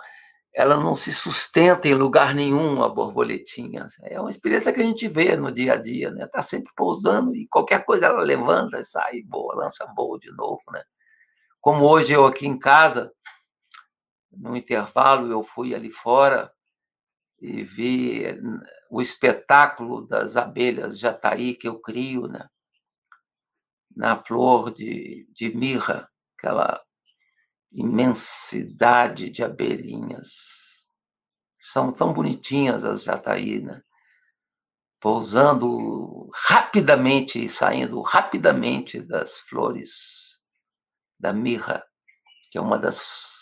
ela 0.56 0.78
não 0.78 0.94
se 0.94 1.12
sustenta 1.12 1.86
em 1.86 1.92
lugar 1.92 2.34
nenhum, 2.34 2.82
a 2.82 2.88
borboletinha. 2.88 3.86
É 4.04 4.18
uma 4.18 4.30
experiência 4.30 4.72
que 4.72 4.80
a 4.80 4.84
gente 4.84 5.06
vê 5.06 5.36
no 5.36 5.52
dia 5.52 5.74
a 5.74 5.76
dia, 5.76 6.10
né? 6.10 6.24
Está 6.24 6.40
sempre 6.40 6.72
pousando 6.74 7.36
e 7.36 7.46
qualquer 7.46 7.84
coisa 7.84 8.06
ela 8.06 8.22
levanta 8.22 8.82
sai 8.82 9.20
boa, 9.22 9.54
lança 9.54 9.86
boa 9.88 10.18
de 10.18 10.32
novo, 10.32 10.62
né? 10.72 10.82
Como 11.60 11.84
hoje 11.84 12.14
eu 12.14 12.24
aqui 12.24 12.46
em 12.46 12.58
casa, 12.58 13.12
no 14.32 14.56
intervalo, 14.56 15.30
eu 15.30 15.42
fui 15.42 15.74
ali 15.74 15.90
fora 15.90 16.50
e 17.38 17.62
vi 17.62 18.24
o 18.90 19.02
espetáculo 19.02 20.06
das 20.06 20.38
abelhas 20.38 20.98
jataí 20.98 21.54
que 21.54 21.68
eu 21.68 21.78
crio, 21.78 22.28
né? 22.28 22.48
Na 23.94 24.16
flor 24.16 24.72
de, 24.72 25.28
de 25.34 25.54
mirra, 25.54 26.08
aquela 26.38 26.82
imensidade 27.72 29.30
de 29.30 29.43
abelhinhas. 29.43 30.88
São 31.59 31.93
tão 31.93 32.12
bonitinhas 32.12 32.84
as 32.84 33.05
jataí, 33.05 33.60
né? 33.60 33.82
Pousando 35.01 36.30
rapidamente 36.32 37.43
e 37.43 37.48
saindo 37.48 38.01
rapidamente 38.01 39.01
das 39.01 39.38
flores 39.40 40.40
da 41.18 41.32
mirra, 41.32 41.84
que 42.51 42.59
é 42.59 42.60
uma 42.60 42.78
das 42.78 43.34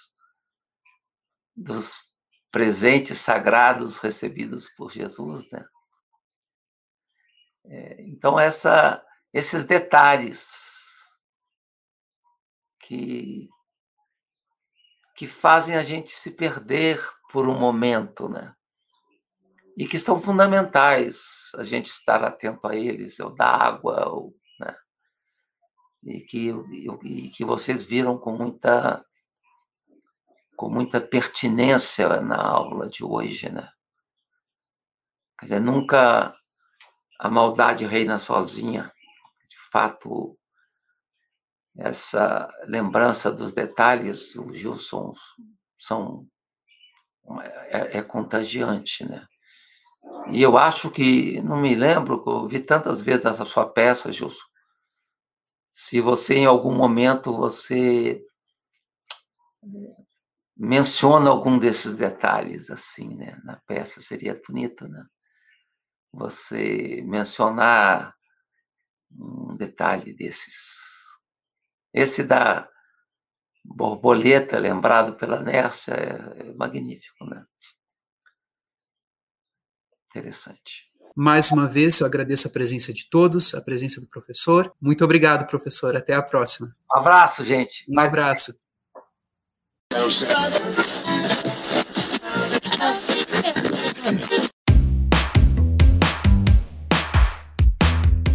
dos 1.57 2.13
presentes 2.51 3.21
sagrados 3.21 3.99
recebidos 3.99 4.69
por 4.71 4.93
Jesus, 4.93 5.51
né? 5.51 5.65
É, 7.67 8.03
então 8.03 8.39
essa, 8.39 9.05
esses 9.33 9.65
detalhes 9.65 10.47
que 12.81 13.49
que 15.15 15.27
fazem 15.27 15.77
a 15.77 15.82
gente 15.82 16.11
se 16.11 16.31
perder 16.31 17.01
por 17.31 17.49
um 17.49 17.59
momento, 17.59 18.28
né? 18.28 18.55
E 19.77 19.86
que 19.86 19.99
são 19.99 20.20
fundamentais 20.20 21.51
a 21.57 21.62
gente 21.62 21.86
estar 21.86 22.23
atento 22.23 22.66
a 22.66 22.77
eles, 22.77 23.19
ou 23.20 23.35
da 23.35 23.47
água, 23.47 24.09
ou, 24.09 24.35
né? 24.61 24.77
E 26.05 26.20
que, 26.20 26.51
e 27.05 27.31
que 27.31 27.45
vocês 27.45 27.85
viram 27.85 28.19
com 28.19 28.36
muita 28.36 29.05
com 30.57 30.70
muita 30.70 31.01
pertinência 31.01 32.20
na 32.20 32.41
aula 32.41 32.89
de 32.89 33.05
hoje, 33.05 33.51
né? 33.51 33.69
Quer 35.39 35.47
dizer, 35.47 35.61
nunca 35.61 36.32
a 37.19 37.31
maldade 37.31 37.85
reina 37.85 38.19
sozinha. 38.19 38.93
De 39.49 39.59
fato, 39.73 40.39
essa 41.77 42.49
lembrança 42.67 43.31
dos 43.33 43.53
detalhes 43.53 44.35
do 44.35 44.55
Gilson 44.55 45.13
são 45.77 46.27
é, 47.69 47.99
é, 47.99 48.03
contagiante, 48.03 49.05
né? 49.05 49.27
E 50.31 50.43
eu 50.43 50.57
acho 50.57 50.91
que 50.91 51.41
não 51.43 51.61
me 51.61 51.75
lembro, 51.75 52.23
eu 52.27 52.47
vi 52.47 52.61
tantas 52.61 53.01
vezes 53.01 53.25
essa 53.25 53.45
sua 53.45 53.69
peça, 53.69 54.13
Gilson. 54.13 54.45
Se 55.73 56.01
você 56.01 56.35
em 56.35 56.47
algum 56.47 56.73
momento 56.75 57.35
você 57.35 58.25
menciona 60.57 61.31
algum 61.31 61.59
desses 61.59 61.97
detalhes 61.97 62.71
assim, 62.71 63.09
né, 63.17 63.41
na 63.43 63.57
peça 63.67 64.01
seria 64.01 64.41
bonito, 64.47 64.87
né? 64.87 65.05
Você 66.13 67.03
mencionar 67.05 68.15
um 69.11 69.57
detalhe 69.57 70.13
desses 70.15 70.84
Esse 71.95 72.25
da 72.25 72.69
borboleta, 73.65 74.59
lembrado 74.59 75.15
pela 75.15 75.41
Nércia, 75.41 75.95
é, 75.95 76.49
é 76.49 76.55
magnífico, 76.55 77.25
né? 77.25 77.47
Interessante. 80.11 80.93
Mais 81.16 81.53
uma 81.53 81.69
vez, 81.69 82.01
eu 82.01 82.07
agradeço 82.07 82.49
a 82.49 82.51
presença 82.51 82.93
de 82.93 83.09
todos, 83.09 83.55
a 83.55 83.62
presença 83.62 84.01
do 84.01 84.09
professor. 84.09 84.75
Muito 84.81 85.05
obrigado, 85.05 85.47
professor. 85.47 85.97
Até 85.97 86.12
a 86.12 86.23
próxima. 86.23 86.75
Um 86.93 86.99
abraço, 86.99 87.45
gente. 87.45 87.85
Um 87.89 88.01
abraço. 88.01 88.53